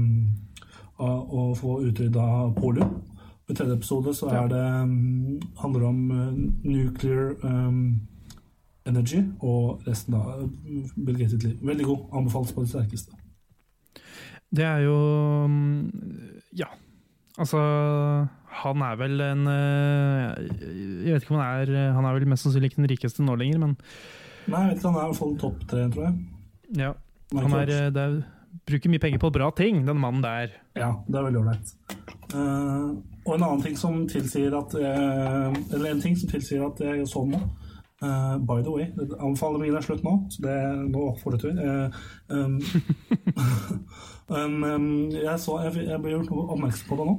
å, 0.99 1.09
å 1.09 1.45
få 1.57 1.79
utrydda 1.87 2.25
polio. 2.59 2.89
I 3.49 3.55
tredje 3.57 3.79
episode 3.79 4.13
så 4.13 4.29
er 4.29 4.49
det, 4.51 4.65
mm, 4.85 5.39
handler 5.57 5.81
det 5.81 5.87
om 5.89 6.11
eh, 6.13 6.33
nuclear 6.69 7.31
um, 7.41 7.79
energy 8.85 9.23
og 9.41 9.87
resten 9.87 10.17
av 10.19 10.43
eh, 10.43 10.91
Bill 10.93 11.17
Gates 11.17 11.39
liv. 11.41 11.55
Veldig 11.65 11.87
god. 11.87 12.03
Anbefales 12.19 12.53
på 12.53 12.65
det 12.65 12.73
sterkeste. 12.75 13.17
Det 14.49 14.65
er 14.65 14.85
jo 14.85 14.99
mm, 15.49 15.89
Ja. 16.57 16.69
Altså, 17.39 17.59
han 18.61 18.81
er 18.83 18.95
vel 18.99 19.21
en 19.23 19.45
eh, 19.47 20.47
Jeg 21.05 21.13
vet 21.13 21.23
ikke 21.23 21.35
om 21.35 21.39
han 21.39 21.61
er 21.61 21.93
Han 21.95 22.03
er 22.03 22.17
vel 22.17 22.25
mest 22.27 22.43
sannsynlig 22.43 22.73
ikke 22.73 22.81
den 22.81 22.89
rikeste 22.91 23.23
nå 23.23 23.37
lenger, 23.39 23.61
men 23.63 23.77
Nei, 24.49 24.63
jeg 24.65 24.71
vet 24.71 24.81
ikke, 24.81 24.89
han 24.89 24.97
er 24.97 25.05
i 25.05 25.11
hvert 25.11 25.19
fall 25.19 25.37
topp 25.39 25.63
tre, 25.69 25.85
tror 25.93 26.07
jeg. 26.07 26.19
ja. 26.81 26.93
Han 27.37 27.53
er, 27.53 27.69
eh, 27.69 27.89
er, 27.93 28.15
bruker 28.65 28.89
mye 28.89 29.01
penger 29.03 29.21
på 29.21 29.29
bra 29.33 29.49
ting, 29.53 29.83
den 29.85 29.99
mannen 30.01 30.23
der. 30.25 30.55
Ja, 30.80 30.93
det 31.07 31.19
er 31.19 31.25
veldig 31.27 31.41
ålreit. 31.43 31.73
Uh, 32.30 32.95
og 33.25 33.34
en 33.36 33.43
annen 33.43 33.63
ting 33.65 33.75
som 33.77 34.03
tilsier 34.09 34.53
at 34.53 34.73
jeg, 34.77 35.63
Eller 35.73 35.89
en 35.89 36.01
ting 36.01 36.13
som 36.17 36.30
tilsier 36.30 36.61
at 36.65 36.77
jeg 36.82 37.07
så 37.09 37.23
den 37.25 37.36
nå, 37.38 37.41
Uh, 38.01 38.38
by 38.38 38.61
the 38.63 38.71
way, 38.71 38.86
anbefalingen 39.19 39.75
er 39.75 39.84
slutt 39.84 40.05
nå, 40.07 40.13
så 40.32 40.43
det, 40.45 40.53
nå 40.88 41.01
får 41.19 41.34
du 41.36 41.41
tur. 41.41 41.57
Uh, 41.59 41.89
um, 44.32 44.63
um, 44.63 44.86
jeg, 45.11 45.34
så, 45.43 45.57
jeg, 45.65 45.84
jeg 45.89 45.99
ble 45.99 46.13
gjort 46.13 46.32
oppmerksom 46.32 46.88
på 46.88 46.99
det 47.01 47.07
nå. 47.09 47.15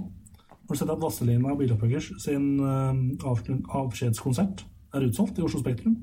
Har 0.48 0.72
du 0.72 0.80
sett 0.80 0.94
at 0.94 1.02
Vazelina 1.02 1.52
Bilopphøggers 1.58 2.08
sin 2.24 2.46
uh, 2.64 2.96
avskjedskonsert 3.28 4.64
er 4.96 5.04
utsolgt 5.04 5.36
i 5.36 5.44
Oslo 5.44 5.60
Spektrum? 5.60 5.98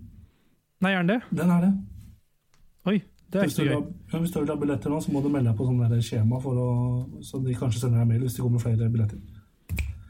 Nei, 0.85 0.93
er 0.93 1.01
den 1.01 1.15
det? 1.15 1.19
Den 1.41 1.55
er 1.55 1.65
det. 1.65 1.73
Det 3.31 3.39
er 3.41 3.47
Hvis 3.47 3.55
du, 3.57 3.61
ikke 3.61 3.69
vil 3.69 3.75
ha, 3.75 3.81
gøy. 3.83 3.93
ja, 4.13 4.19
hvis 4.23 4.31
du 4.31 4.39
vil 4.39 4.49
ha 4.49 4.55
billetter 4.55 4.89
nå, 4.93 4.99
så 5.03 5.11
må 5.11 5.21
du 5.23 5.29
melde 5.29 5.49
deg 5.51 5.57
på 5.59 5.65
sånn 5.67 5.81
der 5.83 6.03
skjema, 6.05 6.37
for 6.41 6.59
å, 6.63 6.67
så 7.27 7.41
de 7.43 7.55
kanskje 7.59 7.81
sender 7.81 7.99
deg 8.03 8.07
mail 8.13 8.21
hvis 8.23 8.37
det 8.37 8.43
kommer 8.45 8.63
flere 8.63 8.87
billetter. 8.93 9.19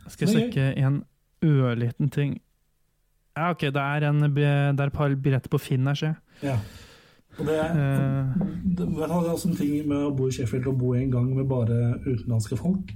Skal 0.08 0.28
jeg 0.28 0.36
det 0.36 0.44
sjekke 0.44 0.68
en 0.86 1.00
ørliten 1.48 2.12
ting. 2.14 2.36
Ja, 3.38 3.52
OK, 3.54 3.68
det 3.74 3.82
er, 3.82 4.06
en, 4.10 4.22
det 4.36 4.46
er 4.46 4.86
et 4.88 4.94
par 4.94 5.14
billetter 5.16 5.50
på 5.54 5.60
Finn 5.62 5.86
her, 5.90 5.98
ser 5.98 6.14
jeg. 6.14 6.52
Ja. 6.52 6.58
Og 7.38 7.46
det 7.46 7.58
Eh. 7.58 8.38
det, 8.78 8.86
det 8.98 9.04
er 9.06 9.12
også 9.14 9.50
en 9.52 9.58
ting 9.60 9.74
med 9.88 9.98
å 10.08 10.14
bo 10.18 10.26
i 10.28 10.32
Sheffield 10.34 10.68
og 10.72 10.78
bo 10.80 10.94
i 10.96 11.04
en 11.04 11.12
gang 11.14 11.28
med 11.36 11.46
bare 11.50 12.00
utenlandske 12.08 12.58
folk. 12.58 12.94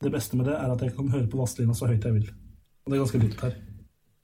Det 0.00 0.12
beste 0.12 0.36
med 0.36 0.46
det 0.48 0.54
er 0.56 0.72
at 0.72 0.80
jeg 0.84 0.94
kan 0.96 1.08
høre 1.12 1.28
på 1.28 1.40
Vazelina 1.40 1.74
så 1.76 1.88
høyt 1.90 2.04
jeg 2.04 2.14
vil. 2.14 2.30
Og 2.84 2.92
det 2.92 2.96
er 2.96 3.02
ganske 3.04 3.20
dypt 3.20 3.40
her. 3.44 3.56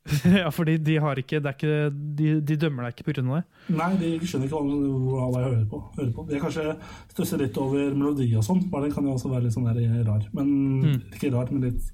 ja, 0.42 0.48
fordi 0.50 0.76
de 0.82 0.96
har 0.98 1.14
ikke, 1.20 1.38
det 1.38 1.46
er 1.46 1.55
ikke 1.57 1.90
de, 2.18 2.40
de 2.42 2.57
dømmer 2.59 2.88
deg 2.88 2.96
ikke 2.96 3.05
pga. 3.12 3.22
det. 3.22 3.42
Nei, 3.70 3.90
de 4.00 4.09
skjønner 4.26 4.48
ikke 4.48 4.59
hva, 4.59 5.26
hva 5.30 5.42
jeg 5.44 5.48
hører 5.53 5.66
på. 5.70 5.80
Hører 5.98 6.12
på. 6.16 6.24
Jeg 6.32 6.42
kanskje 6.42 6.64
stusser 7.12 7.38
litt 7.38 7.59
over 7.62 7.94
melodi 7.94 8.26
og 8.36 8.42
sånn, 8.46 8.64
bare 8.72 8.88
den 8.88 8.94
kan 8.96 9.07
jo 9.07 9.14
også 9.14 9.30
være 9.30 9.44
litt 9.46 9.55
sånn 9.55 9.68
der 9.70 10.05
rar. 10.09 10.24
Men 10.34 10.50
Mm. 10.82 10.96
ikke 11.14 11.30
rar, 11.32 11.53
men 11.55 11.62
litt 11.68 11.92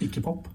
ikke-pop. 0.00 0.46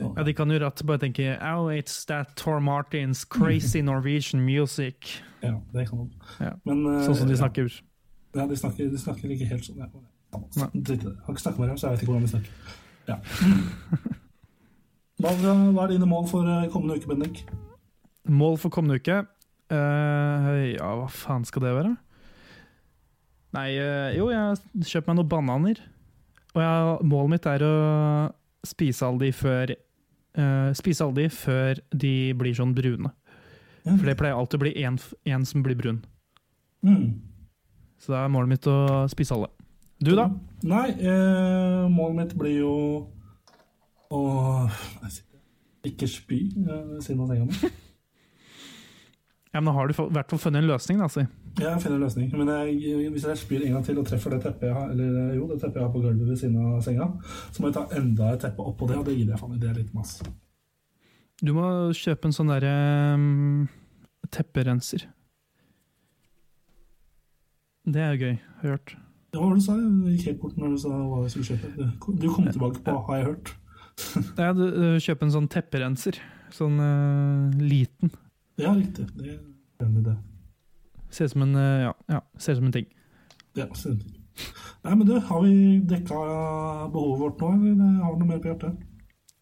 Ja, 0.00 0.22
De 0.26 0.32
kan 0.34 0.50
jo 0.50 0.58
rett 0.58 0.82
bare 0.86 0.98
tenke 0.98 1.36
Oh, 1.40 1.66
it's 1.70 2.04
that 2.06 2.34
Tor 2.36 2.60
Martins 2.60 3.24
crazy 3.24 3.80
Norwegian 3.82 4.44
music. 4.44 5.20
Ja, 5.42 5.60
det 5.72 5.88
kan 5.88 5.98
de. 5.98 6.10
Ja. 6.40 6.52
Men, 6.64 6.84
eh, 6.86 7.04
Sånn 7.06 7.14
som 7.16 7.28
de 7.28 7.36
snakker. 7.36 7.70
Ja, 8.34 8.46
de 8.46 8.56
snakker, 8.56 8.90
de 8.90 8.98
snakker 8.98 9.30
ikke 9.30 9.46
helt 9.46 9.64
sånn. 9.64 9.78
Ja. 9.78 9.88
Det. 10.74 10.98
Jeg 11.02 11.14
har 11.26 11.34
ikke 11.34 11.42
snakket 11.42 11.58
med 11.60 11.68
dem, 11.68 11.76
så 11.78 11.86
jeg 11.88 11.98
vet 11.98 12.02
ikke 12.02 12.12
hvordan 12.12 12.26
de 12.26 12.32
snakker. 12.34 12.50
Ja. 13.08 13.18
Hva, 15.24 15.32
hva 15.72 15.86
er 15.86 15.94
dine 15.94 16.04
mål 16.04 16.26
for 16.28 16.44
eh, 16.44 16.66
kommende 16.68 16.98
uke, 16.98 17.08
Bendik? 17.08 17.38
Mål 18.28 18.58
for 18.60 18.72
kommende 18.72 18.98
uke? 19.00 19.22
Uh, 19.72 20.74
ja, 20.74 20.90
hva 21.00 21.06
faen 21.08 21.46
skal 21.48 21.64
det 21.64 21.72
være? 21.72 21.92
Nei, 23.56 23.70
uh, 23.80 24.10
jo, 24.12 24.26
jeg 24.28 24.84
kjøpt 24.90 25.08
meg 25.08 25.16
noen 25.16 25.30
bananer. 25.32 25.80
Og 26.52 26.60
jeg, 26.60 27.08
målet 27.08 27.32
mitt 27.32 27.48
er 27.48 27.64
å 27.64 27.72
spise 28.68 29.08
alle 29.08 29.24
de 29.24 29.32
før 29.34 29.72
uh, 29.72 30.68
Spise 30.76 31.06
alle 31.06 31.22
de 31.22 31.26
før 31.32 31.80
de 32.04 32.12
blir 32.36 32.60
sånn 32.60 32.76
brune. 32.76 33.14
Mm. 33.86 33.96
For 33.96 34.04
det 34.10 34.18
pleier 34.20 34.36
alltid 34.36 34.60
å 34.60 34.64
bli 34.66 34.74
én 34.84 35.48
som 35.48 35.64
blir 35.64 35.80
brun. 35.80 36.04
Mm. 36.84 37.16
Så 37.96 38.12
da 38.12 38.26
er 38.26 38.32
målet 38.36 38.58
mitt 38.58 38.68
å 38.68 39.06
spise 39.08 39.38
alle. 39.38 39.48
Du, 40.04 40.12
da? 40.18 40.28
Nei, 40.68 40.90
målet 41.88 42.16
mitt 42.18 42.36
blir 42.36 42.58
jo 42.58 42.74
å 44.12 44.22
ikke 45.84 46.08
spy 46.08 46.40
eh, 46.64 46.84
ved 46.92 47.00
siden 47.04 47.24
av 47.24 47.32
senga 47.32 47.48
mi. 47.48 47.72
Ja, 49.54 49.60
men 49.60 49.68
Nå 49.70 49.72
har 49.76 49.86
du 49.86 49.94
i 49.94 50.04
hvert 50.16 50.32
fall 50.32 50.40
funnet 50.42 50.64
en 50.64 50.66
løsning, 50.66 50.98
da, 50.98 51.06
si. 51.06 51.22
Jeg 51.60 51.82
finner 51.82 52.00
en 52.00 52.02
løsning. 52.02 52.30
Men 52.34 52.48
jeg, 52.50 53.10
hvis 53.14 53.26
jeg 53.28 53.38
spyr 53.38 53.66
en 53.68 53.76
gang 53.76 53.84
til 53.86 54.00
og 54.00 54.08
treffer 54.08 54.34
det 54.34 54.40
teppet 54.42 54.66
jeg 54.66 54.74
har, 54.74 54.88
eller 54.90 55.20
eh, 55.28 55.36
jo, 55.38 55.46
det 55.52 55.60
teppet 55.60 55.78
jeg 55.78 55.86
har 55.86 55.92
på 55.94 56.02
gulvet 56.02 56.32
ved 56.32 56.40
siden 56.40 56.56
av 56.58 56.80
senga, 56.82 57.06
så 57.54 57.62
må 57.62 57.70
jeg 57.70 57.76
ta 57.76 57.84
enda 58.00 58.32
et 58.34 58.42
teppe 58.42 58.66
oppå 58.66 58.88
det, 58.90 58.98
og 58.98 59.06
det 59.06 59.14
gidder 59.14 59.36
jeg 59.36 59.42
faen 59.44 59.54
ikke. 59.54 59.62
Det 59.62 59.70
er 59.70 59.78
litt 59.78 59.94
masse. 59.94 60.32
Du 61.44 61.52
må 61.54 61.68
kjøpe 61.94 62.30
en 62.30 62.34
sånn 62.34 62.50
derre 62.50 62.74
um, 63.14 63.64
tepperenser. 64.34 65.06
Det 67.84 68.00
er 68.02 68.14
jo 68.14 68.26
gøy, 68.26 68.36
har 68.58 68.66
jeg 68.66 68.78
hørt. 68.78 68.96
Det 69.34 69.42
var 69.42 69.50
det 69.50 69.60
du 69.60 69.64
sa 69.66 69.74
i 70.10 70.18
k-porten 70.18 70.62
når 70.62 70.74
du 70.74 70.82
sa 70.82 70.94
hva 70.94 71.22
jeg 71.24 71.34
skulle 71.34 71.52
kjøpe. 71.52 71.70
Du, 71.78 72.10
du 72.22 72.26
kom 72.32 72.46
tilbake 72.48 72.82
på, 72.86 72.98
har 73.06 73.20
jeg 73.20 73.30
hørt. 73.30 73.54
Ja, 74.40 74.52
du, 74.56 74.64
kjøper 75.02 75.28
en 75.28 75.34
sånn 75.34 75.50
tepperenser. 75.50 76.18
Sånn 76.54 76.78
uh, 76.78 77.54
liten. 77.58 78.12
Ja, 78.60 78.74
riktig. 78.74 79.06
Det 79.18 79.34
er 79.34 79.86
en 79.86 80.00
idé. 80.02 80.16
Ser 81.14 81.30
ut 81.30 81.34
som 81.34 81.46
en 81.46 81.56
uh, 81.58 81.88
ja, 81.88 81.94
ja, 82.10 82.20
ser 82.38 82.56
ut 82.56 82.62
som 82.62 82.68
en 82.70 82.76
ting. 82.76 82.90
Ja, 83.58 83.68
stemmer. 83.78 84.20
Nei, 84.84 84.96
men 84.98 85.06
du, 85.06 85.14
har 85.22 85.44
vi 85.44 85.78
dekka 85.88 86.18
behovet 86.92 87.20
vårt 87.22 87.40
nå, 87.40 87.52
eller 87.70 88.02
har 88.02 88.14
du 88.14 88.24
noe 88.24 88.30
mer 88.32 88.42
på 88.42 88.50
hjertet? 88.50 88.82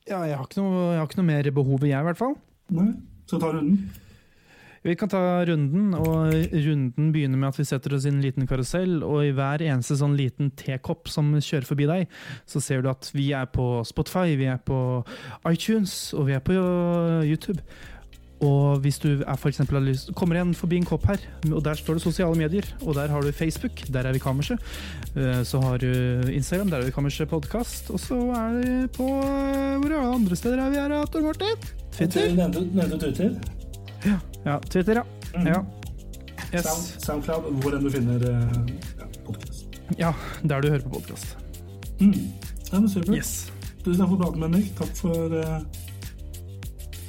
Ja, 0.07 0.21
jeg 0.27 0.37
har 0.37 0.47
ikke 0.47 0.63
noe, 0.63 0.83
jeg 0.93 1.01
har 1.01 1.09
ikke 1.09 1.21
noe 1.21 1.31
mer 1.31 1.49
behov, 1.57 1.87
jeg 1.87 2.05
i 2.05 2.07
hvert 2.09 2.21
fall. 2.21 2.37
Nei? 2.75 2.91
Vi 3.31 3.41
ta 3.41 3.51
runden? 3.55 3.79
Vi 4.83 4.97
kan 4.99 5.11
ta 5.13 5.21
runden, 5.47 5.93
og 5.95 6.33
runden 6.51 7.13
begynner 7.15 7.39
med 7.39 7.53
at 7.53 7.59
vi 7.61 7.67
setter 7.69 7.95
oss 7.95 8.07
i 8.07 8.11
en 8.11 8.23
liten 8.25 8.49
karusell, 8.51 8.97
og 9.07 9.23
i 9.23 9.31
hver 9.37 9.63
eneste 9.63 9.95
sånn 10.01 10.17
liten 10.19 10.51
tekopp 10.59 11.07
som 11.13 11.31
kjører 11.39 11.69
forbi 11.69 11.87
deg, 11.87 12.19
så 12.51 12.63
ser 12.63 12.83
du 12.83 12.91
at 12.91 13.13
vi 13.15 13.29
er 13.37 13.47
på 13.47 13.69
Spotify, 13.87 14.35
vi 14.41 14.51
er 14.51 14.59
på 14.67 14.81
iTunes, 15.53 15.95
og 16.19 16.27
vi 16.27 16.35
er 16.35 16.43
på 16.43 16.59
YouTube. 17.23 17.63
Og 18.43 18.81
hvis 18.83 18.99
du 18.99 19.23
er 19.23 19.39
for 19.39 19.55
har 19.55 19.85
lyst, 19.87 20.11
kommer 20.19 20.35
igjen 20.35 20.51
forbi 20.59 20.81
en 20.81 20.87
kopp 20.89 21.07
her, 21.07 21.23
og 21.53 21.63
der 21.63 21.79
står 21.79 22.01
det 22.01 22.03
sosiale 22.03 22.35
medier, 22.35 22.67
og 22.83 22.97
der 22.99 23.07
har 23.15 23.23
du 23.23 23.31
Facebook, 23.31 23.85
der 23.87 24.03
er 24.03 24.13
vi 24.13 24.19
Kammerset. 24.19 24.59
Eh, 25.15 25.45
Så 25.45 25.61
har 25.63 25.79
du 25.79 25.87
Instagram, 26.27 26.71
der 26.71 26.81
er 26.81 26.85
vi 26.85 26.91
Kammerset 26.91 27.29
podkast, 27.29 27.91
og 27.91 28.01
så 28.01 28.19
er 28.35 28.59
det 28.59 28.91
på 28.99 29.07
eh, 29.07 29.79
Hvor 29.79 29.95
er 29.95 30.15
andre 30.15 30.37
steder 30.37 30.59
er 30.59 30.71
vi 30.71 30.77
her, 30.77 31.07
Tor 31.07 31.21
Martin? 31.23 31.55
Twitter? 31.93 32.35
Nevnte 32.35 32.99
Twitter. 32.99 33.39
Ja, 34.45 34.59
Twitter, 34.71 34.95
ja. 35.03 35.05
Mm. 35.39 35.47
ja. 35.47 35.65
Yes. 36.55 36.65
Sound, 36.65 37.05
Soundcloud, 37.05 37.47
hvor 37.63 37.77
enn 37.77 37.87
du 37.87 37.91
finner 37.91 38.25
uh, 38.29 38.57
ja, 38.99 39.07
podkast. 39.27 39.79
Ja, 39.99 40.11
der 40.43 40.61
du 40.61 40.69
hører 40.69 40.83
på 40.85 40.99
podkast. 40.99 41.37
Mm. 42.01 42.33
Ja, 42.73 42.81
men 42.81 42.89
supert. 42.91 43.15
Yes. 43.17 43.53
Tusen 43.85 44.03
takk 44.03 44.11
for 44.11 44.21
praten, 44.21 44.43
Bendik. 44.45 44.69
Takk 44.79 44.93
for 44.97 45.39
eh, 45.39 45.63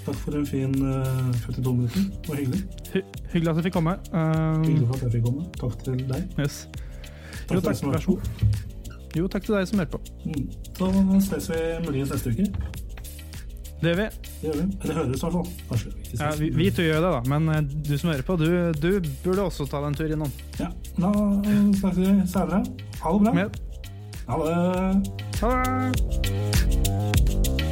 Takk 0.03 0.15
for 0.19 0.35
en 0.35 0.45
fin 0.45 0.73
uh, 0.83 1.33
42 1.45 1.73
minutter. 1.73 2.05
Det 2.21 2.29
var 2.29 2.39
hyggelig. 2.41 2.61
Hy 2.93 3.01
hyggelig 3.33 3.51
at 3.51 3.59
jeg 3.59 3.67
fikk 3.67 3.75
komme. 3.77 3.97
Um, 4.11 4.63
Hyggelig 4.63 4.87
for 4.87 4.95
at 4.95 5.03
jeg 5.07 5.13
fikk 5.17 5.27
komme. 5.27 5.45
Takk 5.59 5.77
til 5.85 6.05
deg. 6.09 6.39
yes. 6.39 6.57
Takk 7.47 7.57
Jo, 7.57 7.61
takk. 7.67 7.83
Vær 7.87 7.99
så 7.99 8.15
god. 8.15 8.63
Jo, 9.17 9.27
takk 9.27 9.45
til 9.45 9.55
deg 9.55 9.67
som 9.69 9.83
hører 9.83 9.91
på. 9.93 10.01
Mm. 10.25 10.47
Så 10.79 10.89
ses 11.29 11.49
vi 11.53 11.61
muligens 11.85 12.15
neste 12.15 12.33
uke. 12.33 12.47
Det 13.83 13.89
gjør 13.91 13.97
vi. 13.99 14.05
Det 14.39 14.45
gjør 14.47 14.57
vi. 14.61 14.65
det 14.83 14.93
høres, 14.95 15.17
i 15.17 15.19
hvert 15.25 15.33
fall. 15.33 15.47
Kanskje. 15.69 15.89
Ja, 16.19 16.27
vi, 16.39 16.47
vi 16.55 16.65
to 16.71 16.81
gjør 16.85 16.99
det, 17.03 17.11
da. 17.17 17.21
Men 17.33 17.41
eh, 17.51 17.61
du 17.89 17.93
som 17.97 18.09
hører 18.13 18.25
på, 18.27 18.33
du, 18.39 18.47
du 18.79 18.89
burde 19.25 19.41
også 19.49 19.63
ta 19.67 19.77
deg 19.83 19.89
en 19.91 19.97
tur 19.99 20.09
innom. 20.15 20.31
Ja. 20.61 20.69
Da 20.95 21.09
snakkes 21.11 21.99
vi 21.99 22.07
senere. 22.31 22.59
Ha 23.03 23.07
det 23.17 23.21
bra. 23.27 23.33
Med. 23.41 23.49
Ha 24.29 24.35
det. 24.45 24.57
Ha 25.41 25.47
det! 25.59 27.62